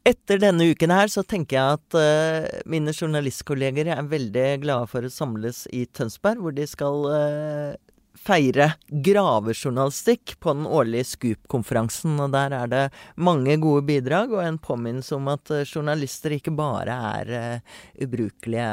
Etter 0.00 0.40
denne 0.40 0.64
uken 0.72 0.92
her 0.94 1.10
så 1.12 1.20
tenker 1.28 1.58
jeg 1.58 1.76
at 1.76 1.96
uh, 1.98 2.60
mine 2.72 2.92
journalistkolleger 2.96 3.90
er 3.92 4.08
veldig 4.08 4.46
glade 4.62 4.88
for 4.88 5.04
å 5.04 5.12
samles 5.12 5.66
i 5.76 5.84
Tønsberg, 5.92 6.40
hvor 6.40 6.54
de 6.56 6.64
skal 6.68 7.04
uh, 7.04 7.74
feire 8.16 8.70
gravejournalistikk 8.88 10.38
på 10.40 10.54
den 10.56 10.64
årlige 10.64 11.10
Scoop-konferansen. 11.10 12.16
Og 12.16 12.32
der 12.32 12.56
er 12.62 12.72
det 12.72 12.82
mange 13.20 13.58
gode 13.60 13.84
bidrag, 13.92 14.32
og 14.32 14.40
en 14.46 14.56
påminnelse 14.62 15.18
om 15.18 15.28
at 15.34 15.52
uh, 15.52 15.66
journalister 15.68 16.38
ikke 16.38 16.56
bare 16.56 16.96
er 17.20 17.62
ubrukelige 18.00 18.72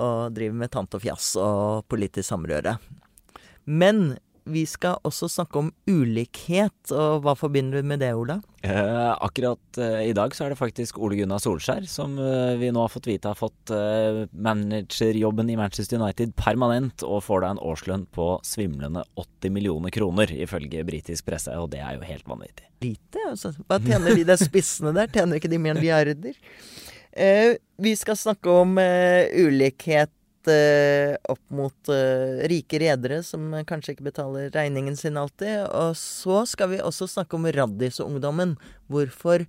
og 0.00 0.32
driver 0.32 0.60
med 0.64 0.72
tant 0.72 0.96
og 0.96 1.04
fjas 1.04 1.34
og 1.36 1.84
politisk 1.92 2.30
samrøre. 2.32 2.78
Men 3.68 4.14
vi 4.44 4.64
skal 4.68 4.98
også 5.06 5.28
snakke 5.30 5.60
om 5.60 5.68
ulikhet, 5.88 6.92
og 6.94 7.22
hva 7.24 7.34
forbinder 7.38 7.80
du 7.80 7.88
med 7.88 8.02
det, 8.02 8.12
Ola? 8.18 8.40
Eh, 8.62 9.10
akkurat 9.12 9.78
eh, 9.82 10.04
i 10.08 10.14
dag 10.16 10.34
så 10.36 10.46
er 10.46 10.52
det 10.52 10.60
faktisk 10.60 11.00
Ole 11.02 11.16
Gunnar 11.18 11.42
Solskjær 11.42 11.86
som 11.90 12.14
eh, 12.22 12.54
vi 12.60 12.70
nå 12.70 12.84
har 12.84 12.92
fått 12.92 13.08
vite 13.10 13.32
har 13.32 13.38
fått 13.38 13.72
eh, 13.74 14.22
managerjobben 14.32 15.50
i 15.50 15.58
Manchester 15.58 15.98
United 15.98 16.36
permanent, 16.38 17.02
og 17.06 17.24
får 17.26 17.42
da 17.44 17.52
en 17.54 17.62
årslønn 17.72 18.06
på 18.14 18.28
svimlende 18.46 19.04
80 19.18 19.56
millioner 19.56 19.94
kroner, 19.94 20.30
ifølge 20.30 20.86
britisk 20.86 21.26
presse, 21.30 21.54
og 21.58 21.72
det 21.74 21.82
er 21.82 21.98
jo 21.98 22.06
helt 22.06 22.28
vanvittig. 22.30 22.68
Lite, 22.82 23.26
altså. 23.28 23.54
Hva 23.66 23.78
tjener 23.82 24.18
de 24.18 24.26
der 24.26 24.40
spissene 24.40 24.94
der? 24.96 25.10
Tjener 25.12 25.38
ikke 25.38 25.50
de 25.50 25.60
milliarder? 25.62 26.38
Eh, 27.12 27.54
vi 27.76 27.92
skal 27.96 28.16
snakke 28.16 28.50
om 28.62 28.78
eh, 28.80 29.28
ulikhet 29.44 30.10
eh, 30.50 31.14
opp 31.30 31.42
mot 31.54 31.90
eh, 31.92 32.42
rike 32.50 32.80
redere 32.82 33.20
som 33.26 33.50
kanskje 33.68 33.96
ikke 33.96 34.08
betaler 34.10 34.50
regningen 34.54 34.96
sin 34.98 35.20
alltid. 35.20 35.66
Og 35.68 35.96
så 35.98 36.42
skal 36.48 36.72
vi 36.72 36.80
også 36.82 37.08
snakke 37.10 37.38
om 37.38 37.46
Raddis-ungdommen. 37.46 38.56
Hvorfor 38.90 39.46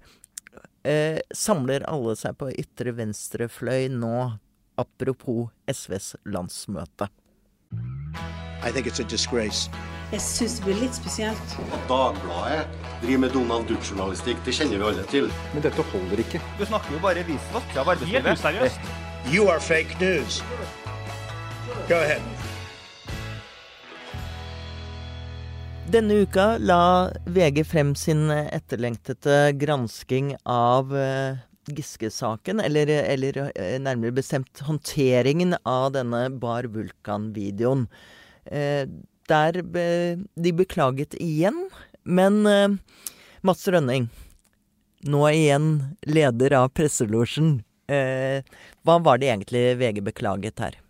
eh, 0.84 1.20
samler 1.34 1.88
alle 1.90 2.18
seg 2.20 2.38
på 2.40 2.52
ytre 2.54 2.96
venstre 2.98 3.50
fløy 3.52 3.90
nå? 3.94 4.34
Apropos 4.74 5.52
SVs 5.70 6.16
landsmøte. 6.26 7.10
I 8.66 8.72
think 8.72 8.88
it's 8.88 9.00
a 9.00 9.04
disgrace. 9.04 9.70
Jeg 10.14 10.22
syns 10.22 10.60
det 10.60 10.66
blir 10.68 10.82
litt 10.84 10.98
spesielt. 10.98 11.54
At 11.74 11.88
Dagbladet 11.90 12.68
driver 13.02 13.22
med 13.24 13.34
Donald 13.34 13.66
Duck-journalistikk, 13.70 14.42
det 14.46 14.54
kjenner 14.54 14.78
vi 14.78 14.88
alle 14.92 15.06
til. 15.10 15.30
Men 15.56 15.66
dette 15.66 15.86
holder 15.90 16.22
ikke. 16.22 16.42
Du 16.60 16.66
snakker 16.70 16.94
jo 16.94 17.02
bare 17.02 17.26
visvask. 17.26 17.78
Helt 18.12 18.30
useriøst. 18.36 18.92
You 19.34 19.50
are 19.50 19.60
fake 19.60 19.98
news. 20.00 20.44
Go 21.90 21.96
ahead. 21.96 22.22
Denne 25.92 26.14
uka 26.14 26.58
la 26.58 27.12
VG 27.26 27.66
frem 27.68 27.96
sin 27.96 28.30
etterlengtete 28.32 29.52
gransking 29.60 30.36
av 30.48 30.94
uh, 30.96 31.36
Giske-saken, 31.68 32.62
eller, 32.64 32.88
eller 32.88 33.40
uh, 33.44 33.76
nærmere 33.84 34.16
bestemt 34.16 34.64
håndteringen 34.64 35.58
av 35.68 35.92
denne 35.98 36.30
Bar 36.32 36.70
Vulkan-videoen. 36.72 37.90
Der 39.28 39.60
be, 39.64 39.84
de 40.36 40.52
beklaget 40.52 41.16
igjen, 41.24 41.62
men 42.04 42.42
Mats 43.48 43.64
Rønning, 43.72 44.10
nå 45.08 45.22
igjen 45.32 45.70
leder 46.04 46.58
av 46.60 46.74
presselosjen. 46.76 47.62
hva 47.88 48.98
var 49.08 49.24
det 49.24 49.32
egentlig 49.32 49.64
VG 49.80 50.04
beklaget 50.04 50.60
her? 50.60 50.83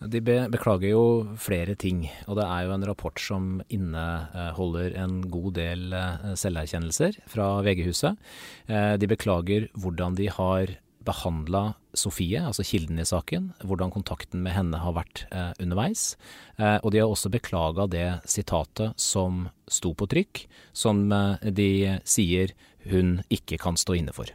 De 0.00 0.20
be 0.24 0.36
beklager 0.48 0.94
jo 0.94 1.04
flere 1.36 1.74
ting, 1.76 2.06
og 2.24 2.38
det 2.38 2.46
er 2.46 2.64
jo 2.64 2.72
en 2.72 2.86
rapport 2.88 3.20
som 3.20 3.58
inneholder 3.68 4.94
en 4.96 5.18
god 5.28 5.50
del 5.58 5.92
eh, 5.92 6.30
selverkjennelser 6.40 7.18
fra 7.28 7.50
VG-huset. 7.66 8.16
Eh, 8.64 8.94
de 8.96 9.10
beklager 9.10 9.68
hvordan 9.76 10.16
de 10.16 10.30
har 10.32 10.72
behandla 11.04 11.74
Sofie, 11.96 12.38
altså 12.38 12.62
kilden 12.64 13.00
i 13.02 13.06
saken, 13.08 13.50
hvordan 13.66 13.90
kontakten 13.90 14.44
med 14.44 14.54
henne 14.54 14.78
har 14.78 14.94
vært 14.94 15.24
eh, 15.34 15.52
underveis. 15.60 16.14
Eh, 16.56 16.78
og 16.78 16.92
de 16.92 17.02
har 17.02 17.10
også 17.10 17.32
beklaga 17.34 17.88
det 17.90 18.08
sitatet 18.30 18.94
som 19.00 19.48
sto 19.70 19.92
på 19.98 20.08
trykk, 20.10 20.44
som 20.72 21.08
eh, 21.12 21.50
de 21.50 21.98
sier 22.04 22.54
hun 22.90 23.18
ikke 23.28 23.58
kan 23.60 23.80
stå 23.80 23.98
inne 24.00 24.14
for. 24.16 24.30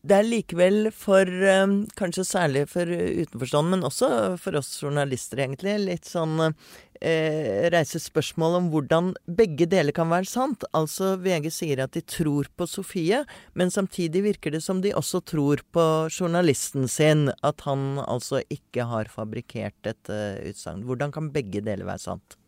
Det 0.00 0.16
er 0.16 0.24
likevel 0.24 0.88
for, 0.96 1.28
um, 1.28 1.82
kanskje 1.98 2.24
særlig 2.24 2.62
for 2.72 2.88
utenforstående, 2.88 3.74
men 3.74 3.84
også 3.84 4.08
for 4.40 4.56
oss 4.56 4.70
journalister, 4.80 5.42
egentlig, 5.44 5.74
litt 5.82 6.08
sånn 6.08 6.40
eh, 6.40 7.68
reise 7.68 8.00
spørsmål 8.00 8.56
om 8.62 8.70
hvordan 8.72 9.12
begge 9.28 9.68
deler 9.68 9.92
kan 9.92 10.08
være 10.08 10.30
sant. 10.30 10.64
Altså, 10.72 11.12
VG 11.20 11.50
sier 11.52 11.84
at 11.84 11.92
de 11.92 12.00
tror 12.00 12.48
på 12.56 12.64
Sofie, 12.64 13.26
men 13.52 13.72
samtidig 13.74 14.24
virker 14.24 14.56
det 14.56 14.62
som 14.64 14.80
de 14.80 14.96
også 14.96 15.20
tror 15.34 15.60
på 15.76 15.86
journalisten 16.08 16.88
sin. 16.88 17.28
At 17.44 17.68
han 17.68 18.00
altså 18.06 18.40
ikke 18.48 18.88
har 18.88 19.12
fabrikkert 19.12 19.76
dette 19.84 20.20
utsagnet. 20.48 20.88
Hvordan 20.88 21.12
kan 21.12 21.28
begge 21.36 21.60
deler 21.60 21.84
være 21.92 22.08
sant? 22.08 22.39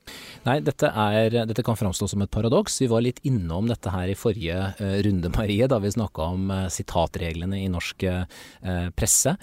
Nei, 0.47 0.57
dette, 0.65 0.89
er, 0.89 1.35
dette, 1.47 1.63
kan 1.65 1.79
framstå 1.79 2.09
som 2.11 2.25
et 2.25 2.33
paradoks. 2.33 2.81
Vi 2.83 2.89
var 2.91 3.05
litt 3.05 3.21
innom 3.29 3.69
dette 3.71 3.93
her 3.95 4.11
i 4.11 4.17
forrige 4.19 4.59
uh, 4.81 4.97
runde, 5.07 5.31
Marie, 5.37 5.69
da 5.71 5.79
vi 5.83 5.93
snakka 5.95 6.29
om 6.35 6.51
uh, 6.51 6.67
sitatreglene 6.73 7.61
i 7.63 7.71
norsk 7.73 8.07
uh, 8.11 8.25
presse. 8.97 9.37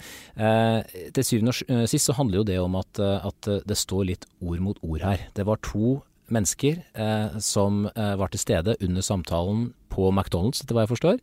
til 1.14 1.24
syvende 1.26 1.52
og 1.52 1.88
sist 1.90 2.08
så 2.08 2.14
handler 2.16 2.40
jo 2.40 2.46
det 2.48 2.58
om 2.60 2.76
at, 2.78 3.00
at, 3.00 3.48
det 3.66 3.76
står 3.78 4.06
litt 4.08 4.24
ord 4.40 4.62
mot 4.64 4.78
ord 4.86 5.02
her. 5.04 5.26
Det 5.36 5.44
var 5.48 5.60
to 5.64 6.00
mennesker 6.30 6.78
som 7.42 7.84
var 7.94 8.30
til 8.30 8.42
stede 8.42 8.76
under 8.80 9.04
samtalen 9.04 9.70
på 9.90 10.08
McDonald's, 10.12 10.62
etter 10.62 10.76
hva 10.76 10.86
jeg 10.86 10.94
forstår. 10.94 11.20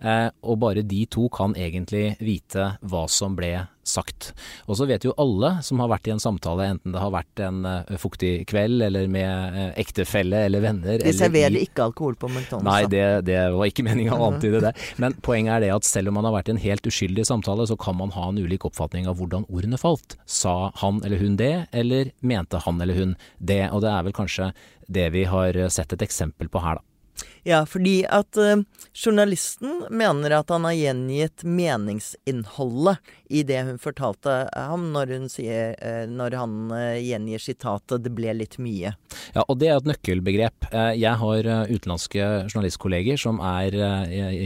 Eh, 0.00 0.28
og 0.44 0.60
bare 0.62 0.86
de 0.86 1.04
to 1.10 1.28
kan 1.32 1.56
egentlig 1.58 2.14
vite 2.22 2.74
hva 2.80 3.06
som 3.10 3.36
ble 3.38 3.54
sagt. 3.90 4.30
Og 4.68 4.78
så 4.78 4.86
vet 4.88 5.04
jo 5.04 5.14
alle 5.20 5.56
som 5.66 5.80
har 5.82 5.90
vært 5.90 6.08
i 6.08 6.14
en 6.14 6.22
samtale, 6.22 6.68
enten 6.74 6.94
det 6.94 7.02
har 7.02 7.12
vært 7.14 7.42
en 7.44 7.60
uh, 7.66 7.96
fuktig 8.00 8.32
kveld 8.50 8.84
eller 8.86 9.08
med 9.10 9.56
uh, 9.56 9.62
ektefelle 9.80 10.44
eller 10.46 10.64
venner 10.64 11.00
De 11.02 11.14
serverer 11.16 11.56
i... 11.58 11.64
ikke 11.66 11.88
alkohol 11.88 12.18
på 12.20 12.30
McDonald's? 12.30 12.66
Nei, 12.68 12.84
det, 12.92 13.04
det 13.28 13.38
var 13.56 13.70
ikke 13.70 13.86
meninga 13.86 14.18
å 14.18 14.30
antyde 14.30 14.62
det. 14.66 14.74
Men 15.02 15.16
poenget 15.24 15.56
er 15.56 15.66
det 15.66 15.72
at 15.78 15.88
selv 15.88 16.12
om 16.12 16.20
man 16.20 16.28
har 16.28 16.36
vært 16.38 16.52
i 16.52 16.56
en 16.56 16.62
helt 16.62 16.86
uskyldig 16.86 17.26
samtale, 17.28 17.66
så 17.70 17.78
kan 17.80 17.98
man 17.98 18.14
ha 18.16 18.28
en 18.30 18.40
ulik 18.40 18.68
oppfatning 18.68 19.08
av 19.10 19.18
hvordan 19.20 19.48
ordene 19.50 19.80
falt. 19.80 20.18
Sa 20.28 20.70
han 20.82 21.02
eller 21.06 21.22
hun 21.22 21.40
det, 21.40 21.54
eller 21.72 22.12
mente 22.20 22.62
han 22.66 22.80
eller 22.82 22.98
hun 23.00 23.16
det? 23.38 23.64
Og 23.74 23.82
det 23.84 23.90
er 23.92 24.06
vel 24.06 24.16
kanskje 24.16 24.52
det 24.90 25.10
vi 25.14 25.26
har 25.30 25.56
sett 25.70 25.94
et 25.96 26.06
eksempel 26.06 26.50
på 26.50 26.62
her, 26.62 26.80
da. 26.80 26.89
Ja, 27.42 27.66
fordi 27.66 28.04
at 28.04 28.36
uh, 28.36 28.60
journalisten 28.92 29.86
mener 29.90 30.34
at 30.40 30.50
han 30.52 30.66
har 30.68 30.76
gjengitt 30.76 31.44
meningsinnholdet 31.44 33.00
i 33.30 33.44
det 33.46 33.62
hun 33.68 33.80
fortalte 33.80 34.42
ham 34.54 34.90
når, 34.94 35.14
hun 35.16 35.30
sier, 35.32 35.74
uh, 35.78 36.04
når 36.10 36.36
han 36.38 36.56
uh, 36.74 36.98
gjengir 36.98 37.42
sitatet 37.42 38.02
'det 38.04 38.14
ble 38.16 38.34
litt 38.36 38.58
mye'. 38.58 38.94
Ja, 39.34 39.44
og 39.46 39.60
det 39.60 39.70
er 39.70 39.78
et 39.78 39.88
nøkkelbegrep. 39.88 40.70
Jeg 40.98 41.18
har 41.18 41.46
utenlandske 41.70 42.24
journalistkolleger 42.50 43.18
som 43.20 43.40
er 43.42 43.74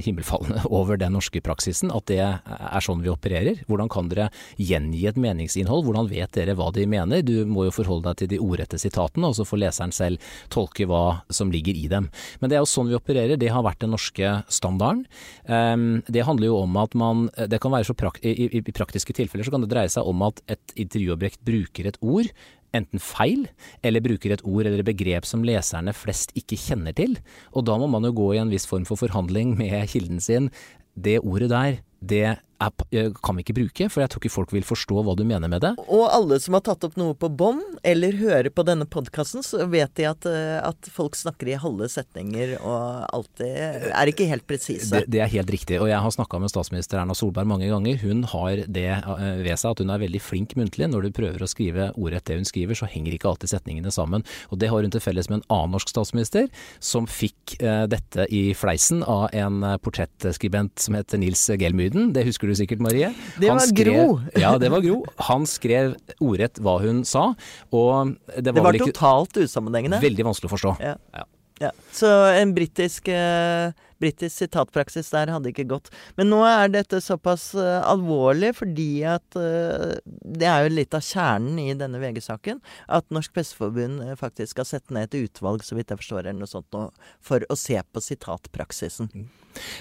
himmelfallende 0.04 0.64
over 0.78 0.98
den 1.00 1.14
norske 1.16 1.40
praksisen, 1.44 1.92
at 1.94 2.06
det 2.08 2.20
er 2.20 2.84
sånn 2.84 3.02
vi 3.04 3.12
opererer. 3.12 3.62
Hvordan 3.68 3.90
kan 3.92 4.08
dere 4.10 4.30
gjengi 4.60 5.04
et 5.08 5.20
meningsinnhold? 5.20 5.84
Hvordan 5.86 6.08
vet 6.10 6.32
dere 6.36 6.56
hva 6.58 6.70
de 6.74 6.86
mener? 6.90 7.24
Du 7.24 7.44
må 7.48 7.66
jo 7.68 7.74
forholde 7.76 8.10
deg 8.10 8.22
til 8.22 8.32
de 8.34 8.40
ordrette 8.42 8.80
sitatene, 8.80 9.30
og 9.30 9.38
så 9.38 9.46
får 9.48 9.62
leseren 9.62 9.94
selv 9.94 10.32
tolke 10.52 10.88
hva 10.88 11.24
som 11.32 11.52
ligger 11.52 11.76
i 11.76 11.86
dem. 11.92 12.10
Men 12.40 12.50
det 12.50 12.58
er 12.58 12.64
jo 12.64 12.70
sånn 12.70 12.90
vi 12.90 12.98
opererer, 12.98 13.38
det 13.40 13.52
har 13.52 13.64
vært 13.64 13.82
den 13.84 13.94
norske 13.94 14.34
standarden. 14.52 15.04
Ehm, 15.48 16.02
det 16.08 16.26
handler 16.28 16.50
jo 16.50 16.60
om 16.64 16.76
at 16.80 16.94
man 16.94 17.28
Det 17.34 17.60
kan 17.60 17.72
være 17.72 17.84
så 17.84 17.94
prakt, 17.94 18.24
i, 18.24 18.48
i, 18.58 18.60
praktiske 18.76 19.16
tilfeller 19.16 19.46
så 19.46 19.54
kan 19.54 19.64
det 19.64 19.72
dreie 19.72 19.92
seg 19.92 20.06
om 20.08 20.26
at 20.26 20.42
et 20.50 20.76
intervjuobjekt 20.84 21.42
bruker 21.46 21.88
et 21.90 21.98
ord 22.02 22.30
enten 22.74 23.02
feil, 23.02 23.46
eller 23.86 24.02
bruker 24.02 24.34
et 24.34 24.42
ord 24.42 24.66
eller 24.66 24.82
begrep 24.86 25.26
som 25.28 25.44
leserne 25.46 25.94
flest 25.94 26.34
ikke 26.38 26.58
kjenner 26.58 26.96
til. 26.96 27.16
Og 27.54 27.66
da 27.68 27.76
må 27.78 27.86
man 27.90 28.06
jo 28.06 28.14
gå 28.16 28.32
i 28.34 28.40
en 28.42 28.50
viss 28.52 28.66
form 28.66 28.86
for 28.88 29.00
forhandling 29.00 29.54
med 29.60 29.86
kilden 29.92 30.22
sin. 30.22 30.50
Det 30.94 31.20
ordet 31.22 31.52
der, 31.52 31.78
det 32.02 32.26
er, 32.62 33.10
kan 33.24 33.36
vi 33.36 33.44
ikke 33.44 33.56
bruke, 33.56 33.88
for 33.92 34.02
jeg 34.02 34.12
tror 34.12 34.22
ikke 34.22 34.32
folk 34.32 34.52
vil 34.54 34.66
forstå 34.66 35.02
hva 35.04 35.14
du 35.18 35.24
mener 35.26 35.50
med 35.50 35.64
det. 35.64 35.72
Og 35.84 36.06
alle 36.06 36.38
som 36.42 36.56
har 36.56 36.64
tatt 36.66 36.84
opp 36.86 36.96
noe 37.00 37.16
på 37.18 37.30
bånd, 37.32 37.62
eller 37.86 38.16
hører 38.18 38.50
på 38.54 38.64
denne 38.66 38.86
podkasten, 38.88 39.44
så 39.44 39.66
vet 39.70 39.94
de 39.98 40.06
at, 40.08 40.28
eh, 40.28 40.58
at, 40.62 40.90
folk 40.94 41.16
snakker 41.16 41.48
i 41.50 41.58
halve 41.58 41.88
setninger 41.90 42.54
og 42.60 43.06
alltid 43.14 43.90
er 43.90 44.10
ikke 44.10 44.28
helt 44.30 44.46
presise. 44.46 44.90
Det, 44.92 45.04
det, 45.10 45.22
er 45.24 45.32
helt 45.32 45.50
riktig. 45.50 45.78
Og 45.82 45.88
jeg 45.90 45.98
har 46.00 46.14
snakka 46.14 46.38
med 46.42 46.52
statsminister 46.52 47.00
Erna 47.00 47.16
Solberg 47.16 47.48
mange 47.50 47.68
ganger. 47.70 47.98
Hun 48.04 48.22
har 48.30 48.64
det 48.68 48.86
eh, 48.94 49.24
ved 49.42 49.58
seg 49.60 49.74
at 49.74 49.82
hun 49.82 49.92
er 49.94 50.02
veldig 50.04 50.22
flink 50.22 50.54
muntlig. 50.60 50.88
Når 50.92 51.08
du 51.08 51.16
prøver 51.16 51.44
å 51.44 51.50
skrive 51.50 51.90
ordrett 51.96 52.26
det 52.30 52.38
hun 52.40 52.48
skriver, 52.48 52.78
så 52.78 52.88
henger 52.90 53.16
ikke 53.16 53.32
alltid 53.32 53.54
setningene 53.54 53.92
sammen. 53.94 54.26
Og 54.52 54.60
det 54.62 54.70
har 54.72 54.84
hun 54.84 54.94
til 54.94 55.02
felles 55.04 55.30
med 55.30 55.40
en 55.40 55.46
annen 55.56 55.74
norsk 55.74 55.90
statsminister, 55.90 56.48
som 56.84 57.08
fikk 57.10 57.56
uh, 57.64 57.84
dette 57.90 58.28
i 58.34 58.46
fleisen 58.56 59.02
av 59.08 59.26
en 59.34 59.64
portrettskribent 59.82 60.78
som 60.80 60.96
heter 60.98 61.20
Nils 61.20 61.42
Gelmyden. 61.48 62.12
Det 62.14 62.26
husker 62.28 62.44
du 62.44 62.55
du 62.55 62.58
sikkert, 62.62 62.82
Marie. 62.85 63.12
Det 63.41 63.50
var 63.50 63.62
skrev, 63.67 63.93
Gro. 63.94 64.19
Ja, 64.44 64.56
det 64.58 64.70
var 64.73 64.85
Gro. 64.85 65.02
Han 65.31 65.46
skrev 65.50 65.94
ordrett 66.23 66.61
hva 66.62 66.79
hun 66.85 67.05
sa, 67.08 67.32
og 67.75 68.17
det 68.35 68.50
var, 68.50 68.52
det 68.52 68.67
var 68.69 68.81
ikke, 68.81 68.93
totalt 68.94 69.41
usammenhengende. 69.44 70.02
Veldig 70.05 70.29
vanskelig 70.31 70.52
å 70.52 70.56
forstå. 70.56 70.76
Ja. 70.85 70.99
ja. 71.17 71.29
Ja, 71.62 71.70
Så 71.94 72.08
en 72.35 72.50
britisk, 72.55 73.08
eh, 73.08 73.70
britisk 74.02 74.35
sitatpraksis 74.37 75.12
der 75.14 75.31
hadde 75.31 75.52
ikke 75.52 75.69
gått. 75.70 75.91
Men 76.19 76.32
nå 76.32 76.41
er 76.49 76.73
dette 76.73 76.99
såpass 77.00 77.52
uh, 77.55 77.79
alvorlig 77.87 78.50
fordi 78.58 79.05
at 79.06 79.38
uh, 79.38 79.94
Det 80.02 80.49
er 80.50 80.67
jo 80.67 80.75
litt 80.75 80.97
av 80.99 81.05
kjernen 81.06 81.61
i 81.62 81.76
denne 81.79 82.00
VG-saken. 82.02 82.58
At 82.90 83.06
Norsk 83.14 83.32
Presseforbund 83.38 84.02
uh, 84.02 84.17
faktisk 84.19 84.56
skal 84.56 84.67
sette 84.67 84.99
ned 84.99 85.14
et 85.14 85.29
utvalg, 85.29 85.62
så 85.62 85.79
vidt 85.79 85.94
jeg 85.94 86.02
forstår, 86.02 86.26
eller 86.26 86.43
noe 86.43 86.50
sånt 86.50 86.75
nå, 86.75 86.88
for 87.23 87.47
å 87.47 87.56
se 87.56 87.79
på 87.79 88.02
sitatpraksisen. 88.02 89.14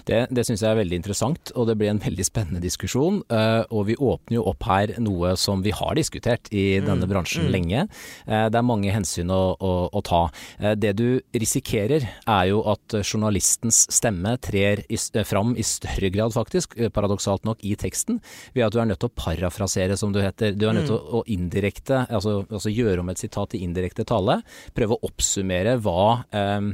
Det, 0.08 0.26
det 0.34 0.46
syns 0.48 0.64
jeg 0.64 0.72
er 0.72 0.80
veldig 0.82 1.00
interessant, 1.02 1.54
og 1.56 1.68
det 1.70 1.78
blir 1.80 1.92
en 1.92 2.02
veldig 2.04 2.26
spennende 2.28 2.64
diskusjon. 2.64 3.22
eh, 3.34 3.64
og 3.74 3.88
vi 3.90 3.96
åpner 3.96 4.38
jo 4.38 4.46
opp 4.52 4.68
her 4.68 4.96
noe 5.04 5.36
som 5.40 5.64
vi 5.66 5.74
har 5.76 5.96
diskutert 6.00 6.50
i 6.54 6.80
denne 6.84 7.08
bransjen 7.10 7.50
lenge. 7.54 7.88
Eh, 8.28 8.48
det 8.50 8.60
er 8.60 8.68
mange 8.68 8.94
hensyn 8.94 9.32
å, 9.34 9.42
å, 9.58 9.74
å 9.92 10.04
ta. 10.06 10.24
Eh, 10.60 10.76
det 10.80 10.94
du 11.00 11.08
risikerer 11.36 12.06
er 12.06 12.46
jo 12.52 12.64
at 12.70 12.98
journalistens 13.02 13.84
stemme 13.94 14.36
trer 14.44 14.84
i, 14.90 15.00
fram 15.28 15.56
i 15.60 15.66
større 15.68 16.12
grad, 16.14 16.36
faktisk, 16.36 16.78
paradoksalt 16.94 17.48
nok, 17.48 17.64
i 17.64 17.76
teksten. 17.80 18.20
Ved 18.56 18.68
at 18.68 18.76
du 18.76 18.82
er 18.82 18.90
nødt 18.90 19.02
til 19.04 19.12
å 19.12 19.18
parafrasere, 19.18 19.98
som 20.00 20.14
du 20.14 20.22
heter. 20.24 20.56
Du 20.58 20.68
er 20.70 20.78
nødt 20.78 20.90
til 20.92 20.98
å, 20.98 21.22
å 21.22 21.24
indirekte, 21.32 22.06
altså, 22.10 22.42
altså 22.50 22.72
gjøre 22.74 23.04
om 23.04 23.12
et 23.14 23.22
sitat 23.22 23.54
til 23.54 23.66
indirekte 23.66 24.06
tale. 24.10 24.40
Prøve 24.76 24.98
å 24.98 25.10
oppsummere 25.10 25.78
hva 25.84 26.24
eh, 26.34 26.70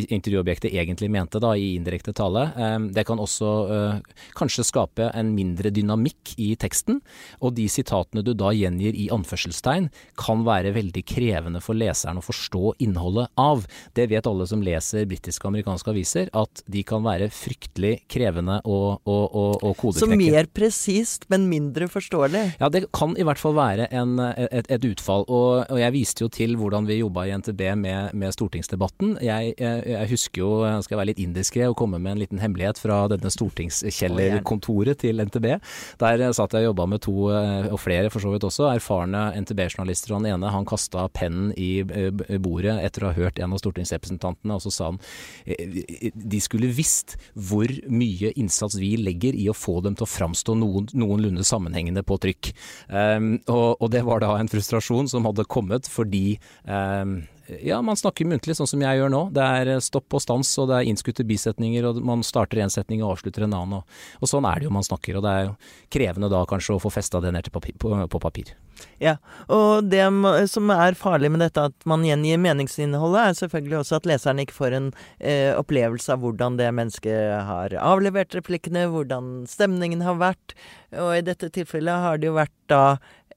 intervjuobjektet 0.00 0.74
egentlig 0.74 1.10
mente 1.12 1.42
da 1.42 1.54
i 1.58 1.74
indirekte 1.76 2.14
tale. 2.16 2.39
Eh, 2.56 2.78
Det 2.96 3.04
kan 3.08 3.20
også 3.22 3.50
eh, 3.74 4.16
kanskje 4.38 4.66
skape 4.66 5.10
en 5.14 5.34
mindre 5.36 5.72
dynamikk 5.74 6.34
i 6.40 6.54
teksten, 6.60 7.00
og 7.40 7.54
de 7.58 7.66
sitatene 7.70 8.24
du 8.26 8.32
da 8.34 8.52
gjengir 8.56 8.96
i 8.96 9.08
anførselstegn 9.12 9.90
kan 10.20 10.44
være 10.46 10.72
veldig 10.76 11.04
krevende 11.08 11.62
for 11.64 11.78
leseren 11.78 12.20
å 12.20 12.24
forstå 12.24 12.74
innholdet 12.84 13.30
av. 13.40 13.66
Det 13.96 14.08
vet 14.10 14.26
alle 14.26 14.46
som 14.50 14.62
leser 14.64 15.08
britiske 15.10 15.44
og 15.44 15.52
amerikanske 15.54 15.92
aviser, 15.92 16.30
at 16.36 16.62
de 16.70 16.82
kan 16.86 17.04
være 17.04 17.30
fryktelig 17.34 18.04
krevende 18.10 18.60
å, 18.64 18.80
å, 19.04 19.16
å, 19.26 19.44
å 19.70 19.92
Så 19.96 20.08
mer 20.10 20.48
presist, 20.52 21.26
men 21.32 21.48
mindre 21.50 21.88
forståelig. 21.90 22.44
Ja, 22.60 22.68
det 22.72 22.86
kan 22.96 23.16
i 23.18 23.26
hvert 23.26 23.40
fall 23.40 23.56
være 23.56 23.88
en, 23.94 24.18
et, 24.20 24.68
et 24.70 24.84
utfall. 24.86 25.24
Og, 25.28 25.64
og 25.70 25.80
jeg 25.80 25.94
viste 25.94 26.24
jo 26.24 26.30
til 26.32 26.56
hvordan 26.60 26.86
vi 26.88 27.00
jobba 27.00 27.26
i 27.26 27.34
NTB 27.36 27.62
med, 27.80 28.14
med 28.14 28.34
stortingsdebatten. 28.36 29.16
Jeg, 29.24 29.54
jeg, 29.58 29.82
jeg 29.90 30.10
husker 30.12 30.42
jo, 30.44 30.50
jeg 30.66 30.86
skal 30.86 31.00
være 31.00 31.10
litt 31.12 31.22
indiskré 31.22 31.66
og 31.70 31.76
komme 31.78 31.98
med 32.02 32.14
en 32.14 32.22
liten 32.22 32.29
hemmelighet 32.38 32.78
fra 32.78 33.02
denne 33.10 33.32
stortingskjellerkontoret 33.32 35.00
til 35.02 35.22
NTB. 35.24 35.48
Der 36.00 36.22
eh, 36.22 36.34
satt 36.36 36.54
jeg 36.54 36.66
og 36.66 36.70
jobba 36.70 36.86
med 36.92 37.02
to, 37.06 37.16
eh, 37.34 37.68
og 37.72 37.80
flere 37.82 38.12
for 38.12 38.22
så 38.22 38.32
vidt 38.34 38.46
også, 38.46 38.68
erfarne 38.70 39.30
NTB-journalister. 39.40 40.14
Og 40.14 40.22
den 40.22 40.34
ene 40.34 40.52
han 40.54 40.68
kasta 40.68 41.08
pennen 41.16 41.50
i 41.58 41.82
eh, 41.82 42.38
bordet 42.38 42.78
etter 42.84 43.06
å 43.06 43.10
ha 43.10 43.18
hørt 43.18 43.40
en 43.40 43.56
av 43.56 43.62
stortingsrepresentantene, 43.62 44.56
og 44.56 44.64
så 44.64 44.74
sa 44.74 44.90
han 44.92 45.00
de 46.30 46.38
skulle 46.42 46.70
visst 46.74 47.16
hvor 47.34 47.70
mye 47.90 48.30
innsats 48.38 48.76
vi 48.78 48.92
legger 49.00 49.36
i 49.36 49.48
å 49.50 49.56
få 49.56 49.80
dem 49.84 49.96
til 49.98 50.06
å 50.06 50.10
framstå 50.10 50.54
noen, 50.58 50.88
noenlunde 50.94 51.44
sammenhengende 51.46 52.04
på 52.06 52.18
trykk. 52.22 52.52
Um, 52.88 53.32
og, 53.50 53.80
og 53.80 53.90
det 53.94 54.04
var 54.06 54.22
da 54.22 54.34
en 54.38 54.50
frustrasjon 54.50 55.10
som 55.10 55.26
hadde 55.28 55.48
kommet 55.50 55.88
fordi 55.90 56.38
um, 56.64 57.20
ja, 57.64 57.80
man 57.82 57.98
snakker 57.98 58.28
muntlig, 58.28 58.56
sånn 58.58 58.70
som 58.70 58.82
jeg 58.84 59.00
gjør 59.00 59.12
nå. 59.12 59.22
Det 59.34 59.44
er 59.44 59.72
stopp 59.84 60.16
og 60.16 60.22
stans, 60.24 60.52
og 60.62 60.70
det 60.70 60.78
er 60.78 60.90
innskutte 60.90 61.26
bisetninger, 61.26 61.86
og 61.88 62.00
man 62.06 62.24
starter 62.26 62.62
en 62.62 62.72
setning 62.72 63.04
og 63.04 63.16
avslutter 63.16 63.46
en 63.46 63.56
annen. 63.56 63.80
Og, 63.80 64.00
og 64.20 64.30
sånn 64.30 64.48
er 64.48 64.60
det 64.60 64.68
jo 64.68 64.74
man 64.74 64.86
snakker, 64.86 65.18
og 65.18 65.26
det 65.26 65.36
er 65.36 65.46
jo 65.48 65.54
krevende 65.92 66.32
da 66.32 66.44
kanskje 66.48 66.76
å 66.76 66.82
få 66.82 66.92
festa 66.94 67.22
det 67.22 67.34
ned 67.34 67.48
til 67.48 67.56
papir, 67.56 67.76
på, 67.80 67.92
på 68.10 68.22
papir. 68.22 68.54
Ja, 69.00 69.16
og 69.52 69.90
det 69.92 70.04
som 70.52 70.70
er 70.72 70.96
farlig 70.96 71.30
med 71.32 71.42
dette 71.44 71.66
at 71.70 71.86
man 71.88 72.04
gjengir 72.06 72.40
meningsinnholdet, 72.40 73.20
er 73.20 73.38
selvfølgelig 73.38 73.78
også 73.80 73.98
at 73.98 74.08
leseren 74.08 74.42
ikke 74.42 74.56
får 74.56 74.76
en 74.76 74.90
eh, 75.18 75.52
opplevelse 75.56 76.14
av 76.14 76.24
hvordan 76.24 76.56
det 76.60 76.70
mennesket 76.76 77.44
har 77.48 77.76
avlevert 77.80 78.36
replikkene, 78.36 78.86
hvordan 78.92 79.44
stemningen 79.50 80.04
har 80.04 80.20
vært. 80.20 80.56
Og 80.96 81.14
i 81.18 81.24
dette 81.24 81.52
tilfellet 81.54 82.04
har 82.06 82.20
det 82.20 82.30
jo 82.30 82.38
vært 82.38 82.56
da 82.72 82.84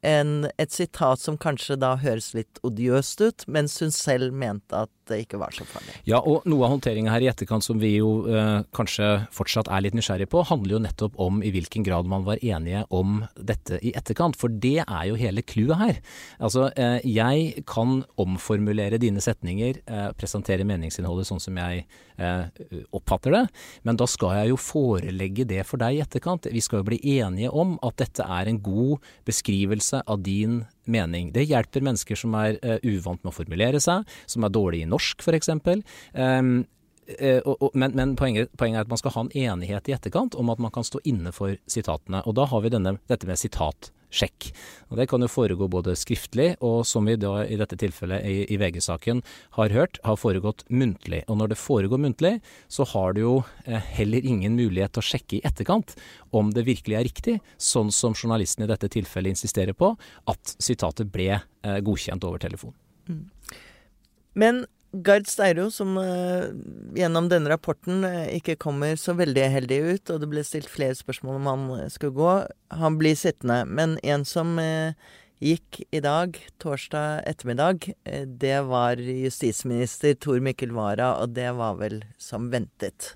en, 0.04 0.50
et 0.60 0.72
sitat 0.72 1.22
som 1.24 1.38
kanskje 1.40 1.78
da 1.80 1.96
høres 2.02 2.34
litt 2.36 2.60
odiøst 2.68 3.24
ut, 3.24 3.46
mens 3.48 3.80
hun 3.82 3.94
selv 3.96 4.36
mente 4.36 4.84
at 4.86 5.03
det 5.10 5.20
ikke 5.26 5.40
var 5.42 5.54
så 5.56 5.66
farlig. 5.68 5.96
Ja, 6.08 6.20
og 6.20 6.46
noe 6.50 6.66
av 6.66 6.74
håndteringa 6.76 7.12
her 7.14 7.26
i 7.26 7.30
etterkant 7.32 7.66
som 7.66 7.80
vi 7.82 7.96
jo 7.98 8.24
eh, 8.30 8.64
kanskje 8.76 9.10
fortsatt 9.36 9.70
er 9.72 9.84
litt 9.86 9.98
nysgjerrig 9.98 10.30
på, 10.32 10.44
handler 10.48 10.78
jo 10.78 10.82
nettopp 10.86 11.20
om 11.22 11.42
i 11.46 11.52
hvilken 11.54 11.86
grad 11.86 12.10
man 12.10 12.26
var 12.28 12.42
enige 12.44 12.86
om 12.94 13.22
dette 13.36 13.80
i 13.84 13.94
etterkant. 13.98 14.38
For 14.40 14.52
det 14.52 14.86
er 14.86 15.04
jo 15.10 15.20
hele 15.20 15.44
clouet 15.46 15.82
her. 15.82 16.02
Altså, 16.40 16.70
eh, 16.80 17.00
jeg 17.08 17.66
kan 17.70 18.02
omformulere 18.22 19.02
dine 19.02 19.24
setninger, 19.24 19.82
eh, 19.88 20.10
presentere 20.18 20.68
meningsinnholdet 20.68 21.30
sånn 21.30 21.44
som 21.44 21.60
jeg 21.60 21.86
eh, 22.18 22.46
oppfatter 22.94 23.34
det, 23.34 23.44
men 23.84 24.00
da 24.00 24.08
skal 24.10 24.38
jeg 24.40 24.54
jo 24.54 24.60
forelegge 24.62 25.48
det 25.50 25.64
for 25.68 25.82
deg 25.82 25.98
i 25.98 26.04
etterkant. 26.04 26.48
Vi 26.52 26.64
skal 26.64 26.82
jo 26.82 26.90
bli 26.92 27.02
enige 27.18 27.52
om 27.52 27.78
at 27.84 28.00
dette 28.02 28.24
er 28.24 28.50
en 28.50 28.62
god 28.64 29.04
beskrivelse 29.28 30.04
av 30.08 30.24
din 30.26 30.64
mening. 30.86 31.32
Det 31.36 31.46
hjelper 31.48 31.86
mennesker 31.86 32.20
som 32.20 32.36
er 32.40 32.60
uh, 32.64 32.78
uvant 32.84 33.22
med 33.24 33.32
å 33.32 33.36
formulere 33.36 33.82
seg, 33.84 34.08
som 34.30 34.46
er 34.46 34.54
dårlige 34.54 34.88
i 34.88 34.92
norsk 34.92 35.24
f.eks. 35.24 35.52
Um, 35.54 36.54
uh, 37.20 37.40
og, 37.44 37.70
men 37.74 37.96
men 37.98 38.16
poenget, 38.20 38.52
poenget 38.60 38.82
er 38.82 38.88
at 38.88 38.94
man 38.94 39.02
skal 39.02 39.16
ha 39.16 39.26
en 39.26 39.34
enighet 39.46 39.90
i 39.90 39.96
etterkant 39.98 40.38
om 40.40 40.52
at 40.54 40.62
man 40.64 40.74
kan 40.74 40.88
stå 40.88 41.04
inne 41.04 41.34
for 41.36 41.58
sitatene. 41.68 42.24
Og 42.28 42.38
da 42.40 42.48
har 42.52 42.64
vi 42.66 42.74
denne, 42.74 42.98
dette 43.12 43.30
med 43.30 43.40
sitatsjekk. 44.14 44.54
Og 44.92 44.98
Det 44.98 45.08
kan 45.10 45.22
jo 45.22 45.28
foregå 45.28 45.68
både 45.70 45.96
skriftlig 45.96 46.56
og 46.62 46.86
som 46.86 47.06
vi 47.06 47.16
da 47.16 47.46
i 47.46 47.58
dette 47.58 47.76
tilfellet 47.76 48.24
i, 48.24 48.46
i 48.54 48.58
VG-saken 48.58 49.24
har 49.58 49.70
hørt, 49.70 50.00
har 50.04 50.16
foregått 50.16 50.64
muntlig. 50.70 51.24
Og 51.28 51.38
når 51.38 51.54
det 51.54 51.58
foregår 51.58 51.98
muntlig, 51.98 52.42
så 52.68 52.86
har 52.86 53.14
du 53.14 53.22
jo 53.22 53.44
eh, 53.66 53.80
heller 53.80 54.24
ingen 54.24 54.56
mulighet 54.56 54.94
til 54.94 55.02
å 55.02 55.10
sjekke 55.10 55.38
i 55.38 55.44
etterkant 55.44 55.96
om 56.32 56.52
det 56.54 56.66
virkelig 56.66 56.96
er 56.98 57.08
riktig, 57.08 57.40
sånn 57.58 57.92
som 57.92 58.14
journalisten 58.14 58.64
i 58.64 58.70
dette 58.70 58.90
tilfellet 58.90 59.34
insisterer 59.34 59.74
på, 59.74 59.96
at 60.28 60.56
sitatet 60.60 61.12
ble 61.12 61.32
eh, 61.40 61.80
godkjent 61.82 62.24
over 62.24 62.42
telefon. 62.42 62.74
Men 64.34 64.66
Gard 64.94 65.26
Steiro, 65.26 65.72
som 65.74 65.96
uh, 65.98 66.54
gjennom 66.94 67.26
denne 67.32 67.50
rapporten 67.50 68.06
uh, 68.06 68.28
ikke 68.30 68.60
kommer 68.62 68.94
så 69.00 69.16
veldig 69.18 69.48
heldig 69.56 69.80
ut, 69.88 70.12
og 70.14 70.22
det 70.22 70.30
ble 70.30 70.44
stilt 70.46 70.70
flere 70.70 70.94
spørsmål 70.98 71.40
om 71.40 71.50
han 71.50 71.64
eh, 71.80 71.90
skulle 71.90 72.14
gå, 72.14 72.34
han 72.78 73.00
blir 73.02 73.18
sittende. 73.18 73.64
Men 73.66 73.98
en 74.06 74.26
som 74.28 74.54
gikk 75.44 75.82
i 75.92 76.00
dag, 76.04 76.38
torsdag 76.62 77.26
ettermiddag, 77.28 77.90
det 78.40 78.60
var 78.70 79.02
justisminister 79.02 80.14
Tor 80.14 80.40
Mikkel 80.46 80.72
Wara, 80.78 81.16
og 81.24 81.34
det 81.36 81.50
var 81.58 81.82
vel 81.82 82.04
som 82.22 82.52
ventet. 82.54 83.16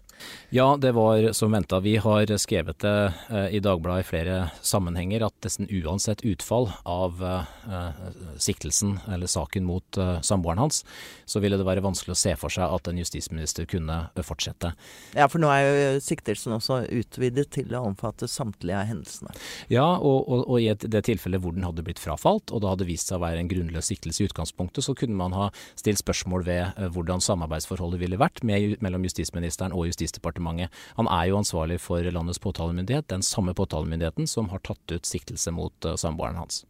Ja, 0.50 0.78
det 0.80 0.94
var 0.96 1.31
som 1.34 1.52
venta. 1.52 1.80
Vi 1.84 1.98
har 1.98 2.38
skrevet 2.38 2.80
det 2.80 3.14
eh, 3.30 3.48
i 3.57 3.59
Dagbladet 3.59 4.06
i 4.06 4.07
flere 4.07 4.38
sammenhenger 4.62 5.26
at 5.28 5.36
nesten 5.44 5.68
uansett 5.68 6.24
utfall 6.28 6.69
av 6.88 7.24
eh, 7.24 7.92
siktelsen 8.40 8.97
eller 9.12 9.28
saken 9.28 9.66
mot 9.68 9.97
eh, 9.97 10.21
samboeren 10.21 10.62
hans, 10.62 10.86
så 11.26 11.42
ville 11.44 11.57
det 11.59 11.68
være 11.68 11.83
vanskelig 11.83 12.16
å 12.16 12.19
se 12.19 12.36
for 12.40 12.54
seg 12.54 12.71
at 12.78 12.88
en 12.88 13.02
justisminister 13.02 13.68
kunne 13.69 13.97
eh, 14.07 14.26
fortsette. 14.26 14.71
Ja, 15.18 15.28
for 15.28 15.44
nå 15.44 15.52
er 15.52 15.68
jo 15.68 16.00
siktelsen 16.04 16.56
også 16.56 16.80
utvidet 16.95 17.50
til 17.57 17.76
å 17.76 17.83
omfatte 17.90 18.30
samtlige 18.31 18.80
av 18.80 18.88
hendelsene. 18.90 19.36
Ja, 19.74 19.86
og, 19.97 20.24
og, 20.26 20.45
og 20.47 20.64
i 20.64 20.69
et, 20.71 20.88
det 20.88 21.04
tilfellet 21.09 21.44
hvor 21.44 21.56
den 21.56 21.68
hadde 21.68 21.83
blitt 21.86 22.02
frafalt, 22.02 22.54
og 22.54 22.64
det 22.64 22.71
hadde 22.71 22.90
vist 22.90 23.12
seg 23.12 23.19
å 23.19 23.26
være 23.26 23.44
en 23.44 23.52
grunnløs 23.52 23.92
siktelse 23.92 24.24
i 24.24 24.30
utgangspunktet, 24.31 24.86
så 24.88 24.95
kunne 24.97 25.19
man 25.19 25.36
ha 25.36 25.50
stilt 25.76 26.02
spørsmål 26.02 26.47
ved 26.47 26.64
eh, 26.69 26.90
hvordan 26.95 27.24
samarbeidsforholdet 27.24 28.02
ville 28.04 28.21
vært 28.21 28.44
med, 28.47 28.78
mellom 28.83 29.06
justisministeren 29.07 29.76
og 29.76 29.90
Justisdepartementet. 30.07 30.71
Han 30.97 31.07
er 31.11 31.28
jo 31.31 31.37
ansvarlig 31.42 31.80
for 31.83 32.02
landets 32.11 32.40
påtalemyndighet, 32.40 33.07
den 33.11 33.21
samme 33.26 33.54
påtalemyndigheten 33.57 34.28
som 34.28 34.49
har 34.49 34.59
tatt 34.64 34.95
ut 34.95 35.06
siktelse 35.06 35.52
mot 35.54 35.85
eh, 35.85 35.95
samboeren 35.99 36.40
hans. 36.40 36.64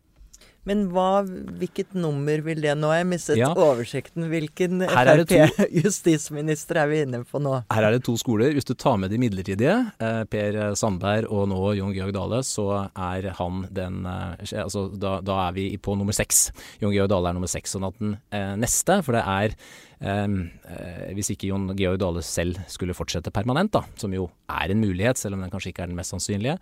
Men 0.67 0.89
hva, 0.91 1.22
hvilket 1.24 1.94
nummer 1.96 2.41
vil 2.44 2.60
det 2.60 2.74
Nå 2.75 2.89
har 2.91 2.98
jeg 3.00 3.08
mistet 3.08 3.38
Ja. 3.39 3.53
oversikten. 3.56 4.25
Hvilken 4.27 4.82
er 4.84 5.13
Frp-justisminister 5.15 6.75
er 6.82 6.89
vi 6.91 6.98
inne 7.06 7.22
på 7.24 7.39
nå? 7.39 7.53
Her 7.72 7.88
er 7.88 7.96
det 7.96 8.01
to 8.03 8.17
skoler. 8.20 8.51
Hvis 8.51 8.67
du 8.67 8.74
tar 8.75 8.98
med 9.00 9.13
de 9.13 9.20
midlertidige, 9.22 9.77
eh, 10.03 10.25
Per 10.27 10.60
Sandberg 10.75 11.32
og 11.32 11.48
nå 11.53 11.62
Jon 11.79 11.96
Georg 11.96 12.12
Dale, 12.17 12.41
så 12.44 12.67
er 12.91 13.29
han 13.39 13.63
den 13.72 14.03
eh, 14.12 14.44
Altså 14.65 14.89
da, 14.91 15.22
da 15.24 15.39
er 15.48 15.56
vi 15.56 15.70
på 15.79 15.96
nummer 15.96 16.15
seks. 16.15 16.50
Jon 16.84 16.91
Georg 16.91 17.13
Dale 17.15 17.32
er 17.32 17.39
nummer 17.39 17.48
seks. 17.56 17.77
Sånn 17.77 17.88
at 17.88 17.96
den 18.03 18.17
eh, 18.36 18.56
neste, 18.60 19.00
for 19.08 19.15
det 19.15 19.24
er 19.24 19.56
Hvis 19.98 21.32
ikke 21.34 21.50
Jon 21.50 21.72
Georg 21.77 21.98
Dale 22.01 22.22
selv 22.25 22.60
skulle 22.70 22.94
fortsette 22.98 23.34
permanent, 23.34 23.72
da, 23.74 23.82
som 23.98 24.13
jo 24.13 24.27
er 24.51 24.72
en 24.74 24.84
mulighet, 24.84 25.18
selv 25.18 25.38
om 25.38 25.42
den 25.42 25.51
kanskje 25.54 25.74
ikke 25.74 25.88
er 25.88 25.92
den 25.92 25.98
mest 25.98 26.13
sannsynlige, 26.13 26.58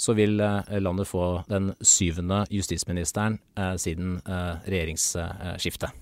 så 0.00 0.16
vil 0.18 0.40
eh, 0.42 0.78
landet 0.82 1.08
få 1.08 1.42
den 1.50 1.72
syvende 1.80 2.44
justisministeren 2.50 3.38
eh, 3.56 3.74
siden 3.80 4.18
eh, 4.26 4.54
regjeringsskiftet. 4.66 5.94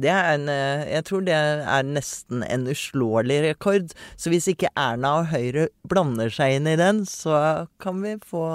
Er 0.00 0.34
en, 0.34 0.48
eh, 0.48 0.88
jeg 0.88 1.04
tror 1.04 1.20
det 1.26 1.34
er 1.36 1.84
nesten 1.84 2.42
en 2.46 2.66
uslåelig 2.72 3.42
rekord. 3.44 3.92
Så 4.16 4.32
hvis 4.32 4.48
ikke 4.48 4.72
Erna 4.76 5.18
og 5.20 5.28
Høyre 5.34 5.68
blander 5.88 6.32
seg 6.32 6.56
inn 6.56 6.70
i 6.70 6.78
den, 6.80 7.04
så 7.04 7.68
kan 7.82 8.00
vi 8.00 8.16
få 8.24 8.46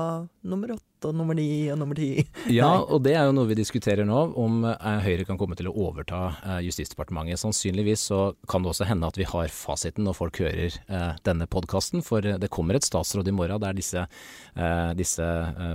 nummer 0.44 0.74
åtte. 0.74 0.87
Og 1.06 1.16
nummer 1.16 1.38
ni 1.38 1.68
og 1.72 1.78
nummer 1.82 1.98
ti. 1.98 2.26
Ja, 2.58 2.80
og 2.80 3.04
det 3.06 3.14
er 3.18 3.28
jo 3.28 3.34
noe 3.36 3.50
vi 3.50 3.58
diskuterer 3.60 4.08
nå, 4.08 4.20
om 4.40 4.64
eh, 4.66 5.02
Høyre 5.04 5.26
kan 5.28 5.38
komme 5.40 5.58
til 5.58 5.70
å 5.70 5.74
overta 5.88 6.22
eh, 6.40 6.60
Justisdepartementet. 6.68 7.42
Sannsynligvis 7.42 8.08
så 8.10 8.22
kan 8.50 8.64
det 8.64 8.72
også 8.72 8.88
hende 8.88 9.10
at 9.10 9.20
vi 9.20 9.28
har 9.28 9.52
fasiten 9.54 10.08
når 10.08 10.18
folk 10.18 10.40
hører 10.42 10.72
eh, 10.72 11.12
denne 11.28 11.48
podkasten, 11.52 12.04
for 12.06 12.24
det 12.24 12.52
kommer 12.54 12.78
et 12.78 12.88
statsråd 12.88 13.28
i 13.28 13.36
morgen 13.36 13.62
der 13.62 13.76
disse, 13.78 14.04
disse 14.98 15.26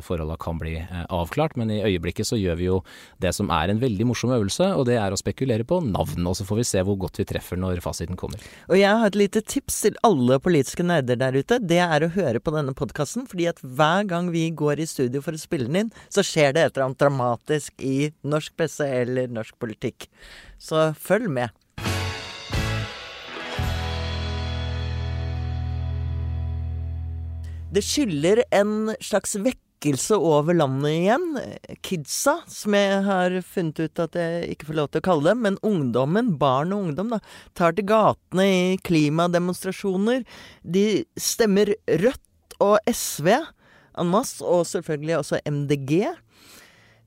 forholda 0.06 0.36
kan 0.40 0.58
bli 0.60 0.74
avklart. 1.12 1.56
Men 1.58 1.70
i 1.74 1.80
øyeblikket 1.84 2.28
så 2.28 2.38
gjør 2.38 2.58
vi 2.58 2.68
jo 2.68 2.78
det 3.22 3.32
som 3.36 3.50
er 3.54 3.72
en 3.72 3.80
veldig 3.82 4.06
morsom 4.08 4.32
øvelse, 4.34 4.68
og 4.78 4.86
det 4.88 4.98
er 5.00 5.14
å 5.14 5.18
spekulere 5.18 5.66
på 5.68 5.80
navn. 5.86 6.26
Og 6.28 6.36
så 6.38 6.46
får 6.46 6.60
vi 6.60 6.66
se 6.68 6.84
hvor 6.86 6.98
godt 7.04 7.20
vi 7.20 7.26
treffer 7.28 7.60
når 7.60 7.82
fasiten 7.84 8.18
kommer. 8.20 8.42
Og 8.70 8.78
jeg 8.78 8.90
har 9.02 9.10
et 9.10 9.18
lite 9.18 9.42
tips 9.44 9.82
til 9.86 9.98
alle 10.06 10.38
politiske 10.42 10.86
nerder 10.86 11.18
der 11.20 11.36
ute. 11.38 11.58
Det 11.58 11.80
er 11.84 12.06
å 12.06 12.12
høre 12.14 12.42
på 12.42 12.54
denne 12.54 12.74
podkasten, 12.78 13.26
fordi 13.30 13.48
at 13.50 13.60
hver 13.62 14.06
gang 14.10 14.30
vi 14.34 14.48
går 14.56 14.82
i 14.82 14.88
studio 14.88 15.11
for 15.20 15.36
å 15.36 15.40
spille 15.42 15.68
den 15.68 15.80
inn, 15.84 15.92
så 16.08 16.24
skjer 16.24 16.54
det 16.56 16.64
et 16.64 16.76
eller 16.76 16.88
annet 16.88 17.02
dramatisk 17.02 17.84
i 17.84 18.12
norsk 18.24 18.56
presse 18.56 18.86
eller 19.02 19.28
norsk 19.28 19.58
politikk. 19.60 20.08
Så 20.56 20.92
følg 20.96 21.28
med. 21.28 21.52
Det 27.72 27.80
skyller 27.80 28.42
en 28.52 28.92
slags 29.00 29.32
vekkelse 29.40 30.18
over 30.20 30.52
landet 30.58 30.92
igjen. 30.92 31.22
Kidsa, 31.80 32.34
som 32.44 32.76
jeg 32.76 32.98
har 33.06 33.36
funnet 33.48 33.80
ut 33.80 34.02
at 34.02 34.18
jeg 34.20 34.50
ikke 34.52 34.68
får 34.68 34.76
lov 34.76 34.90
til 34.92 35.00
å 35.00 35.06
kalle 35.06 35.32
dem, 35.32 35.40
men 35.46 35.56
ungdommen, 35.64 36.34
barn 36.36 36.74
og 36.76 36.90
ungdom, 36.90 37.14
da, 37.14 37.22
tar 37.56 37.72
til 37.78 37.88
gatene 37.88 38.44
i 38.44 38.76
klimademonstrasjoner. 38.84 40.26
De 40.60 40.84
stemmer 41.16 41.72
Rødt 42.04 42.60
og 42.60 42.76
SV 42.92 43.32
en 43.98 44.12
masse, 44.12 44.42
og 44.44 44.66
selvfølgelig 44.68 45.18
også 45.18 45.40
MDG. 45.48 45.92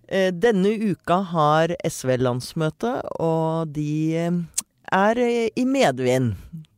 Eh, 0.08 0.32
Denne 0.34 0.74
uka 0.92 1.22
har 1.32 1.76
SV 1.84 2.18
landsmøte, 2.22 2.98
og 3.20 3.74
de 3.76 3.96
eh, 4.20 4.42
er 4.94 5.22
eh, 5.22 5.50
i 5.56 5.66
medvind. 5.66 6.36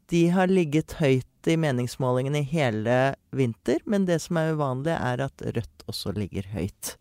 De 0.07 0.27
har 0.31 0.47
ligget 0.47 0.95
høyt 1.01 1.51
i 1.51 1.57
meningsmålingene 1.59 2.43
hele 2.47 2.97
vinter, 3.35 3.81
men 3.85 4.07
det 4.07 4.21
som 4.23 4.39
er 4.39 4.55
uvanlig, 4.55 4.95
er 4.95 5.27
at 5.27 5.43
Rødt 5.43 5.87
også 5.87 6.13
ligger 6.15 6.47
høyt. 6.53 6.95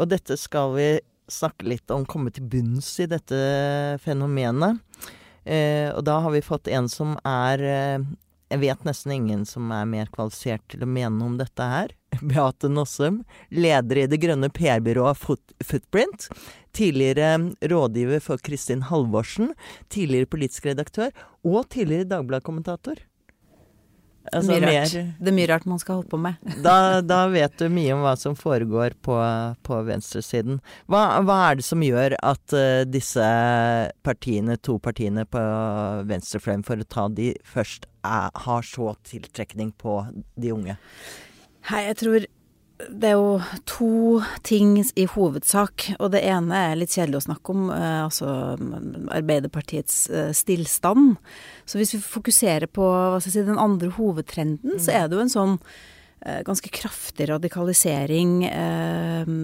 Og 0.00 0.08
dette 0.12 0.36
skal 0.40 0.74
vi 0.76 0.88
snakke 1.30 1.68
litt 1.68 1.92
om, 1.94 2.06
komme 2.08 2.32
til 2.34 2.48
bunns 2.50 2.88
i 3.02 3.08
dette 3.10 3.38
fenomenet. 4.02 4.80
Eh, 5.44 5.88
og 5.94 6.04
da 6.04 6.18
har 6.24 6.34
vi 6.34 6.44
fått 6.44 6.68
en 6.68 6.88
som 6.92 7.14
er 7.24 7.62
eh, 7.64 8.02
Jeg 8.52 8.60
vet 8.60 8.82
nesten 8.84 9.14
ingen 9.14 9.46
som 9.48 9.70
er 9.72 9.86
mer 9.88 10.10
kvalifisert 10.12 10.64
til 10.68 10.82
å 10.84 10.90
mene 10.90 11.24
om 11.24 11.36
dette 11.38 11.68
her. 11.72 11.94
Beate 12.22 12.70
Nossum, 12.72 13.22
leder 13.50 14.02
i 14.02 14.08
det 14.10 14.20
grønne 14.22 14.50
PR-byrået 14.52 15.20
Foot 15.20 15.54
Footprint. 15.64 16.28
Tidligere 16.76 17.36
rådgiver 17.72 18.22
for 18.24 18.42
Kristin 18.42 18.86
Halvorsen. 18.88 19.54
Tidligere 19.90 20.30
politisk 20.30 20.66
redaktør. 20.70 21.10
Og 21.44 21.68
tidligere 21.72 22.08
Dagbladet-kommentator. 22.10 23.06
Altså. 24.30 24.52
Det 24.60 25.30
er 25.30 25.34
mye 25.34 25.48
rart 25.48 25.64
man 25.66 25.80
skal 25.80 25.98
holde 25.98 26.10
på 26.12 26.18
med. 26.20 26.36
da, 26.66 27.00
da 27.00 27.22
vet 27.32 27.56
du 27.58 27.70
mye 27.72 27.94
om 27.96 28.04
hva 28.04 28.12
som 28.20 28.36
foregår 28.38 28.94
på, 29.02 29.16
på 29.66 29.78
venstresiden. 29.88 30.60
Hva, 30.90 31.22
hva 31.24 31.38
er 31.48 31.58
det 31.58 31.66
som 31.66 31.82
gjør 31.82 32.14
at 32.18 32.54
uh, 32.54 32.82
disse 32.86 33.24
partiene, 34.06 34.58
to 34.60 34.76
partiene 34.82 35.24
på 35.26 35.40
venstrefløyen, 36.10 36.66
for 36.68 36.84
å 36.84 36.90
ta 36.96 37.08
de 37.16 37.32
først, 37.48 37.88
er, 38.04 38.30
har 38.44 38.68
så 38.68 38.92
tiltrekning 39.08 39.72
på 39.80 40.02
de 40.36 40.54
unge? 40.54 40.76
Hei, 41.68 41.82
jeg 41.90 41.96
tror 42.00 42.24
det 42.88 43.10
er 43.10 43.18
jo 43.18 43.34
to 43.68 44.20
ting 44.46 44.78
i 44.80 45.04
hovedsak. 45.12 45.90
Og 45.98 46.12
det 46.14 46.22
ene 46.24 46.62
er 46.70 46.78
litt 46.80 46.94
kjedelig 46.96 47.20
å 47.20 47.26
snakke 47.28 47.52
om, 47.52 47.68
eh, 47.74 48.00
altså 48.06 48.56
Arbeiderpartiets 49.12 49.98
eh, 50.08 50.32
stillstand. 50.36 51.18
Så 51.68 51.76
hvis 51.76 51.92
vi 51.96 52.00
fokuserer 52.00 52.70
på 52.72 52.86
hva 52.86 53.20
skal 53.20 53.28
jeg 53.28 53.36
si, 53.36 53.46
den 53.50 53.60
andre 53.60 53.92
hovedtrenden, 53.98 54.80
så 54.80 54.96
er 54.96 55.08
det 55.08 55.18
jo 55.18 55.26
en 55.26 55.34
sånn 55.34 55.54
eh, 56.24 56.40
ganske 56.46 56.72
kraftig 56.72 57.28
radikalisering 57.28 58.34
eh, 58.48 59.36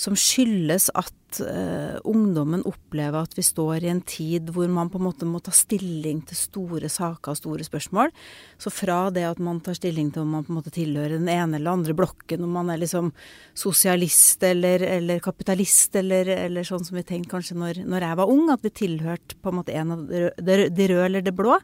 som 0.00 0.16
skyldes 0.16 0.88
at 0.96 1.40
uh, 1.44 1.98
ungdommen 2.08 2.62
opplever 2.66 3.20
at 3.20 3.34
vi 3.36 3.44
står 3.44 3.84
i 3.84 3.90
en 3.92 4.00
tid 4.00 4.48
hvor 4.54 4.68
man 4.72 4.88
på 4.90 4.96
en 4.96 5.04
måte 5.04 5.28
må 5.28 5.42
ta 5.44 5.52
stilling 5.54 6.22
til 6.26 6.38
store 6.38 6.88
saker 6.90 7.34
og 7.34 7.38
store 7.38 7.66
spørsmål. 7.66 8.12
Så 8.60 8.72
fra 8.72 9.02
det 9.12 9.26
at 9.28 9.42
man 9.42 9.60
tar 9.64 9.76
stilling 9.76 10.08
til 10.12 10.24
om 10.24 10.32
man 10.38 10.46
på 10.46 10.54
en 10.54 10.60
måte 10.60 10.72
tilhører 10.74 11.18
den 11.18 11.28
ene 11.28 11.58
eller 11.58 11.76
andre 11.76 11.96
blokken, 11.98 12.46
om 12.46 12.56
man 12.56 12.72
er 12.72 12.80
liksom 12.80 13.12
sosialist 13.52 14.42
eller, 14.46 14.86
eller 14.88 15.20
kapitalist 15.20 16.00
eller, 16.00 16.32
eller 16.48 16.66
sånn 16.66 16.86
som 16.86 16.96
vi 16.96 17.04
tenkte 17.06 17.34
kanskje 17.36 17.58
når, 17.60 17.82
når 17.84 18.08
jeg 18.08 18.20
var 18.22 18.32
ung, 18.32 18.48
at 18.54 18.64
vi 18.64 18.72
tilhørte 18.82 19.36
på 19.40 19.52
en 19.52 19.60
måte 19.60 19.76
en 19.76 19.94
av 19.96 20.08
de 20.08 20.24
røde, 20.30 20.70
de 20.80 20.88
røde 20.94 21.06
eller 21.10 21.28
det 21.28 21.36
blå, 21.36 21.60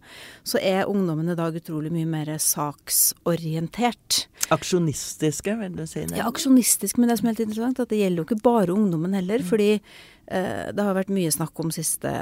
så 0.46 0.60
er 0.60 0.90
ungdommen 0.90 1.32
i 1.32 1.38
dag 1.38 1.56
utrolig 1.56 1.94
mye 1.94 2.08
mer 2.12 2.34
saksorientert. 2.42 4.26
Aksjonistiske, 4.52 5.56
vil 5.58 5.74
du 5.80 5.86
si? 5.88 6.04
det? 6.04 6.20
Ja, 6.20 6.28
aksjonistisk, 6.28 7.00
men 7.00 7.10
det 7.10 7.18
som 7.18 7.26
er 7.26 7.34
helt 7.34 7.46
interessant, 7.48 7.80
at 7.82 7.90
det 7.90 7.98
gjelder 8.02 8.22
jo 8.22 8.25
ikke 8.26 8.42
bare 8.44 8.74
ungdommen 8.74 9.16
heller. 9.16 9.44
Fordi 9.46 9.72
eh, 9.76 10.66
det 10.72 10.84
har 10.84 10.98
vært 10.98 11.14
mye 11.14 11.32
snakk 11.32 11.58
om 11.62 11.72
siste, 11.74 12.12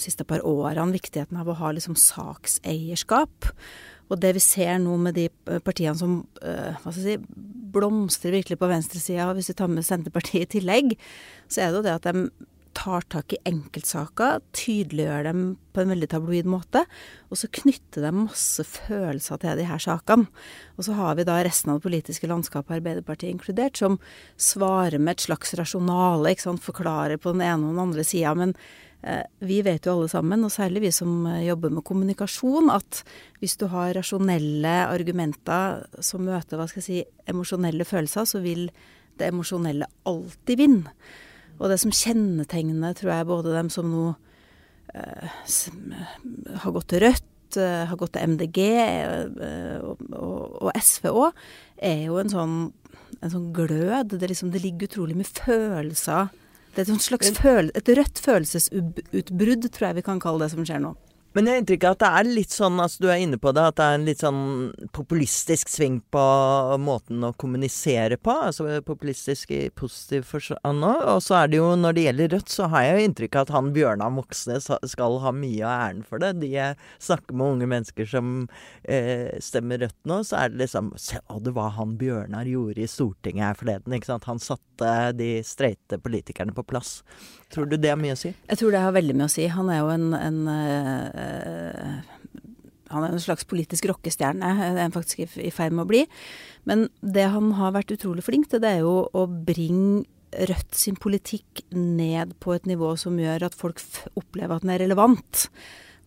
siste 0.00 0.26
par 0.28 0.44
årene 0.46 0.96
viktigheten 0.96 1.38
av 1.40 1.50
å 1.50 1.58
ha 1.60 1.74
liksom 1.74 1.98
sakseierskap. 1.98 3.52
Og 4.08 4.20
det 4.22 4.34
vi 4.38 4.42
ser 4.42 4.78
nå 4.80 4.96
med 5.00 5.18
de 5.18 5.28
partiene 5.66 5.96
som 5.98 6.20
eh, 6.40 6.76
hva 6.80 6.92
skal 6.92 7.02
jeg 7.04 7.18
si, 7.20 7.40
blomstrer 7.68 8.38
virkelig 8.38 8.56
på 8.60 8.70
venstresida, 8.70 9.32
hvis 9.36 9.50
vi 9.52 9.58
tar 9.58 9.72
med 9.72 9.84
Senterpartiet 9.84 10.48
i 10.48 10.52
tillegg, 10.58 10.94
så 11.52 11.62
er 11.62 11.72
det 11.72 11.82
jo 11.82 11.84
det 11.84 11.98
at 11.98 12.08
de 12.08 12.28
tar 12.78 13.04
tak 13.10 13.34
i 13.34 13.40
enkeltsaker, 13.48 14.40
tydeliggjør 14.54 15.26
dem 15.26 15.42
på 15.74 15.82
en 15.82 15.92
veldig 15.92 16.08
tabloid 16.12 16.48
måte, 16.50 16.84
og 17.28 17.40
så 17.40 17.50
knytter 17.60 18.04
de 18.04 18.12
masse 18.14 18.64
følelser 18.66 19.40
til 19.42 19.58
de 19.58 19.66
her 19.68 19.82
sakene. 19.82 20.28
Og 20.78 20.86
så 20.86 20.96
har 20.98 21.16
vi 21.18 21.26
da 21.26 21.40
resten 21.44 21.72
av 21.72 21.80
det 21.80 21.88
politiske 21.88 22.30
landskapet, 22.30 22.78
Arbeiderpartiet 22.78 23.32
inkludert, 23.32 23.80
som 23.80 23.98
svarer 24.38 25.00
med 25.02 25.16
et 25.16 25.26
slags 25.26 25.56
rasjonale, 25.58 26.34
ikke 26.34 26.48
sant, 26.48 26.64
forklarer 26.64 27.18
på 27.20 27.34
den 27.34 27.46
ene 27.46 27.66
og 27.66 27.74
den 27.74 27.84
andre 27.88 28.06
sida. 28.06 28.34
Men 28.38 28.54
eh, 29.02 29.24
vi 29.42 29.60
vet 29.66 29.88
jo 29.88 29.96
alle 29.96 30.10
sammen, 30.12 30.46
og 30.46 30.54
særlig 30.54 30.86
vi 30.86 30.94
som 30.94 31.24
eh, 31.26 31.46
jobber 31.48 31.74
med 31.74 31.86
kommunikasjon, 31.88 32.70
at 32.74 33.02
hvis 33.42 33.58
du 33.58 33.66
har 33.74 33.96
rasjonelle 33.98 34.76
argumenter 34.86 35.88
som 35.98 36.26
møter, 36.28 36.60
hva 36.60 36.68
skal 36.70 36.84
jeg 36.84 36.90
si, 36.90 37.06
emosjonelle 37.30 37.88
følelser, 37.88 38.28
så 38.28 38.44
vil 38.44 38.68
det 39.18 39.32
emosjonelle 39.32 39.88
alltid 40.06 40.62
vinne. 40.62 40.98
Og 41.58 41.70
det 41.72 41.78
som 41.82 41.94
kjennetegner, 41.94 42.94
tror 42.98 43.12
jeg, 43.14 43.28
både 43.28 43.54
dem 43.56 43.70
som 43.72 43.88
nå 43.90 44.04
eh, 44.94 45.38
som, 45.48 45.94
har 46.62 46.74
gått 46.74 46.90
til 46.92 47.02
Rødt, 47.06 47.58
eh, 47.58 47.84
har 47.90 47.98
gått 47.98 48.14
til 48.16 48.34
MDG 48.34 48.60
eh, 48.64 49.78
og, 49.82 50.04
og, 50.12 50.60
og, 50.62 50.70
SV 50.78 51.10
òg, 51.10 51.40
er 51.90 52.04
jo 52.06 52.20
en 52.22 52.32
sånn, 52.32 52.56
en 53.18 53.34
sånn 53.34 53.50
glød. 53.56 54.14
Det, 54.14 54.30
liksom, 54.30 54.52
det, 54.54 54.62
ligger 54.64 54.90
utrolig 54.90 55.18
mye 55.18 55.32
følelser 55.42 56.30
Det 56.74 56.84
er 56.84 56.94
et 56.94 57.08
slags 57.08 57.34
føl 57.34 57.72
et 57.74 57.92
rødt 57.98 58.22
følelsesutbrudd, 58.22 59.70
tror 59.74 59.90
jeg 59.90 60.00
vi 60.00 60.08
kan 60.10 60.22
kalle 60.22 60.46
det 60.46 60.52
som 60.54 60.66
skjer 60.66 60.84
nå. 60.84 60.94
Men 61.36 61.44
jeg 61.44 61.52
har 61.52 61.62
inntrykk 61.62 61.84
av 61.84 61.94
at 61.94 62.00
det 62.00 62.08
er 62.08 62.28
litt 62.38 62.54
sånn, 62.54 62.78
altså 62.80 63.02
du 63.04 63.06
er 63.12 63.20
inne 63.20 63.38
på 63.40 63.52
det, 63.52 63.64
at 63.70 63.76
det 63.76 63.84
er 63.84 63.96
en 63.98 64.06
litt 64.08 64.22
sånn 64.24 64.40
populistisk 64.96 65.68
sving 65.68 65.98
på 66.14 66.22
måten 66.80 67.26
å 67.26 67.34
kommunisere 67.36 68.16
på. 68.16 68.32
Altså 68.48 68.78
populistisk 68.86 69.52
i 69.52 69.60
positiv 69.76 70.24
forstand 70.30 70.86
òg. 70.88 71.02
Og 71.12 71.20
så 71.26 71.36
er 71.42 71.52
det 71.52 71.60
jo, 71.60 71.68
når 71.76 71.96
det 71.96 72.06
gjelder 72.06 72.32
Rødt, 72.34 72.54
så 72.54 72.70
har 72.72 72.86
jeg 72.86 72.96
jo 72.96 73.08
inntrykk 73.08 73.36
av 73.36 73.46
at 73.46 73.54
han 73.58 73.70
Bjørnar 73.76 74.14
Moxnes 74.16 74.70
skal 74.94 75.18
ha 75.22 75.34
mye 75.36 75.62
av 75.68 75.84
æren 75.88 76.02
for 76.08 76.24
det. 76.24 76.32
De 76.40 76.50
jeg 76.54 76.78
snakker 77.04 77.36
med 77.36 77.58
unge 77.58 77.70
mennesker 77.74 78.08
som 78.08 78.32
eh, 78.88 79.36
stemmer 79.44 79.84
Rødt 79.84 79.98
nå, 80.08 80.22
så 80.24 80.40
er 80.42 80.54
det 80.54 80.64
liksom 80.64 80.94
Se 80.98 81.20
å, 81.28 81.38
det 81.44 81.52
var 81.54 81.76
han 81.76 81.94
Bjørnar 82.00 82.48
gjorde 82.48 82.82
i 82.82 82.88
Stortinget 82.90 83.44
her 83.44 83.58
forleden, 83.60 83.94
ikke 83.94 84.10
sant. 84.10 84.26
Han 84.32 84.40
satte 84.42 84.94
de 85.18 85.36
streite 85.46 86.00
politikerne 86.02 86.56
på 86.56 86.64
plass. 86.66 87.02
Tror 87.52 87.68
du 87.70 87.78
det 87.80 87.92
har 87.92 88.00
mye 88.00 88.16
å 88.16 88.20
si? 88.20 88.34
Jeg 88.34 88.60
tror 88.60 88.74
det 88.74 88.84
har 88.84 88.92
veldig 88.96 89.16
mye 89.16 89.28
å 89.28 89.32
si. 89.32 89.46
Han 89.48 89.70
er 89.72 89.80
jo 89.80 89.88
en, 89.94 90.08
en 90.18 90.38
han 92.92 93.04
er 93.04 93.14
en 93.14 93.20
slags 93.22 93.46
politisk 93.48 93.88
rockestjerne, 93.88 94.44
er 94.44 94.78
han 94.80 94.94
faktisk 94.94 95.38
i 95.40 95.50
ferd 95.52 95.74
med 95.76 95.84
å 95.84 95.88
bli. 95.88 96.04
Men 96.68 96.86
det 97.00 97.26
han 97.32 97.52
har 97.58 97.74
vært 97.76 97.92
utrolig 97.96 98.24
flink 98.26 98.48
til, 98.50 98.62
det 98.64 98.78
er 98.78 98.86
jo 98.86 99.02
å 99.12 99.26
bringe 99.28 100.06
Rødt 100.28 100.76
sin 100.76 100.96
politikk 101.00 101.62
ned 101.72 102.34
på 102.44 102.52
et 102.52 102.66
nivå 102.68 102.90
som 103.00 103.14
gjør 103.16 103.46
at 103.46 103.54
folk 103.56 103.80
opplever 104.12 104.58
at 104.58 104.66
den 104.66 104.74
er 104.74 104.82
relevant. 104.82 105.46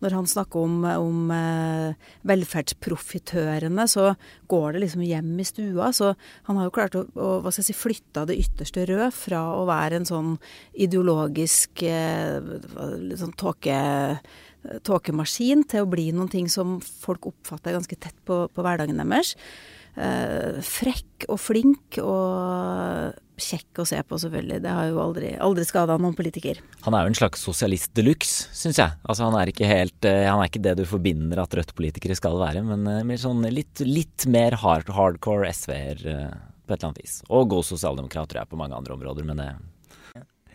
Når 0.02 0.16
han 0.18 0.28
snakker 0.28 0.66
om, 0.66 0.78
om 0.84 1.32
eh, 1.34 2.12
velferdsprofitørene, 2.28 3.86
så 3.90 4.12
går 4.50 4.74
det 4.74 4.84
liksom 4.84 5.04
hjem 5.06 5.32
i 5.38 5.46
stua. 5.46 5.92
Så 5.94 6.12
han 6.48 6.58
har 6.58 6.68
jo 6.68 6.74
klart 6.74 6.98
å, 6.98 7.04
å 7.14 7.32
hva 7.42 7.52
skal 7.52 7.62
jeg 7.62 7.70
si, 7.72 7.78
flytta 7.78 8.26
det 8.28 8.38
ytterste 8.42 8.86
rød 8.90 9.08
fra 9.14 9.44
å 9.56 9.66
være 9.70 10.00
en 10.00 10.08
sånn 10.08 10.32
ideologisk 10.74 11.84
eh, 11.86 12.40
sånn 13.18 13.36
tåke 13.38 13.78
tåkemaskin 14.86 15.64
til 15.66 15.82
å 15.84 15.90
bli 15.90 16.10
noen 16.14 16.30
ting 16.30 16.48
som 16.50 16.76
folk 16.78 17.26
oppfatter 17.32 17.74
ganske 17.74 17.96
tett 17.98 18.18
på, 18.28 18.44
på 18.46 18.62
hverdagen 18.64 19.00
deres. 19.00 19.34
Eh, 19.96 20.60
frekk 20.66 21.26
og 21.30 21.40
flink 21.40 21.98
og 22.02 23.18
kjekk 23.42 23.82
å 23.82 23.86
se 23.88 23.98
på, 24.06 24.18
selvfølgelig. 24.22 24.60
Det 24.62 24.74
har 24.76 24.90
jo 24.90 25.00
aldri, 25.02 25.32
aldri 25.42 25.64
skada 25.66 25.96
noen 25.98 26.14
politiker. 26.18 26.60
Han 26.86 26.94
er 26.94 27.04
jo 27.04 27.12
en 27.12 27.18
slags 27.18 27.42
sosialist 27.42 27.92
de 27.98 28.04
luxe, 28.06 28.46
syns 28.54 28.78
jeg. 28.78 28.94
Altså 29.02 29.26
han 29.26 29.38
er 29.40 29.50
ikke 29.50 29.68
helt 29.68 30.08
eh, 30.08 30.28
Han 30.28 30.42
er 30.42 30.50
ikke 30.50 30.64
det 30.64 30.76
du 30.80 30.86
forbinder 30.88 31.42
at 31.42 31.58
Rødt-politikere 31.58 32.16
skal 32.18 32.38
være, 32.40 32.64
men 32.66 32.86
eh, 32.86 33.02
mer 33.08 33.20
sånn 33.20 33.42
litt, 33.50 33.82
litt 33.86 34.28
mer 34.30 34.58
hard, 34.62 34.92
hardcore 34.92 35.50
SV-er 35.50 36.02
på 36.02 36.72
et 36.72 36.78
eller 36.78 36.92
annet 36.92 37.04
vis. 37.04 37.20
Og 37.28 37.50
god 37.52 37.66
sosialdemokrat, 37.66 38.30
tror 38.30 38.44
jeg, 38.44 38.52
på 38.52 38.60
mange 38.60 38.78
andre 38.78 38.96
områder, 38.96 39.28
men 39.28 39.42
det 39.42 39.52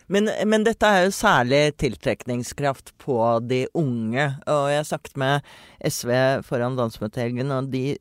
men, 0.08 0.30
men, 0.48 0.64
dette 0.64 0.88
er 0.88 1.02
jo 1.04 1.16
særlig 1.16 1.62
tiltrekningskraft 1.84 2.94
på 3.04 3.18
de 3.44 3.66
unge. 3.76 4.30
Og 4.48 4.70
jeg 4.72 4.80
har 4.80 4.88
sagt 4.88 5.18
med 5.20 5.44
SV 5.84 6.14
foran 6.48 6.78
landsmøtehelgen, 6.80 7.52
og 7.52 7.68
de 7.74 7.98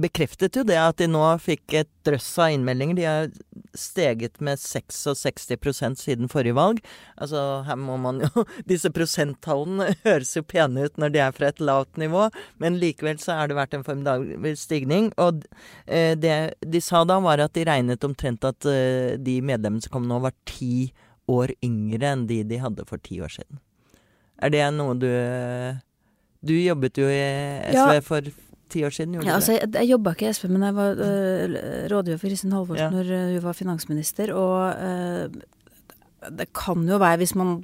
bekreftet 0.00 0.56
jo 0.56 0.64
det 0.66 0.78
at 0.80 0.98
de 1.00 1.08
nå 1.10 1.22
fikk 1.42 1.74
et 1.80 1.90
drøss 2.06 2.28
av 2.42 2.52
innmeldinger. 2.54 2.96
De 2.98 3.06
har 3.08 3.30
steget 3.76 4.40
med 4.44 4.60
66 4.60 5.46
siden 6.00 6.30
forrige 6.30 6.56
valg. 6.56 6.80
Altså, 7.16 7.64
her 7.66 7.78
må 7.80 7.96
man 8.00 8.22
jo 8.24 8.44
Disse 8.70 8.90
prosenttallene 8.94 9.90
høres 10.06 10.34
jo 10.36 10.44
pene 10.46 10.86
ut 10.86 11.00
når 11.00 11.14
de 11.14 11.22
er 11.24 11.34
fra 11.36 11.50
et 11.50 11.62
lavt 11.62 11.98
nivå, 12.00 12.28
men 12.62 12.78
likevel 12.80 13.18
så 13.22 13.38
har 13.40 13.50
det 13.50 13.58
vært 13.58 13.76
en 13.76 13.86
formidabel 13.86 14.56
stigning. 14.58 15.10
Og 15.20 15.44
eh, 15.86 16.14
det 16.18 16.56
de 16.60 16.82
sa 16.84 17.04
da, 17.08 17.20
var 17.24 17.42
at 17.42 17.54
de 17.56 17.66
regnet 17.68 18.06
omtrent 18.06 18.44
at 18.46 18.68
eh, 18.68 19.16
de 19.20 19.40
medlemmene 19.44 19.84
som 19.84 19.96
kom 19.98 20.08
nå, 20.08 20.20
var 20.24 20.36
ti 20.48 20.92
år 21.30 21.54
yngre 21.64 22.10
enn 22.10 22.26
de 22.28 22.42
de 22.44 22.60
hadde 22.60 22.84
for 22.88 23.00
ti 23.00 23.20
år 23.24 23.32
siden. 23.32 23.60
Er 24.42 24.52
det 24.52 24.64
noe 24.76 24.96
du 24.98 25.10
Du 26.44 26.52
jobbet 26.52 26.98
jo 27.00 27.06
i 27.08 27.20
SV 27.72 27.94
ja. 27.94 28.00
for 28.04 28.26
ti 28.70 28.84
år 28.84 28.90
siden? 28.90 29.14
ja, 29.22 29.34
altså, 29.34 29.52
jeg, 29.52 29.68
jeg 29.74 29.90
jobba 29.90 30.14
ikke 30.14 30.28
i 30.28 30.32
SV, 30.32 30.50
men 30.50 30.62
jeg 30.62 30.74
var 30.74 30.90
uh, 30.92 31.56
rådgiver 31.92 32.16
for 32.18 32.28
Kristin 32.28 32.52
Halvorsen 32.52 32.84
ja. 32.84 32.90
når 32.90 33.32
hun 33.34 33.42
var 33.42 33.52
finansminister. 33.52 34.32
Og 34.34 34.74
øh, 34.82 35.30
det 36.30 36.46
kan 36.56 36.84
jo 36.88 36.98
være, 37.00 37.18
hvis 37.20 37.34
man 37.38 37.56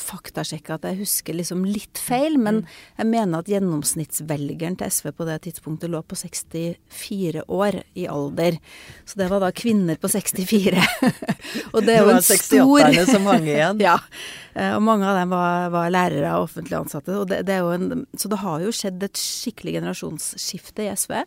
faktasjekker, 0.00 0.76
at 0.76 0.86
jeg 0.88 1.00
husker 1.02 1.36
liksom 1.36 1.64
litt 1.66 2.00
feil, 2.00 2.38
men 2.40 2.62
mm. 2.62 2.72
jeg 2.98 3.10
mener 3.12 3.42
at 3.42 3.50
gjennomsnittsvelgeren 3.52 4.78
til 4.80 4.92
SV 4.92 5.12
på 5.18 5.26
det 5.28 5.38
tidspunktet 5.46 5.92
lå 5.92 6.02
på 6.06 6.18
64 6.18 7.44
år 7.46 7.80
i 7.98 8.08
alder. 8.10 8.58
Så 9.06 9.20
det 9.20 9.30
var 9.32 9.44
da 9.44 9.52
kvinner 9.54 10.00
på 10.00 10.10
64. 10.12 10.82
og 11.74 11.80
det 11.86 11.96
er 11.96 12.02
jo 12.02 12.14
en 12.16 12.22
stor 12.26 12.42
Det 12.42 12.66
var 12.66 12.84
68-erne 12.90 13.06
som 13.10 13.30
hang 13.30 13.48
igjen. 13.48 13.82
ja. 13.88 13.96
Eh, 14.54 14.74
og 14.76 14.84
mange 14.84 15.08
av 15.08 15.20
dem 15.20 15.34
var, 15.34 15.72
var 15.74 15.94
lærere 15.94 16.36
og 16.36 16.50
offentlig 16.50 16.78
ansatte. 16.82 17.16
Og 17.18 17.30
det, 17.30 17.44
det 17.48 17.58
en, 17.62 18.06
så 18.18 18.30
det 18.32 18.42
har 18.42 18.62
jo 18.64 18.74
skjedd 18.74 19.02
et 19.06 19.18
skikkelig 19.20 19.78
generasjonsskifte 19.80 20.86
i 20.86 20.94
SV 20.96 21.20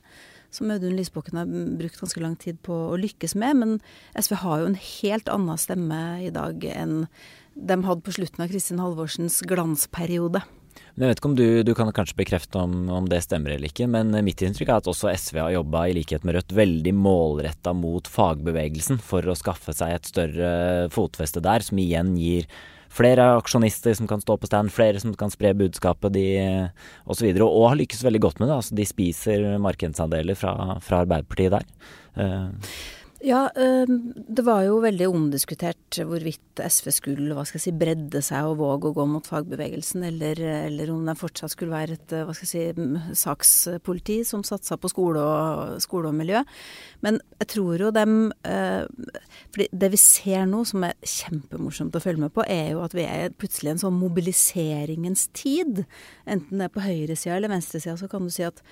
som 0.56 0.72
Audun 0.74 0.96
Lysbakken 0.98 1.40
har 1.40 1.50
brukt 1.80 2.00
ganske 2.02 2.24
lang 2.24 2.36
tid 2.42 2.60
på 2.66 2.76
å 2.92 3.00
lykkes 3.00 3.36
med. 3.40 3.62
Men 3.62 3.78
SV 4.18 4.38
har 4.42 4.62
jo 4.62 4.70
en 4.72 4.82
helt 4.82 5.32
annen 5.32 5.62
stemme 5.62 6.02
i 6.26 6.32
dag 6.34 6.64
enn 6.72 7.04
de 7.56 7.80
hadde 7.88 8.04
på 8.04 8.16
slutten 8.18 8.44
av 8.44 8.52
Kristin 8.52 8.82
Halvorsens 8.84 9.40
glansperiode. 9.48 10.44
Jeg 10.96 11.10
vet 11.10 11.20
ikke 11.20 11.30
om 11.30 11.36
du, 11.36 11.48
du 11.68 11.74
kan 11.76 11.92
kanskje 11.96 12.18
bekrefte 12.20 12.60
om, 12.60 12.88
om, 12.92 13.08
det 13.12 13.22
stemmer 13.26 13.54
eller 13.56 13.72
ikke, 13.72 13.88
men 13.92 14.16
mitt 14.24 14.40
inntrykk 14.44 14.70
er 14.70 14.80
at 14.80 14.88
også 14.92 15.12
SV 15.12 15.42
har 15.44 15.56
jobba 15.58 15.86
i 15.90 15.96
likhet 15.98 16.24
med 16.28 16.38
Rødt 16.38 16.56
veldig 16.56 16.94
målretta 16.96 17.74
mot 17.76 18.08
fagbevegelsen 18.12 19.02
for 19.04 19.28
å 19.28 19.36
skaffe 19.40 19.76
seg 19.76 19.96
et 19.96 20.08
større 20.12 20.50
fotfeste 20.96 21.44
der, 21.44 21.64
som 21.68 21.80
igjen 21.84 22.14
gir 22.20 22.48
flere 22.96 23.28
aksjonister 23.40 23.96
som 23.98 24.08
kan 24.10 24.24
stå 24.24 24.38
på 24.40 24.50
stand, 24.50 24.74
flere 24.74 25.02
som 25.04 25.14
kan 25.20 25.34
spre 25.34 25.54
budskapet 25.58 26.16
de 26.16 26.26
osv. 27.06 27.28
Og, 27.36 27.48
og 27.50 27.70
har 27.72 27.80
lykkes 27.82 28.04
veldig 28.06 28.22
godt 28.24 28.42
med 28.42 28.50
det. 28.50 28.60
Altså, 28.60 28.78
de 28.78 28.88
spiser 28.88 29.48
markedsandeler 29.64 30.40
fra, 30.40 30.78
fra 30.84 31.04
Arbeiderpartiet 31.04 31.58
der. 31.58 31.68
Uh, 32.16 32.70
ja, 33.24 33.50
det 33.56 34.44
var 34.44 34.64
jo 34.66 34.80
veldig 34.84 35.08
omdiskutert 35.08 36.00
hvorvidt 36.04 36.60
SV 36.60 36.90
skulle 36.94 37.36
hva 37.36 37.46
skal 37.48 37.60
jeg 37.60 37.64
si, 37.68 37.74
bredde 37.80 38.22
seg 38.26 38.50
og 38.50 38.58
våge 38.60 38.90
å 38.90 38.96
gå 38.98 39.06
mot 39.08 39.28
fagbevegelsen, 39.28 40.04
eller, 40.10 40.40
eller 40.68 40.92
om 40.92 41.06
det 41.08 41.16
fortsatt 41.20 41.54
skulle 41.54 41.76
være 41.76 41.96
et 41.96 42.16
hva 42.16 42.36
skal 42.36 42.50
jeg 42.50 42.76
si, 42.76 43.20
sakspoliti 43.22 44.18
som 44.28 44.44
satsa 44.46 44.78
på 44.82 44.92
skole 44.92 45.24
og, 45.24 45.78
skole 45.84 46.12
og, 46.12 46.18
miljø. 46.18 46.44
Men 47.06 47.22
jeg 47.40 47.52
tror 47.56 47.86
jo 47.86 47.94
dem 47.96 48.18
For 48.44 49.64
det 49.72 49.92
vi 49.94 50.00
ser 50.02 50.46
nå 50.50 50.64
som 50.68 50.84
er 50.88 50.96
kjempemorsomt 51.00 51.96
å 51.96 52.04
følge 52.04 52.26
med 52.26 52.34
på, 52.36 52.44
er 52.48 52.74
jo 52.74 52.84
at 52.86 52.96
vi 52.98 53.08
er 53.08 53.36
plutselig 53.36 53.76
en 53.76 53.84
sånn 53.86 54.00
mobiliseringens 54.00 55.30
tid. 55.36 55.86
Enten 56.28 56.60
det 56.60 56.68
er 56.68 56.76
på 56.76 56.84
høyresida 56.84 57.38
eller 57.38 57.54
venstresida, 57.54 57.96
så 58.00 58.12
kan 58.12 58.28
du 58.28 58.34
si 58.34 58.46
at 58.48 58.64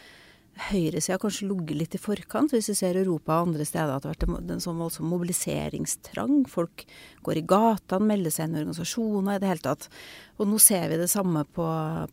høyresida 0.70 1.18
kanskje 1.22 1.48
ligget 1.50 1.78
litt 1.78 1.96
i 1.98 2.02
forkant. 2.02 2.54
Hvis 2.54 2.70
vi 2.70 2.76
ser 2.78 3.00
Europa 3.00 3.40
og 3.40 3.50
andre 3.50 3.66
steder 3.66 3.96
at 3.96 4.06
det 4.06 4.12
har 4.12 4.30
vært 4.30 4.52
en 4.54 4.62
sånn 4.64 4.80
voldsom 4.82 5.10
mobiliseringstrang. 5.10 6.44
Folk 6.50 6.86
går 7.26 7.40
i 7.42 7.46
gatene, 7.50 8.10
melder 8.12 8.34
seg 8.34 8.48
inn 8.48 8.58
i 8.58 8.62
organisasjoner 8.62 9.38
i 9.38 9.42
det 9.42 9.50
hele 9.50 9.66
tatt. 9.66 9.90
Og 10.38 10.50
nå 10.50 10.60
ser 10.62 10.88
vi 10.92 11.00
det 11.02 11.10
samme 11.12 11.46
på, 11.58 11.68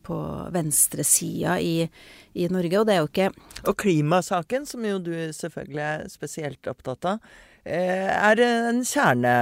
på 0.07 0.19
venstresida 0.55 1.59
i, 1.61 1.85
i, 2.33 2.49
Norge, 2.53 2.81
og 2.81 2.89
det 2.89 2.97
er 2.97 3.03
jo 3.03 3.11
ikke 3.11 3.31
Og 3.71 3.77
klimasaken, 3.81 4.67
som 4.69 4.85
jo 4.87 4.99
du 5.05 5.13
selvfølgelig 5.37 5.85
er 5.87 6.07
spesielt 6.13 6.71
opptatt 6.71 7.13
av, 7.15 7.35
eh, 7.65 8.09
er 8.09 8.45
en 8.47 8.81
kjerne 8.87 9.35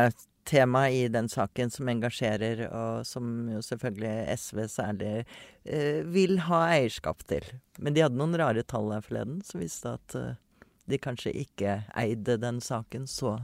tema 0.49 0.87
i 0.91 1.05
den 1.13 1.29
saken 1.29 1.71
som 1.71 1.89
engasjerer, 1.93 2.65
og 2.73 3.07
som 3.07 3.49
jo 3.53 3.61
selvfølgelig 3.65 4.39
SV 4.41 4.65
særlig 4.73 5.13
eh, 5.65 6.01
vil 6.09 6.39
ha 6.49 6.65
eierskap 6.73 7.23
til. 7.29 7.45
Men 7.79 7.97
de 7.97 8.05
hadde 8.07 8.19
noen 8.19 8.37
rare 8.41 8.65
tall 8.65 8.91
her 8.95 9.05
forleden 9.05 9.43
som 9.47 9.63
viste 9.63 9.93
at 9.99 10.17
eh, 10.19 10.35
de 10.89 11.01
kanskje 11.05 11.35
ikke 11.45 11.83
eide 12.01 12.39
den 12.41 12.63
saken 12.65 13.07
så 13.11 13.37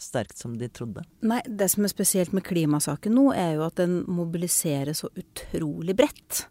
sterkt 0.00 0.38
som 0.38 0.58
de 0.58 0.68
trodde. 0.68 1.04
Nei, 1.24 1.40
det 1.46 1.70
som 1.72 1.86
er 1.86 1.92
spesielt 1.92 2.34
med 2.36 2.44
klimasaken 2.46 3.14
nå, 3.16 3.30
er 3.32 3.56
jo 3.56 3.64
at 3.66 3.78
den 3.80 4.02
mobiliserer 4.10 4.92
så 4.96 5.08
utrolig 5.16 5.96
bredt. 5.96 6.44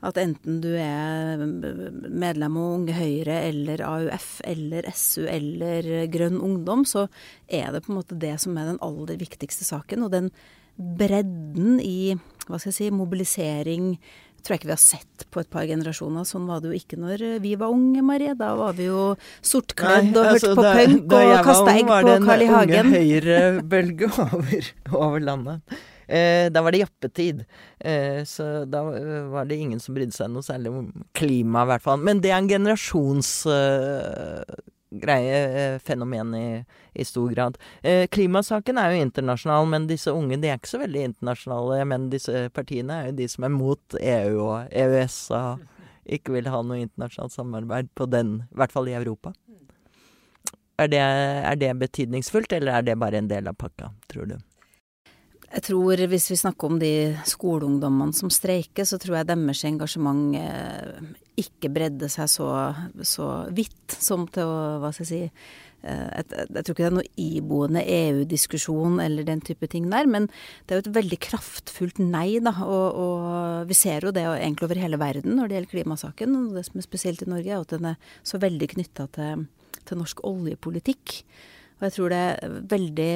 At 0.00 0.16
enten 0.20 0.62
du 0.64 0.70
er 0.80 1.40
medlem 1.40 2.56
av 2.56 2.70
Unge 2.78 2.94
Høyre 2.96 3.42
eller 3.50 3.82
AUF 3.84 4.30
eller 4.48 4.88
SU 4.96 5.26
eller 5.28 5.90
Grønn 6.12 6.40
Ungdom, 6.40 6.86
så 6.88 7.06
er 7.46 7.68
det 7.74 7.84
på 7.84 7.92
en 7.92 8.00
måte 8.00 8.18
det 8.20 8.38
som 8.40 8.56
er 8.56 8.72
den 8.72 8.80
aller 8.84 9.20
viktigste 9.20 9.68
saken. 9.68 10.06
Og 10.06 10.14
den 10.14 10.32
bredden 10.80 11.78
i 11.84 12.16
hva 12.48 12.58
skal 12.58 12.72
jeg 12.72 12.78
si, 12.78 12.90
mobilisering 12.94 13.94
tror 14.40 14.54
jeg 14.54 14.62
ikke 14.62 14.70
vi 14.70 14.74
har 14.74 14.82
sett 14.82 15.24
på 15.30 15.42
et 15.42 15.50
par 15.52 15.66
generasjoner. 15.68 16.24
Sånn 16.28 16.48
var 16.48 16.62
det 16.62 16.72
jo 16.72 16.80
ikke 16.80 16.98
når 17.00 17.24
vi 17.44 17.54
var 17.60 17.74
unge, 17.74 18.00
Marie. 18.06 18.34
Da 18.38 18.54
var 18.58 18.76
vi 18.78 18.88
jo 18.88 19.12
sortkledd 19.44 20.16
og 20.16 20.32
altså, 20.32 20.54
hørte 20.54 20.56
på 20.56 20.74
punk 20.80 21.16
og 21.18 21.32
kasta 21.46 21.74
egg 21.76 21.90
på 21.90 21.98
Carl 22.00 22.08
I. 22.08 22.08
Hagen. 22.08 22.26
Da 22.30 22.36
jeg 22.40 22.50
var 22.50 22.56
ung, 22.56 22.64
var 22.64 22.72
det 22.72 22.80
en 22.80 22.88
unge 22.88 22.96
høyrebølge 22.96 24.12
over, 24.26 24.70
over 24.96 25.26
landet. 25.28 25.80
Eh, 26.10 26.50
da 26.50 26.62
var 26.62 26.72
det 26.72 26.78
jappetid. 26.78 27.44
Eh, 27.78 28.24
så 28.24 28.64
da 28.64 28.82
var 29.30 29.44
det 29.44 29.56
ingen 29.56 29.80
som 29.80 29.94
brydde 29.94 30.12
seg 30.16 30.30
noe 30.32 30.42
særlig 30.42 30.70
om 30.74 31.04
klima, 31.14 31.62
i 31.62 31.66
hvert 31.70 31.82
fall. 31.84 31.98
Men 32.02 32.20
det 32.24 32.30
er 32.32 32.38
en 32.40 32.48
generasjonsgreie, 32.50 35.36
eh, 35.62 35.78
fenomen 35.78 36.34
i, 36.34 36.64
i, 36.94 37.04
stor 37.06 37.30
grad. 37.30 37.58
Eh, 37.86 38.06
klimasaken 38.10 38.78
er 38.82 38.90
jo 38.90 39.02
internasjonal, 39.06 39.66
men 39.70 39.86
disse 39.90 40.10
unge 40.10 40.36
de 40.42 40.48
er 40.50 40.56
ikke 40.58 40.74
så 40.74 40.82
veldig 40.82 41.02
internasjonale. 41.12 41.84
Men 41.94 42.10
disse 42.10 42.50
partiene 42.58 42.92
er 42.96 43.04
jo 43.12 43.18
de 43.22 43.26
som 43.30 43.46
er 43.46 43.52
mot 43.54 43.84
EU 44.00 44.34
og 44.48 44.58
EØS 44.74 45.30
og 45.38 45.62
ikke 46.10 46.34
vil 46.34 46.50
ha 46.50 46.58
noe 46.66 46.82
internasjonalt 46.82 47.38
samarbeid 47.38 47.86
på 47.94 48.10
den, 48.10 48.50
i 48.50 48.56
hvert 48.58 48.74
fall 48.74 48.90
i 48.90 48.98
Europa. 48.98 49.30
Er 50.80 50.88
det, 50.88 50.98
er 50.98 51.56
det 51.60 51.78
betydningsfullt, 51.78 52.52
eller 52.56 52.80
er 52.80 52.82
det 52.82 52.98
bare 52.98 53.18
en 53.20 53.28
del 53.30 53.46
av 53.46 53.54
pakka, 53.60 53.92
tror 54.10 54.26
du? 54.32 54.38
Jeg 55.50 55.64
tror 55.66 55.98
hvis 56.12 56.28
vi 56.30 56.38
snakker 56.38 56.70
om 56.70 56.76
de 56.78 56.92
skoleungdommene 57.26 58.14
som 58.14 58.30
streiker, 58.30 58.86
så 58.86 59.00
tror 59.02 59.18
jeg 59.18 59.30
deres 59.32 59.64
engasjement 59.66 60.36
eh, 60.38 61.00
ikke 61.42 61.72
bredde 61.74 62.06
seg 62.12 62.30
så, 62.30 62.46
så 63.02 63.26
vidt 63.54 63.96
som 63.98 64.28
til 64.30 64.46
å 64.46 64.60
Hva 64.78 64.92
skal 64.94 65.08
jeg 65.08 65.10
si 65.10 65.20
eh, 65.26 66.06
jeg, 66.06 66.28
jeg, 66.30 66.54
tror 66.54 66.70
ikke 66.70 66.84
det 66.84 66.88
er 66.92 66.96
noe 67.00 67.10
iboende 67.18 67.82
EU-diskusjon 67.82 69.02
eller 69.02 69.26
den 69.26 69.42
type 69.42 69.66
ting 69.72 69.90
der, 69.90 70.06
men 70.06 70.30
det 70.30 70.76
er 70.76 70.80
jo 70.80 70.86
et 70.86 70.96
veldig 71.00 71.20
kraftfullt 71.26 71.98
nei, 71.98 72.38
da. 72.46 72.54
Og, 72.62 72.86
og, 73.02 73.68
vi 73.70 73.78
ser 73.78 74.06
jo 74.06 74.14
det 74.14 74.28
egentlig 74.30 74.70
over 74.70 74.84
hele 74.86 75.02
verden 75.02 75.34
når 75.34 75.50
det 75.50 75.58
gjelder 75.58 75.74
klimasaken. 75.74 76.42
Og 76.44 76.58
det 76.60 76.68
som 76.68 76.78
er 76.78 76.86
spesielt 76.86 77.26
i 77.26 77.32
Norge, 77.32 77.50
er 77.50 77.64
at 77.66 77.74
den 77.74 77.90
er 77.90 78.12
så 78.22 78.38
veldig 78.38 78.70
knytta 78.76 79.10
til, 79.18 79.48
til 79.82 79.98
norsk 79.98 80.22
oljepolitikk. 80.30 81.24
Og 81.80 81.86
jeg 81.86 81.94
tror 81.94 82.12
det 82.12 82.20
er 82.20 82.56
veldig 82.68 83.12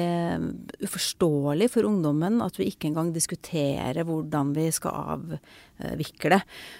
uforståelig 0.87 1.67
for 1.69 1.85
ungdommen 1.85 2.41
at 2.41 2.57
vi 2.57 2.65
ikke 2.71 2.89
engang 2.89 3.11
diskuterer 3.13 4.01
hvordan 4.07 4.55
vi 4.55 4.65
skal 4.73 5.13
avvikle. 5.13 6.39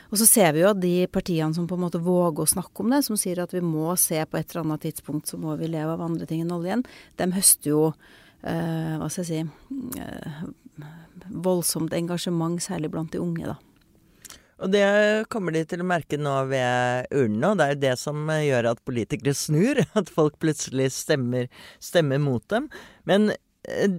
Og 0.10 0.18
så 0.18 0.26
ser 0.26 0.56
vi 0.56 0.64
jo 0.64 0.72
at 0.72 0.82
de 0.82 0.96
partiene 1.14 1.54
som 1.54 1.70
på 1.70 1.78
en 1.78 1.86
måte 1.86 2.02
våger 2.02 2.42
å 2.42 2.54
snakke 2.56 2.82
om 2.82 2.96
det, 2.96 3.04
som 3.06 3.20
sier 3.22 3.44
at 3.44 3.54
vi 3.54 3.62
må 3.62 3.94
se 4.02 4.18
på 4.26 4.40
et 4.40 4.50
eller 4.50 4.66
annet 4.66 4.88
tidspunkt 4.88 5.30
så 5.30 5.38
må 5.42 5.54
vi 5.62 5.70
leve 5.70 5.94
av 5.94 6.02
andre 6.02 6.26
ting 6.30 6.42
enn 6.42 6.56
oljen, 6.58 6.82
de 7.22 7.30
høster 7.38 7.76
jo 7.76 7.84
eh, 8.42 8.98
hva 8.98 9.12
skal 9.14 9.22
jeg 9.22 9.46
si 9.46 10.02
eh, 10.02 10.42
voldsomt 11.46 11.94
engasjement, 11.94 12.58
særlig 12.62 12.92
blant 12.94 13.14
de 13.14 13.22
unge, 13.22 13.54
da. 13.54 13.60
Og 14.64 14.72
det 14.72 14.86
kommer 15.34 15.52
de 15.56 15.66
til 15.68 15.84
å 15.84 15.88
merke 15.88 16.20
nå 16.20 16.34
ved 16.48 17.10
urnene, 17.12 17.52
og 17.52 17.60
det 17.60 17.66
er 17.66 17.74
jo 17.74 17.82
det 17.84 17.96
som 18.00 18.30
gjør 18.32 18.72
at 18.72 18.84
politikere 18.88 19.36
snur. 19.36 19.84
At 20.00 20.12
folk 20.14 20.40
plutselig 20.40 20.92
stemmer, 20.96 21.50
stemmer 21.84 22.22
mot 22.24 22.46
dem. 22.52 22.70
Men 23.10 23.34
eh, 23.68 23.98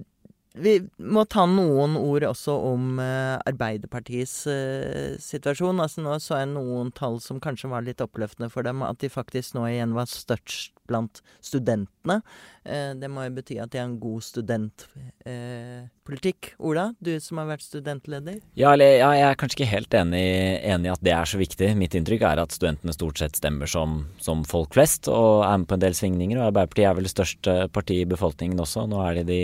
vi 0.57 0.73
må 0.97 1.23
ta 1.29 1.45
noen 1.49 1.95
ord 1.99 2.25
også 2.27 2.55
om 2.71 2.97
eh, 3.01 3.35
Arbeiderpartiets 3.49 4.35
eh, 4.49 5.13
situasjon. 5.21 5.81
Altså 5.83 6.03
Nå 6.03 6.17
så 6.23 6.41
jeg 6.41 6.51
noen 6.55 6.89
tall 6.97 7.19
som 7.23 7.41
kanskje 7.43 7.69
var 7.71 7.85
litt 7.85 8.01
oppløftende 8.03 8.49
for 8.53 8.65
dem. 8.65 8.81
At 8.85 9.01
de 9.03 9.11
faktisk 9.13 9.57
nå 9.57 9.67
igjen 9.69 9.95
var 9.97 10.09
størst 10.09 10.73
blant 10.89 11.21
studentene. 11.43 12.21
Eh, 12.67 12.91
det 12.99 13.07
må 13.11 13.23
jo 13.23 13.31
bety 13.37 13.55
at 13.63 13.71
det 13.71 13.79
er 13.79 13.85
en 13.87 13.99
god 14.01 14.23
studentpolitikk. 14.25 16.49
Ola, 16.59 16.93
du 16.99 17.19
som 17.23 17.37
har 17.41 17.47
vært 17.53 17.65
studentleder? 17.65 18.37
Ja, 18.59 18.73
eller, 18.73 18.89
ja, 18.99 19.09
jeg 19.15 19.27
er 19.29 19.39
kanskje 19.39 19.57
ikke 19.61 19.71
helt 19.71 19.93
enig, 19.97 20.27
enig 20.67 20.87
i 20.89 20.95
at 20.95 21.05
det 21.07 21.13
er 21.15 21.25
så 21.31 21.37
viktig. 21.39 21.67
Mitt 21.79 21.95
inntrykk 21.97 22.23
er 22.27 22.37
at 22.43 22.55
studentene 22.55 22.93
stort 22.95 23.17
sett 23.21 23.35
stemmer 23.39 23.67
som, 23.71 23.89
som 24.23 24.37
folk 24.47 24.69
flest, 24.75 25.03
og 25.11 25.45
er 25.47 25.57
med 25.63 25.69
på 25.69 25.75
en 25.77 25.85
del 25.85 25.95
svingninger. 25.97 26.37
Og 26.41 26.47
Arbeiderpartiet 26.51 26.89
er 26.91 26.97
vel 26.99 27.07
det 27.07 27.15
største 27.15 27.51
partiet 27.75 28.03
i 28.05 28.13
befolkningen 28.15 28.63
også. 28.63 28.79
Nå 28.91 28.97
er 29.05 29.11
det 29.21 29.27
de 29.31 29.41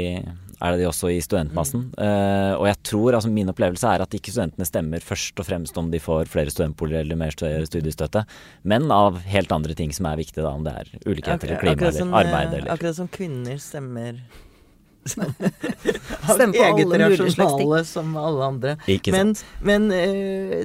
er 0.63 0.73
det 0.73 0.83
de 0.83 0.87
også 0.87 1.11
i 1.11 1.19
studentmassen. 1.23 1.89
Mm. 1.91 1.95
Uh, 1.99 2.53
og 2.61 2.67
jeg 2.69 2.79
tror, 2.87 3.17
altså 3.17 3.31
min 3.33 3.51
opplevelse 3.51 3.89
er 3.89 4.03
at 4.05 4.15
ikke 4.15 4.33
studentene 4.33 4.67
stemmer 4.67 5.03
først 5.03 5.39
og 5.41 5.47
fremst 5.47 5.77
om 5.79 5.89
de 5.91 5.99
får 6.03 6.31
flere 6.31 6.53
studentboliger 6.53 7.03
eller 7.03 7.19
mer 7.19 7.35
studiestøtte, 7.35 8.23
men 8.69 8.87
av 8.93 9.19
helt 9.27 9.51
andre 9.55 9.75
ting 9.77 9.91
som 9.95 10.07
er 10.09 10.21
viktige, 10.21 10.45
da, 10.45 10.53
om 10.53 10.63
det 10.65 10.75
er 10.79 10.91
ulikheter 11.03 11.51
eller 11.51 11.63
klima 11.63 11.89
eller 11.89 12.17
arbeid 12.21 12.57
eller 12.59 12.71
Akkurat 12.73 12.97
som 12.97 13.09
kvinner 13.13 13.61
stemmer 13.61 14.23
Stemmer 15.05 16.53
på 16.53 16.63
alle 16.63 17.09
mulige 17.09 17.83
som 17.85 18.15
alle 18.17 18.45
andre. 18.45 18.77
Ikke 18.87 19.11
Men, 19.11 19.35
sant. 19.35 19.59
men 19.61 19.91
uh, 19.91 20.63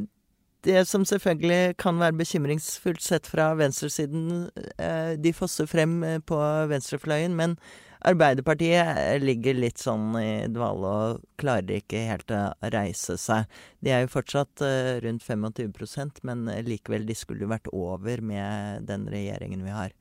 det 0.66 0.84
som 0.86 1.04
selvfølgelig 1.06 1.76
kan 1.78 1.98
være 1.98 2.18
bekymringsfullt 2.20 3.02
sett 3.02 3.26
fra 3.26 3.50
venstresiden, 3.58 4.48
uh, 4.78 5.12
de 5.18 5.34
fosser 5.34 5.66
frem 5.70 6.00
eh, 6.04 6.18
på 6.22 6.38
venstrefløyen, 6.70 7.36
men 7.36 7.58
Arbeiderpartiet 8.06 9.18
ligger 9.24 9.56
litt 9.58 9.80
sånn 9.82 10.12
i 10.20 10.46
dvale 10.54 10.90
og 11.00 11.22
klarer 11.40 11.80
ikke 11.80 12.04
helt 12.06 12.30
å 12.30 12.44
reise 12.70 13.16
seg. 13.18 13.48
De 13.82 13.90
er 13.90 14.04
jo 14.04 14.12
fortsatt 14.12 14.62
uh, 14.62 15.00
rundt 15.02 15.26
25% 15.26 16.22
men 16.28 16.46
likevel, 16.62 17.08
de 17.08 17.18
skulle 17.18 17.42
jo 17.42 17.50
vært 17.50 17.66
over 17.74 18.22
med 18.22 18.86
den 18.86 19.10
regjeringen 19.10 19.66
vi 19.66 19.74
har. 19.74 19.96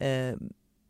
Eh, 0.00 0.34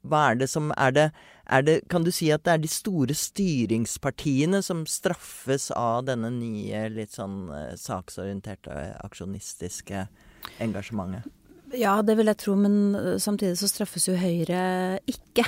hva 0.02 0.30
er 0.30 0.40
det 0.40 0.48
som 0.48 0.70
er 0.76 0.94
det, 0.96 1.06
er 1.50 1.64
det 1.66 1.76
Kan 1.90 2.04
du 2.06 2.12
si 2.14 2.30
at 2.32 2.44
det 2.46 2.52
er 2.52 2.62
de 2.62 2.70
store 2.70 3.14
styringspartiene 3.16 4.62
som 4.62 4.84
straffes 4.88 5.70
av 5.76 6.06
denne 6.08 6.30
nye, 6.32 6.86
litt 6.94 7.16
sånn 7.16 7.50
eh, 7.52 7.74
saksorienterte, 7.76 8.76
aksjonistiske 9.04 10.06
engasjementet? 10.62 11.26
Ja, 11.76 12.00
det 12.02 12.16
vil 12.18 12.30
jeg 12.30 12.40
tro, 12.40 12.56
men 12.58 12.94
eh, 12.94 13.18
samtidig 13.22 13.58
så 13.60 13.68
straffes 13.70 14.08
jo 14.08 14.16
Høyre 14.18 15.00
ikke. 15.10 15.44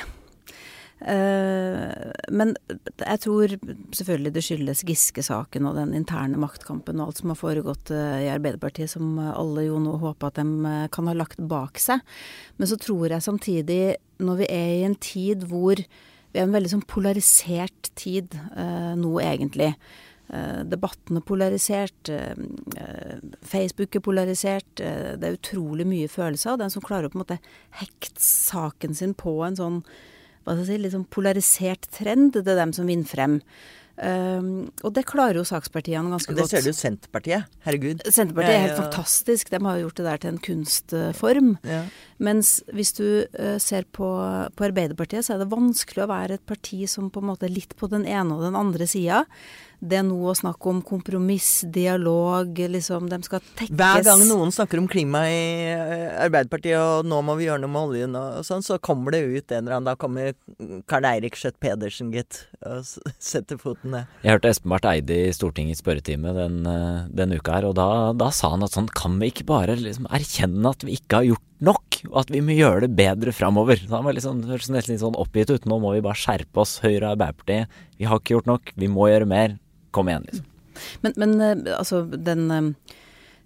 Eh, 1.03 2.11
men 2.31 2.53
jeg 3.01 3.21
tror 3.25 3.55
selvfølgelig 3.97 4.33
det 4.37 4.45
skyldes 4.47 4.85
Giske-saken 4.87 5.67
og 5.67 5.75
den 5.81 5.97
interne 5.99 6.39
maktkampen 6.39 7.01
og 7.01 7.11
alt 7.11 7.23
som 7.23 7.33
har 7.33 7.41
foregått 7.41 7.91
eh, 7.95 8.29
i 8.29 8.31
Arbeiderpartiet, 8.31 8.93
som 8.93 9.19
alle 9.19 9.67
jo 9.67 9.81
nå 9.83 9.97
håper 10.03 10.31
at 10.31 10.39
de 10.39 10.47
eh, 10.71 10.87
kan 10.95 11.11
ha 11.11 11.17
lagt 11.19 11.43
bak 11.51 11.83
seg. 11.83 12.05
Men 12.61 12.71
så 12.71 12.79
tror 12.79 13.09
jeg 13.11 13.27
samtidig, 13.27 13.83
når 14.23 14.41
vi 14.45 14.49
er 14.55 14.71
i 14.77 14.87
en 14.87 14.97
tid 15.03 15.49
hvor 15.51 15.83
vi 15.83 16.41
er 16.41 16.47
en 16.47 16.55
veldig 16.55 16.71
sånn 16.71 16.89
polarisert 16.89 17.91
tid 17.99 18.33
nå, 18.97 19.11
egentlig. 19.21 19.75
Debatten 20.65 21.19
er 21.19 21.25
polarisert, 21.29 22.09
Facebook 23.45 23.99
er 23.99 24.05
polarisert. 24.07 24.81
Det 24.81 25.29
er 25.29 25.37
utrolig 25.37 25.85
mye 25.91 26.09
følelser. 26.09 26.55
Og 26.55 26.63
den 26.63 26.73
som 26.73 26.87
klarer 26.87 27.11
å 27.11 27.13
på 27.13 27.19
en 27.19 27.25
måte 27.27 27.39
hekte 27.83 28.25
saken 28.25 28.97
sin 28.97 29.13
på 29.13 29.35
en 29.45 29.61
sånn 29.61 29.83
hva 30.43 30.57
skal 30.57 30.65
jeg 30.65 30.73
si, 30.73 30.83
litt 30.83 30.97
sånn 30.97 31.09
polarisert 31.13 31.89
trend, 31.95 32.35
det 32.35 32.47
er 32.47 32.61
dem 32.61 32.75
som 32.77 32.91
vinner 32.91 33.09
frem. 33.09 33.41
Um, 33.93 34.71
og 34.81 34.95
det 34.97 35.03
klarer 35.05 35.37
jo 35.37 35.43
sakspartiene 35.45 36.09
ganske 36.15 36.33
Og 36.33 36.39
det 36.39 36.47
ser 36.49 36.65
du 36.65 36.73
Senterpartiet. 36.75 37.51
Herregud. 37.67 38.01
Senterpartiet 38.09 38.55
er 38.55 38.65
helt 38.65 38.81
fantastisk. 38.81 39.51
De 39.53 39.61
har 39.63 39.77
jo 39.77 39.85
gjort 39.85 40.01
det 40.01 40.07
der 40.07 40.23
til 40.23 40.33
en 40.33 40.41
kunstform. 40.47 41.51
Ja. 41.69 41.83
Mens 42.25 42.55
hvis 42.73 42.95
du 42.97 43.07
eh, 43.29 43.59
ser 43.63 43.85
på, 43.93 44.09
på 44.57 44.67
Arbeiderpartiet, 44.71 45.27
så 45.27 45.37
er 45.37 45.43
det 45.43 45.51
vanskelig 45.53 46.07
å 46.07 46.11
være 46.11 46.41
et 46.41 46.47
parti 46.49 46.81
som 46.91 47.13
på 47.13 47.21
en 47.21 47.29
måte 47.35 47.47
er 47.47 47.55
litt 47.55 47.77
på 47.77 47.91
den 47.93 48.09
ene 48.09 48.39
og 48.39 48.47
den 48.47 48.57
andre 48.59 48.89
sida. 48.89 49.27
Det 49.83 49.97
er 49.99 50.05
noe 50.07 50.31
å 50.31 50.37
snakke 50.39 50.71
om 50.71 50.79
kompromiss, 50.87 51.65
dialog, 51.75 52.55
liksom 52.55 53.09
De 53.11 53.19
skal 53.27 53.41
tekkes 53.59 53.75
Hver 53.75 54.05
gang 54.07 54.21
noen 54.29 54.53
snakker 54.55 54.79
om 54.79 54.87
klima 54.91 55.25
i 55.27 55.41
eh, 55.73 56.05
Arbeiderpartiet, 56.23 56.79
og 56.79 57.09
nå 57.11 57.19
må 57.27 57.35
vi 57.41 57.49
gjøre 57.49 57.65
noe 57.65 57.73
med 57.75 57.89
oljen 57.89 58.15
og 58.19 58.45
sånn, 58.47 58.63
så 58.63 58.79
kommer 58.79 59.17
det 59.17 59.25
ut 59.27 59.51
en 59.51 59.65
eller 59.65 59.81
annen 59.81 59.91
Da 59.91 59.97
kommer 59.99 60.37
Karl 60.87 61.09
Eirik 61.11 61.39
Skjøtt 61.39 61.59
Pedersen, 61.63 62.13
gitt, 62.15 62.45
og 62.63 62.87
setter 63.19 63.59
foten 63.59 63.97
ned. 63.97 64.13
Jeg 64.23 64.37
hørte 64.37 64.53
Espen 64.53 64.71
Barth 64.71 64.93
Eide 64.93 65.19
i 65.27 65.33
Stortingets 65.35 65.83
spørretime 65.83 66.35
den, 66.37 66.61
eh, 66.69 67.09
den 67.11 67.35
uka 67.35 67.59
her, 67.59 67.67
og 67.73 67.75
da, 67.79 67.89
da 68.15 68.31
sa 68.35 68.53
han 68.55 68.63
at 68.63 68.77
sånn 68.77 68.91
kan 68.95 69.19
vi 69.19 69.33
ikke 69.33 69.49
bare 69.51 69.75
liksom 69.81 70.07
erkjenne 70.15 70.71
at 70.71 70.87
vi 70.87 70.95
ikke 71.01 71.19
har 71.19 71.29
gjort 71.33 71.49
nok, 71.63 71.99
og 72.11 72.21
at 72.23 72.31
vi 72.35 72.43
må 72.45 72.55
gjøre 72.55 72.87
det 72.87 72.95
bedre 72.99 73.35
framover. 73.35 73.83
Så 73.83 73.95
han 73.95 74.07
var 74.07 74.15
hørtes 74.15 74.71
nesten 74.71 74.95
litt 74.95 75.03
sånn 75.03 75.19
oppgitt 75.19 75.51
ut. 75.51 75.67
Nå 75.71 75.79
må 75.83 75.95
vi 75.97 76.05
bare 76.05 76.19
skjerpe 76.19 76.63
oss, 76.63 76.79
Høyre 76.83 77.09
og 77.09 77.17
Arbeiderpartiet. 77.17 77.83
Vi 77.99 78.09
har 78.11 78.23
ikke 78.23 78.37
gjort 78.37 78.51
nok, 78.51 78.75
vi 78.79 78.91
må 78.91 79.11
gjøre 79.11 79.31
mer. 79.31 79.59
Kom 79.93 80.09
igjen, 80.09 80.27
liksom. 80.29 80.49
Men, 81.05 81.17
men 81.21 81.41
eh, 81.41 81.75
altså 81.77 82.03
den 82.09 82.47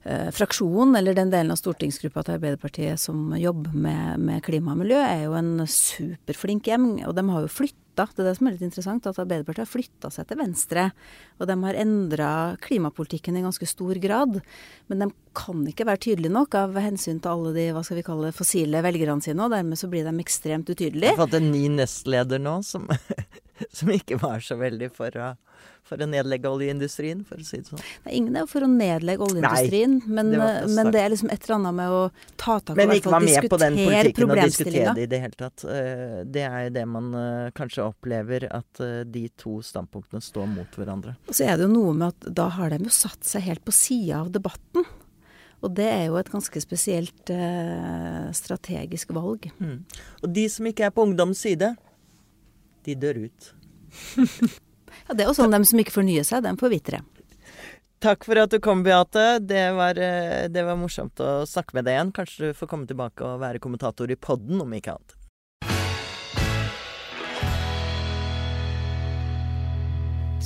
eh, 0.07 0.29
fraksjonen, 0.35 0.97
eller 0.97 1.17
den 1.17 1.33
delen 1.33 1.51
av 1.51 1.59
stortingsgruppa 1.61 2.23
til 2.23 2.39
Arbeiderpartiet 2.39 3.03
som 3.03 3.33
jobber 3.39 3.75
med, 3.75 4.23
med 4.23 4.45
klima 4.47 4.77
og 4.77 4.85
miljø, 4.85 5.01
er 5.03 5.27
jo 5.27 5.35
en 5.39 5.67
superflink 5.67 6.71
gjeng. 6.71 6.93
Og 7.09 7.17
de 7.17 7.27
har 7.33 7.45
jo 7.45 7.51
flytta, 7.51 8.07
det 8.13 8.23
er 8.23 8.29
det 8.29 8.35
som 8.39 8.49
er 8.49 8.55
litt 8.55 8.67
interessant, 8.67 9.09
at 9.09 9.19
Arbeiderpartiet 9.19 9.65
har 9.65 9.73
flytta 9.73 10.11
seg 10.15 10.29
til 10.29 10.39
venstre. 10.39 10.85
Og 11.41 11.51
de 11.51 11.57
har 11.65 11.81
endra 11.83 12.31
klimapolitikken 12.63 13.39
i 13.41 13.45
ganske 13.45 13.69
stor 13.69 13.99
grad. 14.03 14.39
Men 14.93 15.03
de 15.03 15.11
kan 15.37 15.65
ikke 15.67 15.89
være 15.89 16.05
tydelige 16.07 16.37
nok 16.37 16.55
av 16.61 16.79
hensyn 16.79 17.19
til 17.25 17.33
alle 17.33 17.57
de 17.57 17.67
hva 17.75 17.83
skal 17.87 17.99
vi 17.99 18.07
kalle 18.07 18.35
fossile 18.37 18.85
velgerne 18.87 19.25
sine, 19.25 19.43
og 19.43 19.57
dermed 19.57 19.81
så 19.81 19.91
blir 19.91 20.07
de 20.07 20.15
ekstremt 20.23 20.71
utydelige. 20.71 21.17
Jeg 21.17 21.21
fant 21.25 21.41
en 21.41 21.51
ny 21.51 21.67
nestleder 21.81 22.43
nå 22.47 22.61
som, 22.69 22.87
som 23.79 23.91
ikke 23.93 24.19
var 24.21 24.43
så 24.45 24.57
veldig 24.61 24.89
for 24.95 25.17
å, 25.21 25.31
for 25.87 26.03
å 26.03 26.09
nedlegge 26.11 26.51
oljeindustrien, 26.51 27.23
for 27.29 27.41
å 27.41 27.47
si 27.47 27.61
det 27.63 27.71
sånn. 27.71 27.83
Er 28.05 28.17
ingen 28.19 28.37
er 28.37 28.45
jo 28.45 28.51
for 28.51 28.67
å 28.67 28.71
nedlegge 28.71 29.27
oljeindustrien, 29.29 29.97
men, 30.07 30.33
det 30.35 30.51
men 30.75 30.91
det 30.95 31.03
er 31.03 31.15
liksom 31.15 31.33
et 31.33 31.47
eller 31.47 31.59
annet 31.61 31.79
med 31.79 31.95
å 31.95 32.03
ta 32.35 32.59
tak 32.59 32.75
i 32.75 32.81
Men 32.83 32.95
ikke 32.97 33.15
være 33.15 33.31
med 33.31 33.49
på 33.53 33.61
den 33.63 33.79
politikken 33.81 34.35
og 34.35 34.43
diskutere 34.43 34.97
det 34.99 35.07
i 35.07 35.11
det 35.15 35.23
hele 35.25 35.41
tatt. 35.41 35.67
Eh, 35.71 36.19
Det 36.37 36.45
er 36.49 36.69
jo 36.69 36.75
det 36.77 36.85
man 36.91 37.11
eh, 37.23 37.49
kanskje 37.57 37.87
opplever, 37.87 38.49
at 38.51 38.85
eh, 38.85 39.01
de 39.09 39.27
to 39.39 39.59
standpunktene 39.65 40.25
står 40.25 40.53
mot 40.53 40.79
hverandre. 40.79 41.17
Og 41.31 41.39
så 41.39 41.49
er 41.49 41.57
det 41.57 41.69
jo 41.69 41.73
noe 41.73 41.97
med 41.97 42.13
at 42.13 42.31
da 42.43 42.51
har 42.59 42.75
de 42.75 42.83
jo 42.87 42.95
satt 42.95 43.25
seg 43.27 43.47
helt 43.49 43.65
på 43.67 43.75
sida 43.75 44.23
av 44.25 44.33
debatten. 44.35 44.87
Og 45.65 45.73
det 45.75 45.87
er 45.89 46.05
jo 46.11 46.19
et 46.21 46.31
ganske 46.31 46.61
spesielt 46.63 47.33
eh, 47.33 48.27
strategisk 48.37 49.15
valg. 49.17 49.49
Mm. 49.59 49.81
Og 50.23 50.33
de 50.37 50.45
som 50.53 50.69
ikke 50.69 50.87
er 50.87 50.95
på 50.95 51.07
ungdoms 51.07 51.41
side, 51.47 51.73
de 52.87 52.97
dør 53.03 53.21
ut. 53.27 53.51
Ja, 55.07 55.15
Det 55.15 55.25
er 55.25 55.29
jo 55.29 55.37
sånn 55.37 55.53
dem 55.55 55.65
som 55.69 55.79
ikke 55.83 55.95
fornyer 55.95 56.25
seg, 56.27 56.43
dem 56.47 56.59
forvitrer. 56.61 57.05
Takk 58.03 58.27
for 58.29 58.39
at 58.39 58.53
du 58.53 58.59
kom, 58.63 58.83
Beate. 58.85 59.39
Det 59.41 59.63
var, 59.77 59.99
eh, 59.99 60.49
det 60.53 60.65
var 60.67 60.77
morsomt 60.79 61.17
å 61.23 61.47
snakke 61.49 61.75
med 61.77 61.87
deg 61.87 61.97
igjen. 61.97 62.13
Kanskje 62.17 62.51
du 62.51 62.57
får 62.59 62.69
komme 62.71 62.89
tilbake 62.89 63.25
og 63.25 63.41
være 63.41 63.63
kommentator 63.63 64.11
i 64.13 64.19
podden, 64.21 64.61
om 64.61 64.75
ikke 64.77 64.97
annet. 64.97 65.15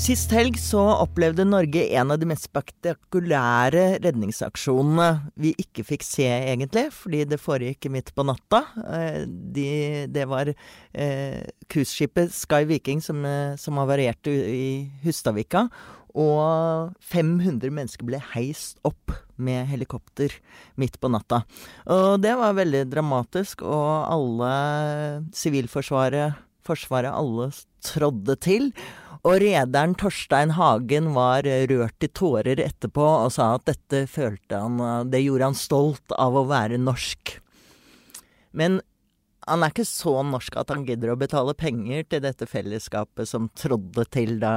Sist 0.01 0.31
helg 0.33 0.57
så 0.57 0.81
opplevde 1.03 1.45
Norge 1.45 1.83
en 1.99 2.09
av 2.15 2.17
de 2.23 2.25
mest 2.31 2.47
spektakulære 2.47 3.99
redningsaksjonene 4.01 5.09
vi 5.37 5.51
ikke 5.61 5.85
fikk 5.85 6.07
se, 6.07 6.25
egentlig, 6.25 6.87
fordi 6.97 7.27
det 7.29 7.39
foregikk 7.43 7.91
midt 7.93 8.09
på 8.17 8.25
natta. 8.25 8.63
Eh, 8.81 9.27
De, 9.29 9.67
det 10.09 10.25
var 10.31 10.49
eh, 10.49 11.45
cruiseskipet 11.69 12.33
Sky 12.33 12.65
Viking 12.71 13.05
som, 13.05 13.21
eh, 13.29 13.59
som 13.61 13.77
havarerte 13.77 14.33
i 14.33 14.89
Hustadvika. 15.05 15.67
Og 16.17 16.97
500 17.13 17.69
mennesker 17.69 18.09
ble 18.09 18.23
heist 18.33 18.81
opp 18.89 19.13
med 19.37 19.69
helikopter 19.69 20.33
midt 20.81 20.97
på 20.97 21.13
natta. 21.13 21.45
Og 21.93 22.17
det 22.25 22.33
var 22.41 22.57
veldig 22.57 22.87
dramatisk, 22.89 23.69
og 23.69 24.09
alle 24.09 24.55
Sivilforsvaret, 25.37 26.41
Forsvaret, 26.65 27.13
alle 27.13 27.51
trådde 27.85 28.37
til. 28.41 28.73
Og 29.29 29.37
rederen 29.43 29.95
Torstein 30.01 30.55
Hagen 30.57 31.11
var 31.13 31.45
rørt 31.45 32.07
i 32.07 32.09
tårer 32.09 32.63
etterpå 32.63 33.05
og 33.05 33.33
sa 33.35 33.53
at 33.59 33.67
dette 33.69 34.07
følte 34.09 34.63
han 34.63 35.11
Det 35.13 35.21
gjorde 35.21 35.51
han 35.51 35.59
stolt 35.59 36.15
av 36.17 36.39
å 36.41 36.47
være 36.49 36.81
norsk. 36.81 37.37
Men 38.57 38.81
han 39.49 39.65
er 39.65 39.73
ikke 39.73 39.87
så 39.89 40.21
norsk 40.27 40.57
at 40.61 40.71
han 40.73 40.85
gidder 40.87 41.13
å 41.13 41.19
betale 41.19 41.57
penger 41.59 42.05
til 42.09 42.23
dette 42.25 42.47
fellesskapet 42.49 43.29
som 43.29 43.49
trådde 43.59 44.05
til 44.13 44.37
da 44.43 44.55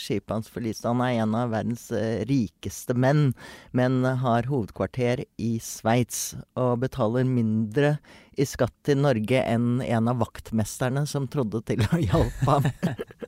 skipet 0.00 0.32
hans 0.32 0.50
forliste. 0.52 0.88
Han 0.88 1.02
er 1.04 1.22
en 1.24 1.36
av 1.36 1.52
verdens 1.52 1.88
eh, 1.96 2.22
rikeste 2.28 2.94
menn, 2.96 3.32
men 3.76 4.04
har 4.04 4.48
hovedkvarter 4.48 5.24
i 5.40 5.52
Sveits 5.64 6.34
og 6.58 6.80
betaler 6.84 7.26
mindre 7.28 7.96
i 8.40 8.46
skatt 8.48 8.76
til 8.86 9.02
Norge 9.02 9.42
enn 9.42 9.82
en 9.84 10.08
av 10.08 10.22
vaktmesterne 10.22 11.04
som 11.10 11.28
trodde 11.28 11.62
til 11.68 11.84
å 11.88 12.00
hjelpe 12.00 12.54
ham. 12.54 12.70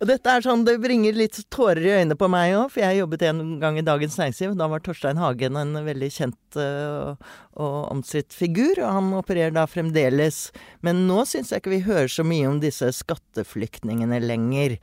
og 0.00 0.08
dette 0.08 0.32
er 0.32 0.44
sånn, 0.44 0.64
Det 0.64 0.78
bringer 0.80 1.16
litt 1.16 1.36
tårer 1.52 1.82
i 1.84 1.92
øynene 1.98 2.16
på 2.18 2.28
meg 2.32 2.54
òg, 2.56 2.70
for 2.72 2.84
jeg 2.84 3.00
jobbet 3.00 3.26
en 3.28 3.42
gang 3.62 3.76
i 3.78 3.84
Dagens 3.84 4.16
Næringsliv. 4.20 4.56
Da 4.58 4.68
var 4.70 4.82
Torstein 4.84 5.20
Hagen 5.20 5.58
en 5.60 5.76
veldig 5.86 6.10
kjent 6.14 6.58
uh, 6.60 7.14
og 7.60 7.76
omstridt 7.90 8.32
figur, 8.36 8.80
og 8.80 8.96
han 8.96 9.12
opererer 9.18 9.54
da 9.56 9.66
fremdeles. 9.68 10.48
Men 10.86 11.04
nå 11.10 11.24
syns 11.28 11.52
jeg 11.52 11.62
ikke 11.62 11.76
vi 11.76 11.84
hører 11.88 12.10
så 12.10 12.24
mye 12.26 12.48
om 12.48 12.60
disse 12.62 12.88
skatteflyktningene 13.02 14.22
lenger. 14.24 14.78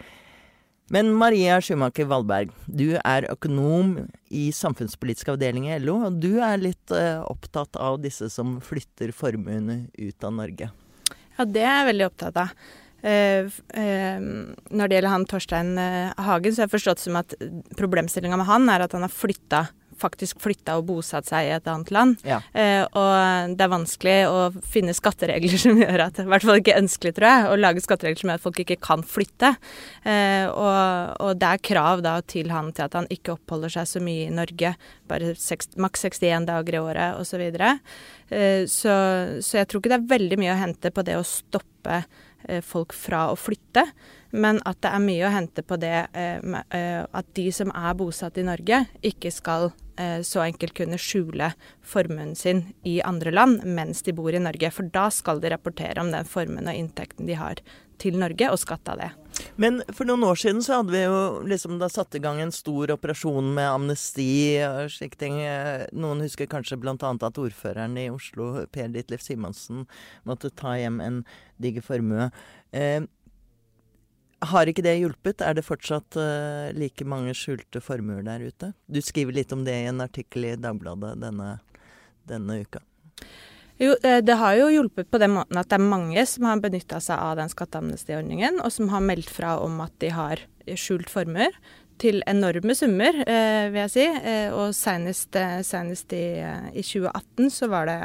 Men 0.93 1.11
Maria 1.19 1.57
Schumacher 1.59 2.07
Wallberg, 2.07 2.53
du 2.65 2.95
er 3.01 3.25
økonom 3.27 4.05
i 4.31 4.47
samfunnspolitisk 4.55 5.33
avdeling 5.33 5.65
i 5.67 5.79
LO, 5.83 5.97
og 6.07 6.21
du 6.23 6.37
er 6.39 6.61
litt 6.61 6.93
uh, 6.95 7.25
opptatt 7.27 7.75
av 7.75 7.99
disse 8.05 8.29
som 8.31 8.59
flytter 8.63 9.11
formuene 9.15 9.87
ut 9.97 10.23
av 10.23 10.37
Norge? 10.37 10.69
Ja, 11.37 11.45
det 11.45 11.65
er 11.65 11.81
jeg 11.81 11.89
veldig 11.91 12.07
opptatt 12.07 12.39
av. 12.45 12.53
Uh, 12.97 13.49
uh, 13.77 14.21
når 14.73 14.89
det 14.89 14.97
gjelder 14.97 15.13
han 15.13 15.27
Torstein 15.29 15.73
Hagen, 15.77 16.53
så 16.53 16.63
har 16.63 16.67
jeg 16.67 16.75
forstått 16.75 17.03
som 17.03 17.19
at 17.19 17.35
problemstillinga 17.77 18.39
med 18.39 18.49
han 18.49 18.69
er 18.73 18.85
at 18.85 18.95
han 18.97 19.05
har 19.05 19.13
flytta 19.13 19.67
faktisk 19.97 20.41
flytta 20.43 20.77
og 20.79 20.87
bosatt 20.91 21.27
seg 21.29 21.47
i 21.47 21.53
et 21.55 21.67
annet 21.69 21.91
land. 21.93 22.23
Ja. 22.27 22.39
Eh, 22.53 22.83
og 22.85 23.55
det 23.57 23.65
er 23.65 23.71
vanskelig 23.71 24.17
å 24.29 24.41
finne 24.65 24.95
skatteregler 24.97 25.59
som 25.65 25.79
gjør 25.81 26.05
at 26.07 26.21
I 26.23 26.27
hvert 26.29 26.47
fall 26.47 26.61
ikke 26.61 26.77
ønskelig, 26.79 27.15
tror 27.17 27.29
jeg, 27.29 27.47
å 27.51 27.59
lage 27.59 27.83
skatteregler 27.83 28.21
som 28.21 28.31
gjør 28.31 28.41
at 28.41 28.45
folk 28.45 28.61
ikke 28.63 28.79
kan 28.83 29.05
flytte. 29.07 29.53
Eh, 30.03 30.45
og, 30.51 30.77
og, 31.23 31.33
det 31.41 31.51
er 31.53 31.65
krav 31.71 32.03
da 32.05 32.17
til 32.25 32.53
han 32.53 32.71
til 32.75 32.87
at 32.87 32.97
han 32.97 33.09
ikke 33.13 33.35
oppholder 33.37 33.73
seg 33.79 33.89
så 33.89 34.03
mye 34.03 34.27
i 34.27 34.33
Norge, 34.33 34.75
bare 35.09 35.33
6, 35.37 35.75
maks 35.81 36.07
61 36.07 36.47
dager 36.49 36.77
i 36.77 36.83
året 36.83 37.17
osv. 37.17 37.25
Så, 37.27 37.41
videre. 37.41 37.75
eh, 38.33 38.63
så 38.65 38.93
Så 39.45 39.59
jeg 39.59 39.67
tror 39.69 39.81
ikke 39.81 39.91
det 39.91 39.99
er 39.99 40.07
veldig 40.09 40.37
mye 40.41 40.55
å 40.55 40.61
hente 40.61 40.89
på 40.89 41.03
det 41.05 41.19
å 41.19 41.27
stoppe 41.27 41.99
eh, 41.99 42.25
folk 42.63 42.93
fra 42.95 43.27
å 43.31 43.35
flytte. 43.39 43.83
Men 44.31 44.61
at 44.67 44.81
det 44.83 44.91
er 44.93 45.03
mye 45.03 45.25
å 45.27 45.33
hente 45.33 45.63
på 45.63 45.77
det 45.81 45.95
eh, 46.13 46.39
eh, 46.75 47.03
at 47.03 47.33
de 47.35 47.47
som 47.55 47.71
er 47.73 47.97
bosatt 47.97 48.37
i 48.37 48.45
Norge, 48.47 48.83
ikke 49.07 49.31
skal 49.33 49.71
Eh, 49.97 50.21
så 50.21 50.43
enkelt 50.45 50.75
kunne 50.77 50.99
skjule 51.01 51.51
formuen 51.81 52.35
sin 52.37 52.61
i 52.85 52.99
andre 53.01 53.31
land 53.33 53.63
mens 53.65 54.03
de 54.05 54.13
bor 54.13 54.33
i 54.33 54.41
Norge. 54.41 54.69
For 54.71 54.89
da 54.93 55.07
skal 55.13 55.41
de 55.41 55.49
rapportere 55.49 56.03
om 56.03 56.11
den 56.13 56.27
formuen 56.29 56.69
og 56.69 56.77
inntekten 56.77 57.25
de 57.29 57.37
har 57.39 57.63
til 57.97 58.19
Norge, 58.21 58.51
og 58.53 58.61
skatte 58.61 58.93
av 58.93 59.01
det. 59.01 59.09
Men 59.55 59.81
for 59.93 60.07
noen 60.09 60.25
år 60.27 60.37
siden 60.39 60.61
så 60.65 60.79
hadde 60.79 60.93
vi 60.93 61.03
jo 61.03 61.17
liksom 61.49 61.77
da 61.81 61.89
satt 61.91 62.15
i 62.17 62.21
gang 62.21 62.39
en 62.41 62.53
stor 62.53 62.93
operasjon 62.93 63.51
med 63.57 63.69
amnesti 63.69 64.29
og 64.65 64.93
slike 64.93 65.19
ting. 65.21 65.39
Noen 65.97 66.23
husker 66.25 66.49
kanskje 66.49 66.79
bl.a. 66.81 66.95
at 66.97 67.41
ordføreren 67.41 67.97
i 68.01 68.07
Oslo, 68.13 68.53
Per 68.73 68.89
Ditlev 68.93 69.21
Simonsen, 69.23 69.85
måtte 70.29 70.53
ta 70.53 70.77
hjem 70.77 71.01
en 71.03 71.21
diger 71.61 71.85
formue. 71.85 72.29
Eh, 72.71 73.05
har 74.45 74.69
ikke 74.69 74.85
det 74.85 74.99
hjulpet? 74.99 75.41
Er 75.41 75.57
det 75.57 75.65
fortsatt 75.65 76.17
eh, 76.21 76.69
like 76.77 77.05
mange 77.09 77.33
skjulte 77.37 77.81
formuer 77.81 78.21
der 78.25 78.45
ute? 78.45 78.73
Du 78.85 79.01
skriver 79.01 79.33
litt 79.33 79.53
om 79.55 79.63
det 79.65 79.73
i 79.73 79.89
en 79.89 80.03
artikkel 80.05 80.51
i 80.51 80.57
Dagbladet 80.61 81.15
denne, 81.23 81.55
denne 82.29 82.59
uka. 82.61 82.83
Jo, 83.77 83.93
eh, 84.03 84.21
det 84.25 84.37
har 84.39 84.55
jo 84.57 84.69
hjulpet 84.73 85.09
på 85.11 85.19
den 85.21 85.35
måten 85.35 85.57
at 85.59 85.69
det 85.69 85.77
er 85.77 85.85
mange 85.85 86.23
som 86.29 86.47
har 86.49 86.61
benytta 86.63 86.99
seg 87.03 87.19
av 87.21 87.35
den 87.37 87.51
skatteamnestiordningen, 87.51 88.61
og 88.65 88.73
som 88.73 88.89
har 88.89 89.03
meldt 89.05 89.29
fra 89.29 89.57
om 89.61 89.77
at 89.85 89.93
de 90.01 90.09
har 90.13 90.41
skjult 90.73 91.11
formuer 91.13 91.53
til 92.01 92.23
enorme 92.29 92.73
summer, 92.77 93.21
eh, 93.25 93.69
vil 93.69 93.83
jeg 93.85 93.93
si. 93.93 94.05
Eh, 94.05 94.53
og 94.53 94.73
senest, 94.77 95.37
senest 95.65 96.13
i, 96.13 96.25
i, 96.73 96.81
2018 96.81 97.53
så 97.53 97.69
var 97.69 97.89
det 97.89 97.99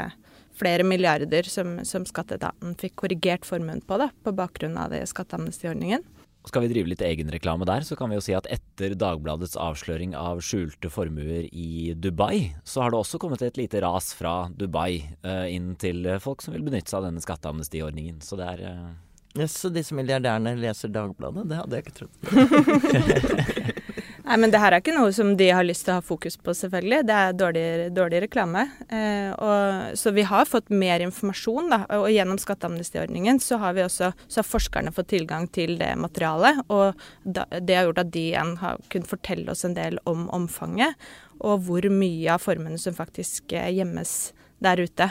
flere 0.61 0.85
milliarder 0.85 1.48
som, 1.48 1.78
som 1.88 2.04
skatteetaten 2.08 2.76
fikk 2.80 2.98
korrigert 3.04 3.48
formuen 3.48 3.80
på, 3.80 3.96
da, 4.00 4.11
på 4.24 4.37
bakgrunn 4.37 4.76
av 4.80 4.92
skatteamnestiordningen. 5.08 6.04
Skal 6.48 6.64
vi 6.64 6.72
drive 6.72 6.90
litt 6.90 7.02
egenreklame 7.07 7.66
der, 7.68 7.85
så 7.87 7.94
kan 7.98 8.11
vi 8.11 8.16
jo 8.18 8.24
si 8.24 8.35
at 8.35 8.48
etter 8.50 8.96
Dagbladets 8.98 9.55
avsløring 9.61 10.16
av 10.18 10.40
skjulte 10.42 10.90
formuer 10.90 11.46
i 11.46 11.92
Dubai, 11.94 12.57
så 12.66 12.83
har 12.83 12.92
det 12.92 12.98
også 12.98 13.20
kommet 13.22 13.44
et 13.46 13.61
lite 13.61 13.83
ras 13.85 14.11
fra 14.18 14.48
Dubai 14.50 15.05
uh, 15.22 15.46
inn 15.46 15.76
til 15.78 16.09
folk 16.22 16.42
som 16.42 16.57
vil 16.57 16.66
benytte 16.66 16.90
seg 16.90 16.98
av 17.02 17.09
denne 17.11 17.22
skatteamnestiordningen. 17.22 18.18
Så 18.26 18.40
det 18.40 18.48
er 18.57 18.64
uh... 18.66 18.90
yes, 19.38 19.55
Så 19.61 19.70
disse 19.70 19.94
milliardærene 19.94 20.57
leser 20.59 20.90
Dagbladet? 20.90 21.46
Det 21.52 21.62
hadde 21.62 21.78
jeg 21.78 21.87
ikke 21.87 21.98
trodd. 22.02 23.78
Nei, 24.22 24.37
men 24.38 24.52
det 24.52 24.61
her 24.62 24.70
er 24.70 24.82
ikke 24.82 24.94
noe 24.94 25.11
som 25.14 25.32
de 25.38 25.48
har 25.50 25.64
lyst 25.66 25.82
til 25.87 25.96
å 25.96 25.98
ha 25.98 26.04
fokus 26.04 26.37
på, 26.38 26.52
selvfølgelig. 26.54 27.00
Det 27.08 27.14
er 27.18 27.32
dårlig, 27.35 27.64
dårlig 27.96 28.20
reklame. 28.26 28.68
Eh, 28.87 29.32
og, 29.35 29.96
så 29.98 30.12
vi 30.14 30.22
har 30.28 30.46
fått 30.46 30.70
mer 30.70 31.02
informasjon, 31.02 31.72
da. 31.72 31.80
Og 31.98 32.06
gjennom 32.12 32.38
skatteamnestiordningen 32.38 33.42
så 33.42 33.58
har 33.62 33.74
vi 33.74 33.82
også, 33.82 34.12
så 34.28 34.40
har 34.40 34.46
forskerne 34.46 34.94
fått 34.94 35.11
tilgang 35.14 35.48
til 35.50 35.74
det 35.80 35.90
materialet. 35.98 36.62
Og 36.70 37.02
da, 37.24 37.48
det 37.58 37.78
har 37.78 37.88
gjort 37.88 38.04
at 38.04 38.14
de 38.14 38.28
igjen 38.30 38.54
har 38.62 38.78
kunnet 38.94 39.11
fortelle 39.11 39.50
oss 39.50 39.66
en 39.66 39.74
del 39.78 39.98
om 40.06 40.28
omfanget, 40.30 40.94
og 41.42 41.66
hvor 41.66 41.90
mye 41.90 42.30
av 42.30 42.44
formene 42.44 42.78
som 42.78 42.94
faktisk 42.94 43.56
eh, 43.58 43.72
gjemmes 43.74 44.30
der 44.64 44.83
ute. 44.83 45.09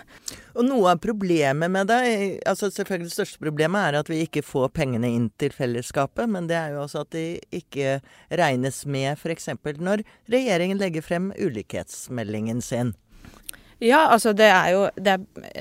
Og 0.56 0.66
noe 0.68 0.94
av 0.94 1.02
problemet 1.04 1.72
med 1.72 1.88
det, 1.92 2.00
altså 2.48 2.72
selvfølgelig 2.74 3.10
det 3.10 3.16
største 3.16 3.44
problemet 3.44 3.88
er 3.88 4.00
at 4.02 4.10
vi 4.12 4.22
ikke 4.26 4.44
får 4.46 4.74
pengene 4.76 5.12
inn 5.12 5.30
til 5.42 5.54
fellesskapet, 5.56 6.28
men 6.32 6.50
det 6.52 6.58
er 6.60 6.76
jo 6.76 6.84
også 6.86 7.06
at 7.06 7.14
de 7.16 7.26
ikke 7.62 8.00
regnes 8.42 8.84
med 8.86 9.16
f.eks. 9.16 9.52
når 9.80 10.04
regjeringen 10.32 10.82
legger 10.82 11.06
frem 11.06 11.32
ulikhetsmeldingen 11.40 12.64
sin. 12.66 12.96
Ja, 13.82 14.04
altså 14.14 14.30
det 14.38 14.46
er 14.46 14.68
jo 14.76 14.82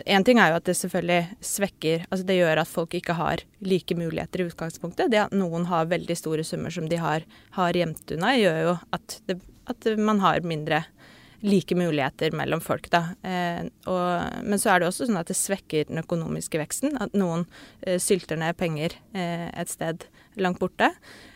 En 0.05 0.25
ting 0.29 0.37
er 0.43 0.51
jo 0.53 0.59
at 0.59 0.67
det 0.69 0.75
selvfølgelig 0.77 1.39
svekker 1.41 2.03
Altså 2.11 2.27
det 2.29 2.37
gjør 2.37 2.61
at 2.61 2.69
folk 2.69 2.93
ikke 2.99 3.17
har 3.17 3.41
like 3.65 3.97
muligheter 3.97 4.43
i 4.43 4.49
utgangspunktet. 4.51 5.09
Det 5.09 5.23
at 5.23 5.33
noen 5.37 5.65
har 5.71 5.89
veldig 5.89 6.17
store 6.19 6.45
summer 6.45 6.75
som 6.75 6.89
de 6.91 6.99
har, 7.01 7.25
har 7.57 7.77
gjemt 7.77 8.13
unna, 8.13 8.35
gjør 8.37 8.61
jo 8.67 8.75
at, 8.93 9.17
det, 9.25 9.39
at 9.73 9.89
man 9.97 10.21
har 10.21 10.45
mindre 10.45 10.83
like 11.41 11.77
muligheter 11.77 12.35
mellom 12.37 12.61
folk, 12.61 12.91
da. 12.93 13.03
Eh, 13.23 13.65
og, 13.89 14.45
men 14.45 14.61
så 14.61 14.75
er 14.75 14.81
det 14.81 14.91
også 14.91 15.09
sånn 15.09 15.21
at 15.21 15.31
det 15.31 15.39
svekker 15.39 15.89
den 15.89 16.03
økonomiske 16.03 16.61
veksten. 16.61 16.99
At 17.01 17.17
noen 17.17 17.47
eh, 17.81 18.01
sylter 18.03 18.41
ned 18.41 18.59
penger 18.61 18.97
eh, 19.17 19.49
et 19.49 19.73
sted 19.73 20.05
langt 20.41 20.61
borte. 20.61 20.93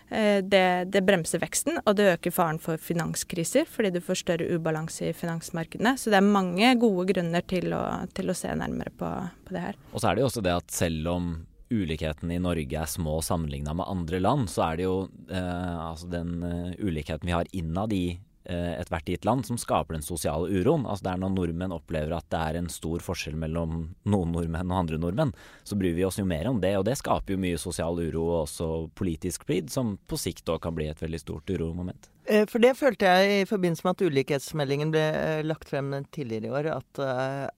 Eh, 0.09 0.43
det, 0.45 0.93
det, 0.93 1.03
bremser 1.07 1.41
veksten, 1.43 1.81
og 1.85 1.97
det 1.97 2.11
øker 2.19 2.35
faren 2.35 2.61
for 2.63 2.81
finanskriser, 2.81 3.65
fordi 3.71 3.95
du 3.97 4.03
får 4.05 4.21
større 4.21 4.51
ubalanse 4.53 5.09
i 5.09 5.17
finansmarkedene. 5.17 5.97
Så 6.01 6.13
det 6.13 6.21
er 6.21 6.29
mange 6.29 6.75
gode 6.81 7.09
grunner 7.15 7.47
til 7.49 7.73
å, 7.77 7.83
til 8.15 8.31
å 8.31 8.37
se 8.37 8.53
nærmere 8.53 8.93
på, 8.99 9.11
på 9.49 9.57
det 9.57 9.67
her. 9.71 9.81
Og 9.93 10.01
så 10.03 10.11
er 10.11 10.17
det 10.17 10.25
jo 10.25 10.31
også 10.31 10.45
det 10.45 10.55
at 10.61 10.77
selv 10.77 11.11
om 11.17 11.35
ulikheten 11.75 12.31
i 12.31 12.39
Norge 12.39 12.77
er 12.79 12.91
små 12.91 13.17
sammenligna 13.25 13.73
med 13.75 13.89
andre 13.89 14.21
land, 14.21 14.53
så 14.53 14.69
er 14.69 14.79
det 14.79 14.85
jo 14.85 14.99
eh, 15.33 15.75
altså 15.81 16.07
den 16.13 16.37
uh, 16.45 16.71
ulikheten 16.79 17.27
vi 17.27 17.35
har 17.35 17.49
innad 17.57 17.97
i 17.97 18.05
Eh, 18.15 18.34
ethvert 18.45 19.09
gitt 19.09 19.25
land 19.25 19.47
som 19.47 19.57
skaper 19.61 19.97
den 19.97 20.05
sosiale 20.05 20.51
uroen. 20.53 20.85
Altså 20.85 21.07
Det 21.07 21.13
er 21.15 21.21
når 21.23 21.35
nordmenn 21.35 21.75
opplever 21.77 22.13
at 22.17 22.27
det 22.33 22.41
er 22.41 22.59
en 22.61 22.71
stor 22.73 23.01
forskjell 23.05 23.37
mellom 23.41 23.77
noen 24.05 24.35
nordmenn 24.35 24.73
og 24.73 24.83
andre 24.83 24.99
nordmenn, 25.01 25.33
så 25.65 25.79
bryr 25.81 25.97
vi 25.97 26.05
oss 26.05 26.21
jo 26.21 26.27
mer 26.29 26.51
om 26.51 26.61
det. 26.61 26.75
Og 26.79 26.85
det 26.85 26.99
skaper 27.01 27.35
jo 27.35 27.41
mye 27.41 27.61
sosial 27.61 28.01
uro 28.03 28.27
og 28.27 28.41
også 28.45 28.69
politisk 28.99 29.47
splid, 29.47 29.71
som 29.73 29.97
på 30.09 30.21
sikt 30.21 30.51
òg 30.53 30.61
kan 30.65 30.77
bli 30.77 30.91
et 30.91 31.01
veldig 31.01 31.23
stort 31.23 31.51
uromoment. 31.55 32.11
Eh, 32.25 32.45
for 32.49 32.61
det 32.61 32.73
følte 32.79 33.09
jeg 33.09 33.43
i 33.43 33.49
forbindelse 33.49 33.85
med 33.85 33.97
at 33.97 34.05
ulikhetsmeldingen 34.09 34.93
ble 34.95 35.05
eh, 35.05 35.43
lagt 35.45 35.69
frem 35.69 35.93
tidligere 36.15 36.49
i 36.49 36.55
år, 36.61 36.71
at, 36.79 37.03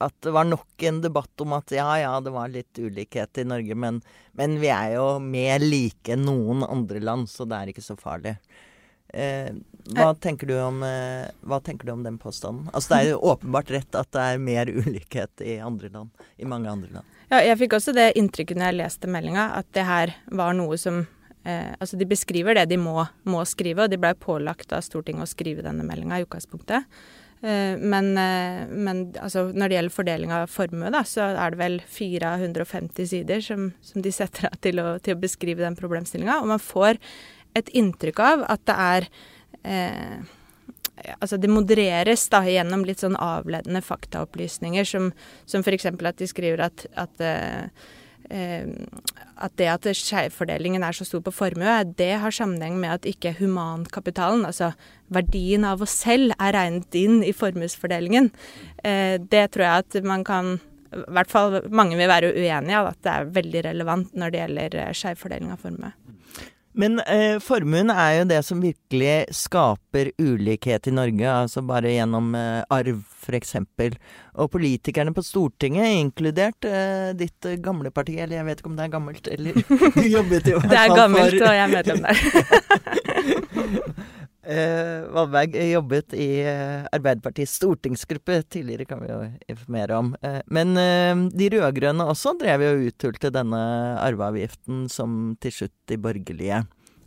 at, 0.03 0.16
det 0.27 0.35
var 0.35 0.49
nok 0.49 0.87
en 0.90 1.01
debatt 1.05 1.44
om 1.44 1.55
at 1.59 1.75
ja 1.75 1.87
ja, 2.03 2.14
det 2.22 2.35
var 2.35 2.51
litt 2.51 2.79
ulikhet 2.79 3.42
i 3.42 3.46
Norge, 3.46 3.79
men, 3.79 4.01
men 4.38 4.59
vi 4.62 4.70
er 4.75 4.96
jo 4.96 5.07
mer 5.22 5.62
like 5.62 6.14
enn 6.14 6.27
noen 6.27 6.66
andre 6.66 7.03
land, 7.03 7.31
så 7.31 7.46
det 7.46 7.59
er 7.59 7.75
ikke 7.75 7.87
så 7.87 7.99
farlig. 7.99 8.37
Eh, 9.87 9.99
hva, 9.99 10.14
tenker 10.14 10.51
om, 10.59 10.83
eh, 10.83 11.27
hva, 11.46 11.61
tenker 11.62 11.87
du 11.87 11.92
om, 11.92 12.03
den 12.07 12.18
påstanden? 12.18 12.70
Altså 12.72 12.94
Det 12.94 13.01
er 13.01 13.11
jo 13.11 13.20
åpenbart 13.33 13.70
rett 13.70 13.99
at 13.99 14.11
det 14.14 14.22
er 14.22 14.40
mer 14.42 14.70
ulikhet 14.70 15.44
i 15.44 15.59
andre 15.62 15.90
land, 15.92 16.25
i 16.37 16.49
mange 16.49 16.70
andre 16.70 16.90
land. 16.99 17.12
Ja, 17.31 17.42
jeg 17.42 17.59
fikk 17.64 17.77
også 17.79 17.94
det 17.96 18.12
inntrykket 18.18 18.59
når 18.59 18.70
jeg 18.70 18.81
leste 18.81 19.11
meldinga, 19.11 19.51
at 19.59 19.68
det 19.75 19.87
her 19.87 20.14
var 20.31 20.55
noe 20.55 20.79
som 20.79 21.05
eh, 21.44 21.75
Altså 21.79 21.99
de 21.99 22.07
beskriver 22.07 22.59
det 22.59 22.68
de 22.70 22.81
må, 22.81 23.01
må 23.27 23.44
skrive, 23.46 23.87
og 23.87 23.92
de 23.92 24.01
blei 24.01 24.14
pålagt 24.18 24.75
av 24.75 24.85
Stortinget 24.87 25.27
å 25.27 25.31
skrive 25.31 25.66
denne 25.66 25.87
meldinga 25.87 26.20
i 26.20 26.27
utgangspunktet. 26.27 26.87
Eh, 27.42 27.77
men, 27.79 28.16
eh, 28.18 28.66
men 28.70 29.12
altså, 29.20 29.49
når 29.53 29.68
det 29.68 29.79
gjelder 29.79 29.96
fordeling 29.96 30.33
av 30.33 30.51
formue, 30.51 30.90
da, 30.94 31.03
så 31.07 31.29
er 31.35 31.53
det 31.53 31.61
vel 31.61 31.81
450 31.99 33.11
sider 33.11 33.42
som, 33.44 33.70
som 33.85 34.03
de 34.03 34.12
setter 34.14 34.49
av 34.49 34.59
til, 34.64 34.83
til, 35.05 35.16
å 35.16 35.25
beskrive 35.27 35.64
den 35.66 35.79
problemstillinga. 35.79 36.40
Og 36.40 36.51
man 36.55 36.62
får 36.62 37.01
et 37.57 37.70
inntrykk 37.77 38.22
av 38.25 38.46
at 38.53 38.64
det 38.68 38.77
er 38.87 39.09
eh, 39.67 40.25
Altså 41.21 41.37
det 41.37 41.51
modereres 41.53 42.23
da 42.33 42.41
gjennom 42.49 42.81
litt 42.89 43.03
sånn 43.03 43.19
avledende 43.21 43.83
faktaopplysninger, 43.85 44.87
som, 44.89 45.11
som 45.45 45.61
f.eks. 45.61 45.91
at 45.93 46.23
de 46.23 46.29
skriver 46.31 46.63
at, 46.65 46.87
at 46.97 47.21
eh, 47.21 47.69
eh, 48.33 48.71
at 49.37 49.57
det 49.61 49.69
at 49.69 49.89
skjevfordelingen 49.93 50.85
er 50.87 50.97
så 50.97 51.05
stor 51.05 51.21
på 51.27 51.35
formue, 51.37 51.75
det 51.99 52.15
har 52.23 52.33
sammenheng 52.33 52.79
med 52.81 52.95
at 52.95 53.09
ikke 53.09 53.35
humankapitalen, 53.41 54.47
altså 54.49 54.73
verdien 55.13 55.67
av 55.69 55.85
oss 55.85 55.99
selv, 56.07 56.33
er 56.41 56.57
regnet 56.57 56.97
inn 56.97 57.21
i 57.21 57.35
formuesfordelingen. 57.37 58.31
Eh, 58.83 59.21
det 59.21 59.51
tror 59.53 59.67
jeg 59.67 59.85
at 59.85 60.01
man 60.09 60.25
kan 60.27 60.57
i 60.97 61.05
hvert 61.13 61.31
fall 61.31 61.61
mange 61.75 61.99
vil 61.99 62.09
være 62.09 62.33
uenige 62.33 62.79
av 62.79 62.93
at 62.95 63.01
det 63.05 63.13
er 63.13 63.33
veldig 63.37 63.63
relevant 63.67 64.17
når 64.17 64.33
det 64.33 64.43
gjelder 64.43 64.81
eh, 64.87 64.93
skjevfordeling 64.97 65.53
av 65.53 65.61
formue. 65.61 65.93
Men 66.77 66.99
eh, 67.09 67.39
formuen 67.41 67.89
er 67.93 68.19
jo 68.19 68.25
det 68.29 68.43
som 68.45 68.61
virkelig 68.61 69.33
skaper 69.35 70.11
ulikhet 70.21 70.89
i 70.91 70.93
Norge, 70.93 71.31
altså 71.33 71.62
bare 71.65 71.95
gjennom 71.95 72.35
eh, 72.37 72.62
arv 72.77 73.01
f.eks. 73.27 73.57
Og 74.37 74.51
politikerne 74.53 75.15
på 75.17 75.25
Stortinget, 75.25 75.97
inkludert 76.03 76.69
eh, 76.69 77.15
ditt 77.17 77.49
gamle 77.65 77.91
parti, 77.95 78.19
eller 78.21 78.37
jeg 78.41 78.49
vet 78.51 78.61
ikke 78.61 78.71
om 78.73 78.77
det 78.77 78.85
er 78.85 78.93
gammelt, 78.93 79.33
eller 79.33 79.57
du 79.57 80.03
jobbet 80.19 80.53
jo 80.53 80.61
i 80.61 80.67
hvert 80.67 80.69
fall 80.69 80.69
for 80.69 80.69
Det 80.69 80.83
er 80.83 80.97
gammelt, 81.01 81.41
og 81.41 81.53
jeg 81.57 81.65
er 81.65 81.75
medlem 81.79 82.01
der. 82.05 82.17
Eh, 84.47 85.03
Valberg 85.11 85.57
jobbet 85.59 86.15
i 86.15 86.29
eh, 86.47 86.85
Arbeiderpartiets 86.95 87.57
stortingsgruppe 87.59 88.39
tidligere, 88.47 88.85
kan 88.87 89.01
vi 89.03 89.11
jo 89.11 89.19
informere 89.51 89.99
om. 89.99 90.13
Eh, 90.23 90.39
men 90.47 90.77
de 91.35 91.49
rød-grønne 91.51 92.07
også 92.07 92.37
drev 92.39 92.63
jo 92.63 92.73
og 92.77 92.87
uthulte 92.93 93.33
denne 93.35 93.61
arveavgiften 94.05 94.87
som 94.93 95.35
til 95.43 95.55
slutt 95.57 95.75
de 95.91 95.99
borgerlige 95.99 96.63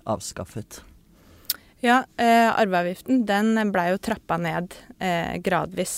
avskaffet. 0.10 0.82
Ja, 1.80 2.02
arveavgiften 2.19 3.21
den 3.23 3.56
blei 3.71 3.86
jo 3.93 4.02
trappa 4.04 4.36
ned 4.41 4.73
gradvis 5.45 5.93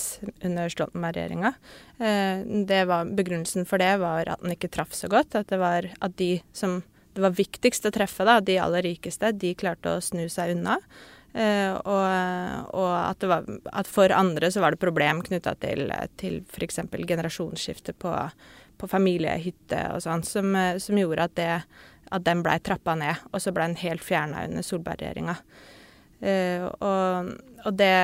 under 0.46 0.70
Stoltenberg-regjeringa. 0.70 1.50
begrunnelsen 3.18 3.66
for 3.66 3.82
det 3.82 3.96
var 3.98 4.30
at 4.30 4.44
den 4.44 4.54
ikke 4.54 4.70
traff 4.70 4.94
så 4.94 5.10
godt. 5.10 5.34
At 5.34 5.50
det 5.50 5.58
var 5.58 5.88
at 5.98 6.14
de 6.22 6.36
som 6.54 6.84
det 7.16 7.24
var 7.24 7.34
viktigst 7.34 7.84
å 7.88 7.92
treffe, 7.92 8.24
da, 8.24 8.38
de 8.40 8.60
aller 8.62 8.86
rikeste, 8.86 9.34
de 9.36 9.52
klarte 9.58 9.96
å 9.96 10.04
snu 10.04 10.28
seg 10.32 10.54
unna. 10.54 10.78
Uh, 11.32 11.78
og, 11.88 12.74
og 12.76 12.90
at, 12.92 13.24
var, 13.24 13.46
at, 13.72 13.88
for 13.88 14.12
andre 14.12 14.50
så 14.52 14.60
var 14.60 14.74
det 14.74 14.82
problem 14.82 15.22
knytta 15.24 15.54
til, 15.62 15.88
til 16.20 16.42
f.eks. 16.44 16.82
generasjonsskifte 16.92 17.94
på, 17.96 18.12
på 18.76 18.90
familiehytte 18.90 19.80
og 19.94 20.02
sånn, 20.04 20.26
som, 20.28 20.52
som, 20.76 21.00
gjorde 21.00 21.30
at, 21.30 21.36
det, 21.40 21.86
at 22.12 22.26
den 22.26 22.44
blei 22.44 22.58
trappa 22.60 22.98
ned. 23.00 23.24
Og 23.32 23.40
så 23.40 23.54
blei 23.54 23.70
den 23.70 23.80
helt 23.80 24.04
fjerna 24.04 24.44
under 24.50 24.66
Solberg-regjeringa. 24.66 25.38
Uh, 26.22 26.68
og, 26.84 27.32
og, 27.64 27.72
det 27.80 27.94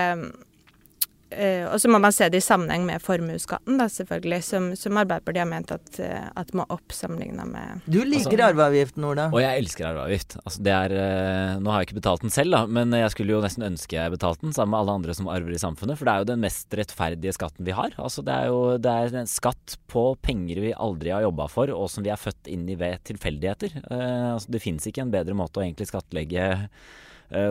Uh, 1.29 1.67
og 1.69 1.77
så 1.77 1.91
må 1.93 1.99
man 2.01 2.15
se 2.15 2.25
det 2.33 2.41
i 2.41 2.45
sammenheng 2.45 2.87
med 2.89 3.03
formuesskatten, 3.05 3.77
da, 3.77 3.85
selvfølgelig, 3.93 4.39
som, 4.47 4.69
som, 4.81 4.97
Arbeiderpartiet 4.97 5.43
har 5.43 5.51
ment 5.51 5.73
at, 5.75 5.89
uh, 6.01 6.31
at 6.41 6.55
må 6.57 6.65
opp 6.73 6.95
sammenligna 6.95 7.45
med 7.45 7.83
Du 7.85 7.99
liker 8.01 8.33
altså, 8.33 8.47
arveavgiften, 8.47 9.05
Ola? 9.05 9.27
Og 9.35 9.43
jeg 9.43 9.61
elsker 9.61 9.91
arveavgift. 9.91 10.39
Altså, 10.41 10.63
det 10.65 10.73
er 10.73 10.95
uh, 10.97 11.59
Nå 11.61 11.73
har 11.75 11.83
jeg 11.83 11.91
ikke 11.91 11.99
betalt 11.99 12.23
den 12.25 12.33
selv, 12.33 12.57
da, 12.57 12.63
men 12.79 12.97
jeg 12.97 13.13
skulle 13.13 13.35
jo 13.35 13.41
nesten 13.45 13.67
ønske 13.69 13.99
jeg 13.99 14.15
betalte 14.15 14.47
den 14.47 14.55
sammen 14.57 14.73
med 14.73 14.81
alle 14.81 14.95
andre 15.01 15.17
som 15.19 15.29
arver 15.29 15.53
i 15.53 15.61
samfunnet. 15.61 16.01
For 16.01 16.09
det 16.09 16.15
er 16.15 16.25
jo 16.25 16.29
den 16.31 16.41
mest 16.47 16.77
rettferdige 16.81 17.35
skatten 17.37 17.69
vi 17.69 17.75
har. 17.77 17.93
Altså, 18.01 18.25
det 18.25 18.33
er 18.33 18.49
jo 18.49 18.63
det 18.81 18.95
er 18.95 19.19
en 19.21 19.29
skatt 19.29 19.77
på 19.93 20.05
penger 20.25 20.63
vi 20.65 20.73
aldri 20.73 21.13
har 21.13 21.27
jobba 21.27 21.49
for, 21.53 21.73
og 21.75 21.91
som 21.93 22.07
vi 22.07 22.13
er 22.15 22.21
født 22.21 22.49
inn 22.49 22.65
i 22.73 22.79
ved 22.79 23.03
tilfeldigheter. 23.11 23.83
altså, 23.91 24.55
det 24.55 24.63
fins 24.65 24.89
ikke 24.89 25.05
en 25.05 25.13
bedre 25.13 25.37
måte 25.37 25.61
å 25.61 25.67
egentlig 25.67 25.91
skattlegge 25.91 26.49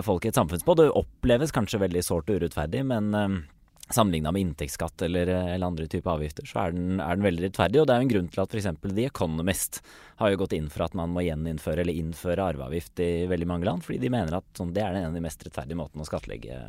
folk 0.01 0.25
i 0.25 0.31
et 0.31 0.39
samfunn 0.39 0.65
på. 0.65 0.75
Det 0.79 0.87
oppleves 0.97 1.53
kanskje 1.53 1.83
veldig 1.83 2.01
sårt 2.05 2.31
og 2.33 2.41
urettferdig, 2.41 2.81
men 2.89 3.13
Sammenligna 3.89 4.33
med 4.35 4.43
inntektsskatt 4.43 5.01
eller, 5.07 5.29
eller, 5.31 5.67
andre 5.67 5.85
typer 5.87 6.11
avgifter, 6.17 6.47
så 6.49 6.65
er 6.65 6.73
den, 6.75 6.97
er 6.99 7.15
den, 7.15 7.23
veldig 7.23 7.45
rettferdig. 7.45 7.79
Og 7.79 7.87
det 7.87 7.93
er 7.93 8.01
jo 8.01 8.07
en 8.07 8.11
grunn 8.11 8.27
til 8.33 8.43
at 8.43 8.55
f.eks. 8.55 8.67
The 8.83 9.05
Economist 9.07 9.79
har 10.19 10.33
jo 10.33 10.41
gått 10.41 10.57
inn 10.57 10.67
for 10.73 10.83
at 10.87 10.97
man 10.97 11.13
må 11.15 11.23
gjeninnføre 11.23 11.85
eller 11.85 12.01
innføre 12.01 12.49
arveavgift 12.51 12.99
i 13.05 13.11
veldig 13.31 13.47
mange 13.47 13.69
land, 13.69 13.85
fordi 13.85 14.01
de 14.03 14.11
mener 14.11 14.39
at 14.41 14.59
sånn, 14.59 14.73
det 14.75 14.83
er 14.83 14.97
en 14.97 15.09
av 15.11 15.15
de 15.15 15.23
mest 15.23 15.47
rettferdige 15.47 15.79
måtene 15.79 16.03
å 16.03 16.09
skattlegge 16.09 16.59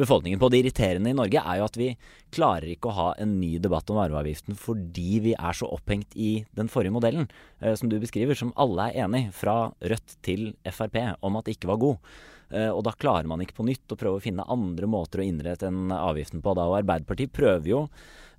befolkningen 0.00 0.40
på. 0.40 0.48
Det 0.48 0.60
irriterende 0.62 1.12
i 1.12 1.16
Norge 1.16 1.42
er 1.42 1.60
jo 1.60 1.68
at 1.68 1.78
vi 1.78 1.90
klarer 2.34 2.72
ikke 2.72 2.90
å 2.90 2.96
ha 2.96 3.08
en 3.20 3.36
ny 3.40 3.56
debatt 3.62 3.90
om 3.92 4.00
arveavgiften 4.02 4.58
fordi 4.58 5.20
vi 5.26 5.36
er 5.36 5.56
så 5.56 5.68
opphengt 5.70 6.16
i 6.16 6.32
den 6.56 6.70
forrige 6.72 6.94
modellen, 6.94 7.30
eh, 7.60 7.76
som 7.78 7.90
du 7.92 7.98
beskriver, 8.02 8.38
som 8.38 8.54
alle 8.60 8.90
er 8.90 9.04
enig, 9.06 9.28
fra 9.36 9.72
Rødt 9.80 10.18
til 10.26 10.52
Frp, 10.66 10.98
om 11.20 11.38
at 11.38 11.46
det 11.46 11.58
ikke 11.58 11.72
var 11.72 11.82
god. 11.82 12.12
Eh, 12.50 12.70
og 12.70 12.82
da 12.86 12.94
klarer 12.98 13.28
man 13.30 13.42
ikke 13.44 13.60
på 13.60 13.66
nytt 13.66 13.92
å 13.94 13.98
prøve 13.98 14.18
å 14.18 14.24
finne 14.24 14.46
andre 14.50 14.88
måter 14.90 15.22
å 15.22 15.26
innrette 15.26 15.68
den 15.68 15.92
avgiften 15.94 16.42
på. 16.42 16.54
Da. 16.58 16.66
Og 16.66 16.80
Arbeiderpartiet 16.80 17.32
prøver 17.34 17.70
jo 17.70 17.84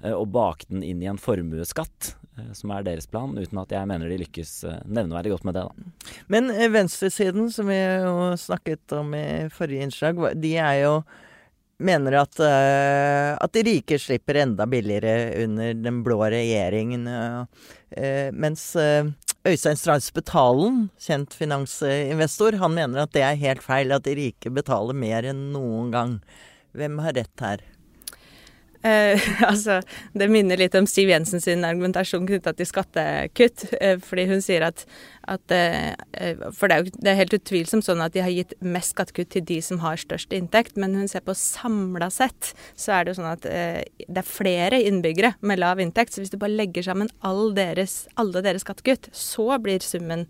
eh, 0.03 0.13
å 0.13 0.25
bake 0.27 0.67
den 0.69 0.83
inn 0.83 1.03
i 1.03 1.09
en 1.11 1.21
formuesskatt, 1.21 2.13
eh, 2.35 2.51
som 2.57 2.75
er 2.75 2.85
deres 2.87 3.07
plan, 3.11 3.37
uten 3.37 3.63
at 3.63 3.71
jeg 3.71 3.89
mener 3.89 4.11
de 4.11 4.19
lykkes 4.25 4.53
nevneverdig 4.83 5.35
godt 5.35 5.47
med 5.47 5.59
det. 5.59 5.65
Da. 5.65 6.13
Men 6.33 6.51
venstresiden, 6.75 7.51
som 7.55 7.71
vi 7.71 7.79
jo 7.79 8.31
snakket 8.39 8.99
om 8.99 9.15
i 9.15 9.27
forrige 9.53 9.87
innslag, 9.87 10.23
de 10.41 10.55
er 10.59 10.83
jo 10.83 10.95
mener 11.81 12.13
at, 12.19 12.37
at 12.37 13.53
de 13.55 13.61
rike 13.65 13.97
slipper 13.97 14.37
enda 14.43 14.67
billigere 14.69 15.31
under 15.41 15.71
den 15.73 16.03
blå 16.05 16.19
regjeringen. 16.29 17.07
Mens 18.37 18.67
Øystein 19.41 19.73
Strauss 19.73 20.11
Betalen, 20.13 20.91
kjent 21.01 21.33
finansinvestor, 21.33 22.59
han 22.61 22.75
mener 22.75 23.01
at 23.01 23.13
det 23.15 23.23
er 23.25 23.39
helt 23.41 23.63
feil, 23.65 23.89
at 23.89 24.05
de 24.05 24.13
rike 24.13 24.51
betaler 24.53 24.93
mer 24.93 25.25
enn 25.31 25.47
noen 25.55 25.87
gang. 25.89 26.11
Hvem 26.77 26.99
har 27.01 27.15
rett 27.17 27.41
her? 27.41 27.63
Eh, 28.83 29.21
altså, 29.51 29.79
det 30.17 30.27
minner 30.31 30.59
litt 30.59 30.75
om 30.77 30.87
Siv 30.89 31.11
Jensen 31.11 31.41
sin 31.43 31.65
argumentasjon 31.67 32.25
knytta 32.29 32.53
til 32.57 32.69
skattekutt. 32.69 33.67
Eh, 33.77 33.97
fordi 34.01 34.25
hun 34.31 34.43
sier 34.43 34.65
at, 34.65 34.83
at 35.29 35.53
eh, 35.55 35.93
eh, 36.17 36.43
For 36.57 36.67
det 36.69 36.77
er 36.77 36.83
jo 36.83 37.01
det 37.01 37.13
er 37.13 37.19
helt 37.19 37.37
utvilsomt 37.37 37.85
sånn 37.85 38.03
at 38.03 38.15
de 38.15 38.23
har 38.25 38.33
gitt 38.33 38.55
mest 38.61 38.95
skattekutt 38.95 39.33
til 39.35 39.45
de 39.47 39.59
som 39.65 39.81
har 39.85 40.01
størst 40.01 40.33
inntekt, 40.35 40.77
men 40.81 40.97
hun 40.97 41.09
ser 41.11 41.25
på 41.25 41.37
samla 41.37 42.09
sett, 42.13 42.53
så 42.79 42.97
er 42.97 43.05
det 43.05 43.13
jo 43.13 43.21
sånn 43.21 43.33
at 43.33 43.49
eh, 43.49 43.81
det 44.07 44.23
er 44.23 44.27
flere 44.27 44.81
innbyggere 44.81 45.35
med 45.45 45.61
lav 45.61 45.81
inntekt. 45.83 46.15
Så 46.15 46.23
hvis 46.23 46.33
du 46.33 46.39
bare 46.41 46.57
legger 46.57 46.89
sammen 46.89 47.11
all 47.25 47.51
deres, 47.57 48.05
alle 48.21 48.43
deres 48.45 48.65
skattekutt, 48.65 49.11
så 49.15 49.53
blir 49.61 49.83
summen 49.85 50.27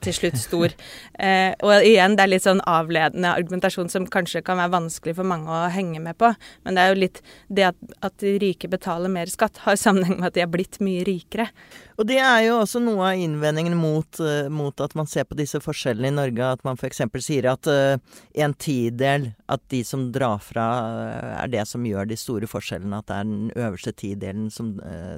til 0.00 0.18
slutt 0.20 0.40
stor. 0.40 0.76
Eh, 1.16 1.54
og 1.64 1.84
igjen, 1.86 2.12
det 2.18 2.24
er 2.26 2.28
litt 2.28 2.44
sånn 2.44 2.60
avledende 2.68 3.30
argumentasjon 3.38 3.88
som 3.88 4.04
kanskje 4.10 4.42
kan 4.44 4.58
være 4.60 4.74
vanskelig 4.74 5.14
for 5.16 5.28
mange 5.28 5.48
å 5.48 5.70
henge 5.72 6.00
med 6.02 6.18
på. 6.20 6.28
Men 6.66 6.76
det 6.76 6.82
er 6.82 6.90
jo 6.90 6.98
litt 7.00 7.20
det 7.48 7.64
at, 7.70 7.78
at 8.04 8.18
de 8.20 8.34
rike 8.42 8.68
betaler 8.68 9.12
mer 9.12 9.30
skatt, 9.32 9.62
har 9.64 9.78
sammenheng 9.80 10.18
med 10.20 10.28
at 10.28 10.36
de 10.36 10.44
har 10.44 10.52
blitt 10.52 10.76
mye 10.84 11.06
rikere. 11.08 11.48
Og 11.96 12.04
det 12.04 12.18
er 12.20 12.42
jo 12.44 12.58
også 12.60 12.80
noe 12.84 13.08
av 13.08 13.20
innvendingen 13.20 13.76
mot, 13.78 14.18
uh, 14.20 14.50
mot 14.52 14.80
at 14.84 14.92
man 14.98 15.08
ser 15.08 15.24
på 15.28 15.36
disse 15.38 15.60
forskjellene 15.64 16.10
i 16.10 16.16
Norge. 16.16 16.50
At 16.58 16.64
man 16.66 16.76
f.eks. 16.76 17.00
sier 17.24 17.48
at 17.48 17.68
uh, 17.72 17.96
en 18.36 18.54
tidel, 18.60 19.30
at 19.48 19.62
de 19.72 19.80
som 19.86 20.10
drar 20.12 20.42
fra, 20.44 20.66
uh, 20.84 21.30
er 21.40 21.52
det 21.54 21.64
som 21.70 21.86
gjør 21.88 22.10
de 22.10 22.18
store 22.20 22.50
forskjellene. 22.50 23.00
At 23.00 23.08
det 23.08 23.16
er 23.16 23.30
den 23.30 23.48
øverste 23.56 23.94
tidelen 23.96 24.50
som 24.52 24.74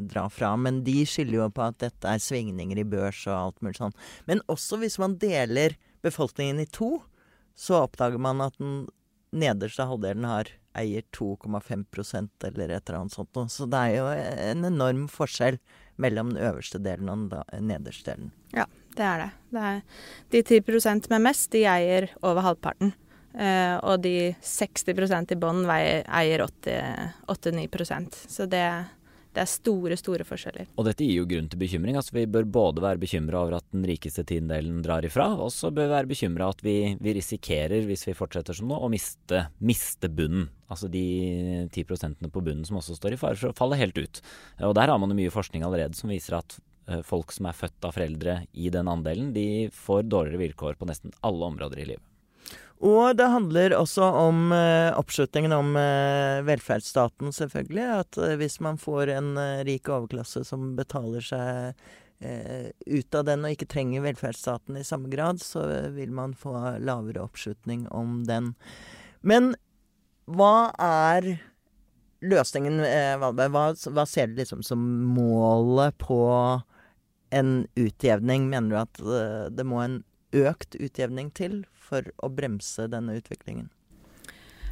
drar 0.06 0.30
fra. 0.30 0.52
Men 0.60 0.84
de 0.86 1.00
skylder 1.08 1.40
jo 1.40 1.48
på 1.54 1.66
at 1.66 1.80
dette 1.82 2.14
er 2.14 2.22
svingninger 2.22 2.78
i 2.78 2.86
børs 2.86 3.24
og 3.26 3.34
alt 3.34 3.62
mulig 3.64 3.80
sånn. 3.80 3.96
Men 4.30 4.44
også 4.48 4.80
hvis 4.82 4.98
man 5.00 5.18
deler 5.20 5.76
befolkningen 6.04 6.60
i 6.62 6.68
to, 6.70 6.98
så 7.58 7.82
oppdager 7.84 8.20
man 8.22 8.40
at 8.44 8.56
den 8.60 8.86
nederste 9.34 9.84
halvdelen 9.88 10.26
har 10.28 10.50
eier 10.78 11.02
2,5% 11.16 12.46
eller 12.48 12.70
et 12.70 12.88
eller 12.88 13.00
annet 13.00 13.16
sånt 13.16 13.50
Så 13.50 13.66
det 13.66 13.78
er 13.78 13.96
jo 13.96 14.06
en 14.52 14.64
enorm 14.68 15.08
forskjell 15.10 15.58
mellom 15.98 16.32
den 16.34 16.44
øverste 16.50 16.78
delen 16.78 17.10
og 17.10 17.32
den 17.32 17.68
nederste 17.68 18.12
delen. 18.12 18.30
Ja, 18.54 18.68
det 18.94 19.04
er 19.04 19.24
det. 19.24 19.30
det 19.50 19.64
er 19.64 19.82
de 20.30 20.60
10% 20.60 21.10
med 21.10 21.26
mest, 21.26 21.50
de 21.52 21.64
eier 21.66 22.08
over 22.22 22.46
halvparten. 22.46 22.94
Eh, 23.34 23.76
og 23.84 24.00
de 24.02 24.32
60% 24.42 25.34
i 25.34 25.38
bånn 25.38 25.66
eier 25.68 26.42
8-9 26.42 28.06
Så 28.26 28.46
det, 28.46 28.64
det 29.38 29.44
er 29.44 29.50
store, 29.50 29.96
store 29.98 30.26
forskjeller. 30.26 30.66
Og 30.74 30.86
dette 30.88 31.06
gir 31.06 31.20
jo 31.20 31.26
grunn 31.30 31.48
til 31.50 31.60
bekymring. 31.60 31.96
Altså, 31.98 32.16
vi 32.16 32.26
bør 32.30 32.46
både 32.50 32.82
være 32.82 33.00
bekymra 33.00 33.44
over 33.44 33.58
at 33.60 33.66
den 33.74 33.86
rikeste 33.86 34.24
tiendedelen 34.26 34.80
drar 34.82 35.06
ifra, 35.06 35.28
og 35.38 35.52
så 35.54 35.70
bør 35.70 35.86
vi 35.86 35.94
være 35.94 36.10
bekymra 36.10 36.50
at 36.50 36.64
vi, 36.66 36.74
vi, 36.98 37.14
risikerer, 37.14 37.86
hvis 37.86 38.06
vi 38.08 38.16
fortsetter 38.18 38.58
som 38.58 38.70
nå, 38.70 38.80
å 38.82 38.90
miste, 38.90 39.44
miste 39.62 40.10
bunnen. 40.10 40.48
Altså 40.68 40.90
de 40.92 41.04
ti 41.72 41.86
prosentene 41.88 42.32
på 42.32 42.42
bunnen 42.44 42.66
som 42.66 42.80
også 42.80 42.98
står 42.98 43.14
i 43.14 43.20
fare 43.20 43.38
for 43.38 43.52
å 43.52 43.56
falle 43.56 43.78
helt 43.80 43.96
ut. 43.96 44.22
Og 44.66 44.74
der 44.76 44.90
har 44.90 44.98
man 45.00 45.14
jo 45.14 45.20
mye 45.20 45.32
forskning 45.32 45.64
allerede 45.64 45.96
som 45.96 46.10
viser 46.12 46.40
at 46.40 46.58
eh, 46.90 47.00
folk 47.06 47.32
som 47.32 47.48
er 47.48 47.56
født 47.56 47.88
av 47.88 47.94
foreldre 47.96 48.40
i 48.52 48.68
den 48.74 48.90
andelen, 48.90 49.32
de 49.36 49.48
får 49.72 50.10
dårligere 50.10 50.42
vilkår 50.48 50.80
på 50.80 50.90
nesten 50.90 51.14
alle 51.24 51.52
områder 51.54 51.84
i 51.84 51.92
livet. 51.94 52.04
Og 52.78 53.16
det 53.18 53.26
handler 53.26 53.74
også 53.74 54.06
om 54.20 54.52
eh, 54.54 54.94
oppslutningen 54.94 55.54
om 55.56 55.72
eh, 55.76 56.42
velferdsstaten, 56.46 57.32
selvfølgelig. 57.34 57.86
At 58.04 58.18
uh, 58.22 58.34
hvis 58.38 58.60
man 58.62 58.78
får 58.78 59.10
en 59.16 59.32
rik 59.66 59.90
overklasse 59.90 60.44
som 60.46 60.74
betaler 60.78 61.24
seg 61.24 61.88
ut 62.18 63.14
av 63.14 63.28
den 63.28 63.44
og 63.46 63.52
ikke 63.54 63.68
trenger 63.70 64.02
velferdsstaten 64.02 64.74
i 64.80 64.82
samme 64.82 65.06
grad, 65.06 65.38
så 65.38 65.60
vil 65.94 66.10
man 66.10 66.32
få 66.34 66.50
lavere 66.82 67.22
oppslutning 67.22 67.84
om 67.94 68.24
den. 68.26 68.56
Men 69.22 69.52
hva 70.26 70.72
er 70.82 71.36
løsningen, 72.26 72.82
Valberg? 73.22 73.54
Hva, 73.54 73.92
hva 73.94 74.06
ser 74.10 74.32
du 74.32 74.40
liksom 74.40 74.64
som 74.66 74.82
målet 75.14 75.94
på 76.02 76.18
en 77.30 77.66
utjevning? 77.78 78.48
Mener 78.50 78.70
du 78.70 78.78
at 78.80 79.00
eh, 79.00 79.46
det 79.54 79.66
må 79.68 79.82
en 79.84 80.00
økt 80.32 80.76
utjevning 80.76 81.32
til 81.36 81.62
for 81.88 82.06
å 82.22 82.30
bremse 82.32 82.88
denne 82.90 83.18
utviklingen? 83.18 83.68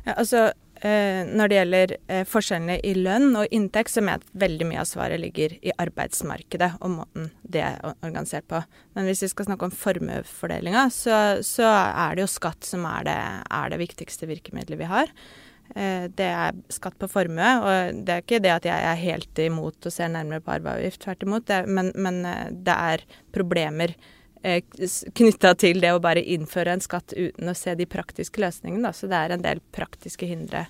Ja, 0.06 0.14
altså, 0.14 0.52
eh, 0.86 1.24
Når 1.26 1.48
det 1.48 1.56
gjelder 1.56 1.94
eh, 2.06 2.26
forskjellene 2.28 2.76
i 2.86 2.92
lønn 2.94 3.32
og 3.40 3.50
inntekt, 3.50 3.90
så 3.90 4.04
mener 4.04 4.20
jeg 4.20 4.26
at 4.26 4.44
veldig 4.44 4.68
mye 4.70 4.82
av 4.84 4.90
svaret 4.90 5.22
ligger 5.22 5.56
i 5.58 5.74
arbeidsmarkedet 5.82 6.76
og 6.78 6.92
måten 7.00 7.32
det 7.42 7.64
er 7.66 7.80
organisert 7.96 8.46
på. 8.50 8.60
Men 8.94 9.08
hvis 9.08 9.24
vi 9.24 9.32
skal 9.32 9.48
snakke 9.48 9.66
om 9.66 9.74
formuefordelinga, 9.74 10.86
så, 10.94 11.42
så, 11.42 11.66
er 11.66 12.14
det 12.14 12.26
jo 12.26 12.30
skatt 12.36 12.68
som 12.68 12.86
er 12.86 13.08
det, 13.08 13.18
er 13.58 13.74
det 13.74 13.82
viktigste 13.82 14.30
virkemidlet 14.30 14.78
vi 14.78 14.90
har. 14.92 15.10
Eh, 15.74 16.06
det 16.06 16.30
er 16.30 16.60
skatt 16.70 17.00
på 17.00 17.10
formue, 17.10 17.50
og 17.66 18.04
det 18.06 18.14
er 18.14 18.22
ikke 18.22 18.44
det 18.44 18.54
at 18.60 18.68
jeg 18.70 18.90
er 18.92 19.02
helt 19.02 19.42
imot 19.42 19.90
og 19.90 19.94
ser 19.94 20.12
nærmere 20.14 20.44
på 20.44 20.54
arveavgift, 20.54 21.02
tvert 21.02 21.26
imot, 21.26 21.50
men, 21.66 21.90
men 21.98 22.22
det 22.62 22.78
er 22.92 23.02
problemer 23.34 23.96
knytta 24.46 25.54
til 25.58 25.80
det 25.82 25.94
å 25.94 26.02
bare 26.02 26.22
innføre 26.22 26.76
en 26.76 26.84
skatt 26.84 27.14
uten 27.16 27.50
å 27.50 27.56
se 27.56 27.74
de 27.78 27.88
praktiske 27.88 28.42
løsningene. 28.42 28.92
Så 28.94 29.10
det 29.10 29.18
er 29.18 29.34
en 29.34 29.42
del 29.44 29.62
praktiske 29.74 30.28
hindre, 30.28 30.66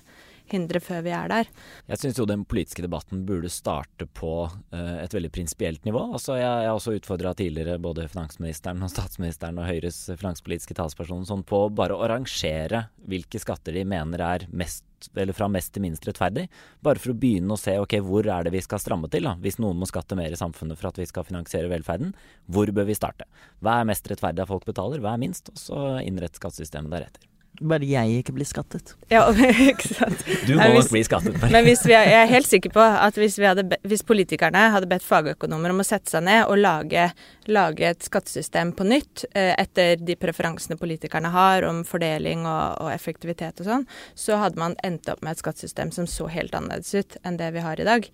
hindre 0.49 0.81
før 0.83 1.03
vi 1.05 1.13
er 1.13 1.29
der. 1.31 1.51
Jeg 1.91 2.01
syns 2.01 2.21
jo 2.21 2.27
den 2.29 2.45
politiske 2.49 2.85
debatten 2.85 3.25
burde 3.27 3.51
starte 3.53 4.07
på 4.17 4.33
uh, 4.47 4.97
et 5.03 5.13
veldig 5.13 5.31
prinsipielt 5.35 5.85
nivå. 5.87 6.07
Altså, 6.17 6.39
jeg 6.39 6.47
har 6.47 6.73
også 6.73 6.95
utfordra 6.97 7.35
tidligere 7.37 7.77
både 7.83 8.07
finansministeren 8.11 8.81
og 8.81 8.93
statsministeren 8.93 9.61
og 9.61 9.69
Høyres 9.69 10.05
finanspolitiske 10.15 10.77
talsperson 10.79 11.27
sånn 11.27 11.45
på 11.47 11.67
bare 11.77 11.97
å 11.97 12.09
rangere 12.09 12.87
hvilke 13.07 13.41
skatter 13.43 13.77
de 13.77 13.85
mener 13.87 14.23
er 14.25 14.49
mest 14.55 14.86
eller 15.15 15.35
fra 15.37 15.47
mest 15.51 15.73
til 15.75 15.85
minst 15.85 16.05
rettferdig. 16.07 16.47
Bare 16.85 17.01
for 17.01 17.13
å 17.13 17.17
begynne 17.17 17.53
å 17.53 17.59
se 17.61 17.77
ok, 17.81 17.97
hvor 18.05 18.27
er 18.33 18.47
det 18.47 18.55
vi 18.55 18.63
skal 18.65 18.81
stramme 18.81 19.09
til. 19.13 19.29
da? 19.29 19.35
Hvis 19.41 19.59
noen 19.63 19.79
må 19.79 19.89
skatte 19.89 20.17
mer 20.17 20.33
i 20.33 20.39
samfunnet 20.39 20.79
for 20.79 20.91
at 20.91 20.99
vi 21.01 21.07
skal 21.09 21.27
finansiere 21.27 21.71
velferden, 21.71 22.13
hvor 22.49 22.71
bør 22.73 22.89
vi 22.89 22.97
starte? 22.97 23.29
Hva 23.61 23.79
er 23.79 23.89
mest 23.89 24.09
rettferdig 24.09 24.43
at 24.43 24.51
folk 24.51 24.67
betaler, 24.67 25.03
hva 25.03 25.15
er 25.15 25.25
minst? 25.27 25.53
Og 25.53 25.61
så 25.61 25.87
innrette 26.03 26.41
skattesystemet 26.41 26.93
deretter. 26.93 27.29
Bare 27.57 27.87
jeg 27.89 28.19
ikke 28.21 28.33
blir 28.35 28.45
skattet. 28.45 28.93
Ja, 29.09 29.23
ikke 29.71 29.89
sant. 29.89 30.23
Du 30.45 30.53
må 30.59 30.67
nok 30.75 30.91
bli 30.91 31.01
skattet. 31.05 31.37
Men 31.49 31.65
hvis 31.65 31.81
vi, 31.87 31.93
jeg 31.95 32.13
er 32.13 32.29
helt 32.29 32.49
sikker 32.49 32.73
på 32.75 32.83
at 32.83 33.17
hvis, 33.17 33.39
hadde, 33.41 33.65
hvis, 33.87 34.03
politikerne 34.07 34.67
hadde 34.75 34.89
bedt 34.89 35.05
fagøkonomer 35.05 35.73
om 35.73 35.81
å 35.81 35.87
sette 35.87 36.13
seg 36.13 36.25
ned 36.27 36.43
og 36.45 36.59
lage, 36.61 37.07
lage 37.49 37.89
et 37.89 38.05
skattesystem 38.05 38.75
på 38.77 38.85
nytt 38.87 39.25
eh, 39.33 39.53
etter 39.57 39.97
de 39.97 40.17
preferansene 40.19 40.77
politikerne 40.79 41.31
har 41.33 41.65
om 41.67 41.81
fordeling 41.87 42.45
og, 42.45 42.83
og, 42.83 42.91
effektivitet 42.93 43.63
og 43.63 43.71
sånn, 43.71 43.87
så 44.13 44.41
hadde 44.43 44.61
man 44.61 44.77
endt 44.85 45.09
opp 45.09 45.23
med 45.25 45.33
et 45.33 45.41
skattesystem 45.41 45.93
som 45.95 46.09
så 46.09 46.29
helt 46.31 46.53
annerledes 46.57 46.93
ut 46.93 47.17
enn 47.25 47.41
det 47.41 47.53
vi 47.57 47.65
har 47.65 47.81
i 47.81 47.87
dag. 47.87 48.11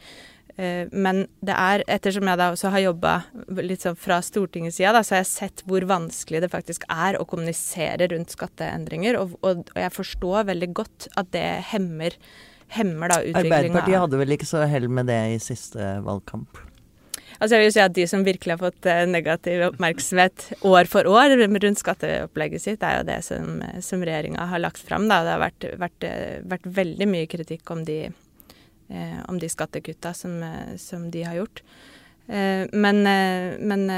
Eh, 0.55 0.85
men 0.91 1.25
det 1.41 1.55
er, 1.57 1.83
ettersom 1.89 2.29
jeg 2.29 2.39
da 2.39 2.51
også 2.53 2.71
har 2.75 2.85
jobba 2.85 3.13
litt 3.57 3.85
sånn 3.85 3.97
fra 3.97 4.19
Stortingets 4.25 4.77
side, 4.77 4.93
da, 4.93 5.01
så 5.05 5.17
har 5.17 5.23
jeg 5.23 5.31
sett 5.31 5.63
hvor 5.69 5.85
vanskelig 5.89 6.43
det 6.43 6.51
faktisk 6.53 6.85
er 6.93 7.17
å 7.17 7.25
kommunisere 7.29 8.09
rundt 8.13 8.35
skatteendringer. 8.35 9.17
Og, 9.21 9.37
og, 9.41 9.63
og 9.73 9.79
jeg 9.85 9.95
forstår 9.95 10.49
veldig 10.51 10.73
godt 10.77 11.09
at 11.19 11.31
det 11.33 11.47
hemmer, 11.73 12.17
hemmer 12.77 13.15
da 13.15 13.23
utviklinga 13.23 13.47
Arbeiderpartiet 13.47 14.05
hadde 14.05 14.21
vel 14.21 14.37
ikke 14.37 14.51
så 14.51 14.67
hell 14.69 14.87
med 14.91 15.09
det 15.09 15.23
i 15.33 15.41
siste 15.41 15.97
valgkamp? 16.05 16.61
Altså 17.41 17.57
jeg 17.57 17.63
vil 17.63 17.71
si 17.73 17.81
at 17.81 17.95
De 17.97 18.03
som 18.07 18.21
virkelig 18.23 18.53
har 18.53 18.61
fått 18.61 18.85
eh, 18.87 19.07
negativ 19.09 19.65
oppmerksomhet 19.71 20.51
år 20.69 20.87
for 20.87 21.09
år 21.09 21.33
rundt 21.41 21.81
skatteopplegget 21.81 22.61
sitt, 22.61 22.77
det 22.83 22.91
er 22.91 22.99
jo 23.01 23.07
det 23.09 23.21
som, 23.25 23.57
som 23.83 24.05
regjeringa 24.05 24.45
har 24.53 24.61
lagt 24.61 24.85
fram. 24.85 25.09
Da. 25.09 25.23
Det 25.25 25.33
har 25.33 25.41
vært, 25.41 25.67
vært, 25.81 26.05
vært 26.53 26.75
veldig 26.77 27.09
mye 27.09 27.31
kritikk 27.31 27.73
om 27.73 27.81
de 27.89 28.03
Eh, 28.05 28.22
om 29.27 29.39
de 29.39 29.49
skattekutta 29.49 30.13
som, 30.13 30.37
eh, 30.43 30.75
som, 30.77 31.09
de 31.11 31.23
har 31.23 31.35
gjort. 31.35 31.63
Eh, 32.27 32.67
men, 32.71 33.03
men 33.59 33.89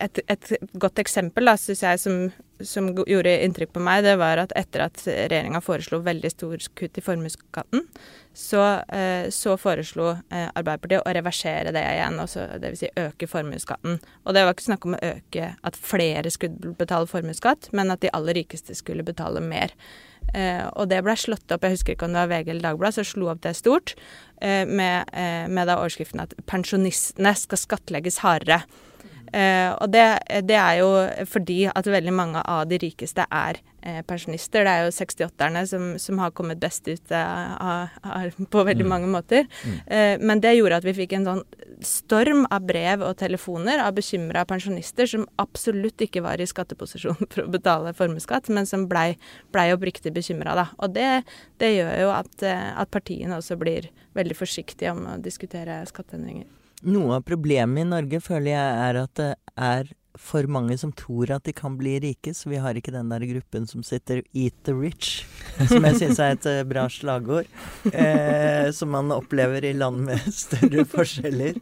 et, 0.00 0.20
et, 0.28 0.52
godt 0.78 1.02
eksempel 1.02 1.50
da, 1.50 1.56
synes 1.60 1.82
jeg 1.82 2.02
som, 2.02 2.20
som, 2.64 2.90
gjorde 3.06 3.34
inntrykk 3.44 3.72
på 3.74 3.82
meg, 3.84 4.04
det 4.06 4.16
var 4.20 4.40
at 4.42 4.54
etter 4.58 4.86
at 4.86 5.02
regjeringa 5.06 5.60
foreslo 5.64 6.00
veldig 6.06 6.30
stor 6.32 6.68
kutt 6.78 7.00
i 7.00 7.04
formuesskatten, 7.04 7.84
så, 8.36 8.62
så, 9.32 9.54
foreslo 9.56 10.10
Arbeiderpartiet 10.28 11.06
å 11.08 11.12
reversere 11.16 11.72
det 11.72 11.80
igjen, 11.80 12.18
altså 12.20 12.42
dvs. 12.60 12.82
Si 12.82 12.90
øke 13.00 13.28
formuesskatten. 13.30 13.96
Og 14.26 14.36
det 14.36 14.42
var 14.44 14.52
ikke 14.52 14.66
snakk 14.66 14.84
om 14.84 14.96
å 14.98 15.00
øke 15.08 15.54
at 15.64 15.78
flere 15.80 16.32
skulle 16.34 16.74
betale 16.76 17.08
formuesskatt, 17.08 17.70
men 17.72 17.94
at 17.94 18.04
de 18.04 18.12
aller 18.12 18.36
rikeste 18.36 18.76
skulle 18.76 19.06
betale 19.08 19.40
mer. 19.40 19.72
Eh, 20.34 20.64
og 20.74 20.88
det 20.90 21.02
ble 21.06 21.14
slått 21.18 21.52
opp, 21.54 21.64
jeg 21.64 21.76
husker 21.76 21.94
ikke 21.94 22.08
om 22.08 22.16
det 22.16 22.24
var 22.24 22.32
VG 22.32 22.50
eller 22.52 22.68
Dagbladet, 22.70 22.98
så 22.98 23.06
slo 23.06 23.30
opp 23.30 23.42
det 23.44 23.54
stort, 23.58 23.94
eh, 24.40 24.64
med, 24.66 25.08
eh, 25.12 25.46
med 25.48 25.68
da 25.68 25.78
overskriften 25.78 26.20
at 26.20 26.34
pensjonistene 26.46 27.34
skal 27.36 27.58
skattlegges 27.58 28.18
hardere. 28.24 28.64
Eh, 29.32 29.70
og 29.74 29.90
det, 29.90 30.04
det, 30.46 30.56
er 30.56 30.80
jo 30.80 30.90
fordi 31.28 31.64
at 31.70 31.88
veldig 31.90 32.14
mange 32.14 32.42
av 32.46 32.66
de 32.70 32.78
rikeste 32.80 33.26
er 33.26 33.58
eh, 33.82 34.02
pensjonister. 34.06 34.66
Det 34.66 34.72
er 34.72 34.86
jo 34.86 34.94
68-erne 34.94 35.62
som, 35.68 35.86
som, 36.02 36.20
har 36.22 36.34
kommet 36.36 36.60
best 36.62 36.86
ut 36.88 37.12
av, 37.14 37.92
av, 38.02 38.40
på 38.52 38.64
veldig 38.68 38.86
mm. 38.86 38.92
mange 38.92 39.10
måter. 39.10 39.48
Mm. 39.64 39.78
Eh, 39.86 40.14
men 40.22 40.42
det 40.44 40.56
gjorde 40.56 40.80
at 40.80 40.88
vi 40.88 40.96
fikk 40.96 41.16
en 41.18 41.28
sånn 41.30 41.44
storm 41.84 42.46
av 42.54 42.64
brev 42.68 43.02
og 43.04 43.18
telefoner 43.20 43.82
av 43.84 43.96
bekymra 43.98 44.46
pensjonister 44.48 45.10
som 45.10 45.26
absolutt 45.42 46.06
ikke 46.06 46.24
var 46.24 46.40
i 46.40 46.48
skatteposisjon 46.48 47.18
for 47.32 47.44
å 47.44 47.52
betale 47.52 47.94
formuesskatt, 47.96 48.50
men 48.54 48.68
som 48.68 48.88
blei 48.90 49.14
ble 49.54 49.68
oppriktig 49.74 50.14
bekymra. 50.14 50.70
Og 50.80 50.94
det, 50.94 51.26
det, 51.60 51.74
gjør 51.76 51.96
jo 52.06 52.12
at, 52.14 52.46
at 52.46 52.92
partiene 52.94 53.36
også 53.40 53.58
blir 53.60 53.90
veldig 54.16 54.36
forsiktige 54.38 54.94
om 54.94 55.04
å 55.10 55.18
diskutere 55.20 55.82
skatteendringer. 55.88 56.46
Noe 56.86 57.18
av 57.18 57.24
problemet 57.26 57.82
i 57.82 57.88
Norge 57.88 58.20
føler 58.22 58.52
jeg 58.52 58.82
er 58.86 58.98
at 59.00 59.14
det 59.18 59.32
er 59.56 59.94
for 60.16 60.46
mange 60.48 60.76
som 60.80 60.92
tror 60.96 61.30
at 61.34 61.44
de 61.46 61.54
kan 61.56 61.76
bli 61.78 61.96
rike, 62.02 62.32
så 62.34 62.50
vi 62.50 62.60
har 62.60 62.76
ikke 62.76 62.94
den 62.94 63.10
der 63.12 63.24
gruppen 63.28 63.66
som 63.68 63.82
sitter 63.84 64.22
'eat 64.32 64.54
the 64.64 64.72
rich', 64.72 65.24
som 65.68 65.84
jeg 65.84 65.96
syns 66.00 66.18
er 66.18 66.36
et 66.36 66.46
eh, 66.46 66.62
bra 66.64 66.86
slagord. 66.88 67.46
Eh, 67.92 68.70
som 68.72 68.90
man 68.90 69.12
opplever 69.12 69.64
i 69.64 69.72
land 69.72 70.06
med 70.08 70.18
større 70.44 70.84
forskjeller. 70.84 71.60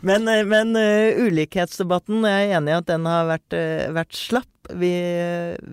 Men, 0.00 0.28
eh, 0.28 0.44
men 0.44 0.76
uh, 0.76 1.26
ulikhetsdebatten, 1.26 2.22
jeg 2.24 2.50
er 2.50 2.56
enig 2.58 2.72
i 2.72 2.78
at 2.78 2.90
den 2.90 3.06
har 3.06 3.26
vært, 3.26 3.58
vært 3.94 4.14
slapp. 4.16 4.48
Vi, 4.70 4.92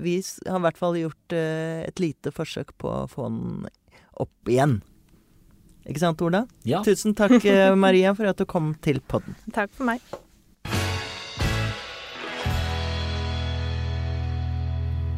vi, 0.01 0.15
har 0.47 0.59
i 0.59 0.65
hvert 0.65 0.79
fall 0.79 0.97
gjort 0.97 1.33
et 1.33 1.99
lite 2.01 2.33
forsøk 2.33 2.73
på 2.81 2.89
å 2.89 3.09
få 3.09 3.29
den 3.29 3.67
opp 4.17 4.49
igjen. 4.49 4.79
Ikke 5.89 6.05
sant, 6.05 6.21
Ola? 6.21 6.45
Ja. 6.69 6.83
Tusen 6.85 7.17
takk, 7.17 7.39
eh, 7.43 7.73
Maria, 7.85 8.13
for 8.17 8.29
at 8.29 8.37
du 8.37 8.45
kom 8.49 8.75
til 8.85 9.01
podden. 9.09 9.37
Takk 9.55 9.73
for 9.73 9.89
meg. 9.89 10.03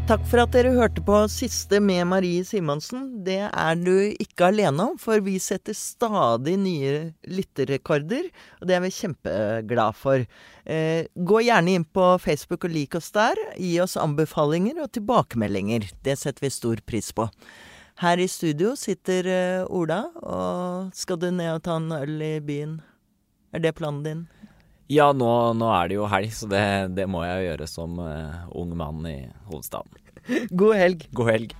Takk 0.09 0.23
for 0.27 0.41
at 0.41 0.51
dere 0.51 0.73
hørte 0.75 0.99
på 1.07 1.17
siste 1.31 1.77
med 1.79 2.03
Marie 2.09 2.41
Simonsen. 2.43 3.05
Det 3.23 3.45
er 3.47 3.77
du 3.79 3.93
ikke 4.09 4.49
alene 4.49 4.89
om, 4.89 4.97
for 4.99 5.21
vi 5.23 5.37
setter 5.39 5.77
stadig 5.77 6.57
nye 6.59 7.13
lytterrekorder, 7.31 8.27
og 8.59 8.67
det 8.67 8.75
er 8.75 8.83
vi 8.83 8.91
kjempeglade 8.91 9.95
for. 9.95 10.25
Eh, 10.65 11.07
gå 11.15 11.43
gjerne 11.45 11.77
inn 11.77 11.87
på 11.87 12.09
Facebook 12.19 12.67
og 12.67 12.75
lik 12.75 12.97
oss 12.99 13.11
der. 13.15 13.39
Gi 13.55 13.77
oss 13.83 13.95
anbefalinger 13.99 14.81
og 14.83 14.91
tilbakemeldinger. 14.97 15.87
Det 16.03 16.17
setter 16.19 16.47
vi 16.47 16.55
stor 16.57 16.83
pris 16.83 17.13
på. 17.15 17.29
Her 18.01 18.17
i 18.17 18.25
studio 18.25 18.71
sitter 18.73 19.27
uh, 19.29 19.67
Ola, 19.77 19.99
og 20.25 20.87
skal 20.97 21.19
du 21.21 21.27
ned 21.29 21.51
og 21.53 21.59
ta 21.67 21.75
en 21.77 21.91
øl 21.93 22.15
i 22.25 22.31
byen? 22.41 22.79
Er 23.53 23.61
det 23.61 23.75
planen 23.77 24.01
din? 24.01 24.23
Ja, 24.89 25.11
nå, 25.13 25.29
nå 25.53 25.69
er 25.69 25.91
det 25.91 25.99
jo 25.99 26.07
helg, 26.09 26.33
så 26.33 26.49
det, 26.49 26.63
det 26.97 27.05
må 27.05 27.21
jeg 27.27 27.37
jo 27.37 27.47
gjøre 27.51 27.67
som 27.69 28.01
uh, 28.01 28.41
ung 28.57 28.73
mann 28.79 29.05
i 29.05 29.19
hovedstaden. 29.51 30.01
God 30.63 30.79
helg. 30.81 31.05
God 31.13 31.29
helg. 31.29 31.53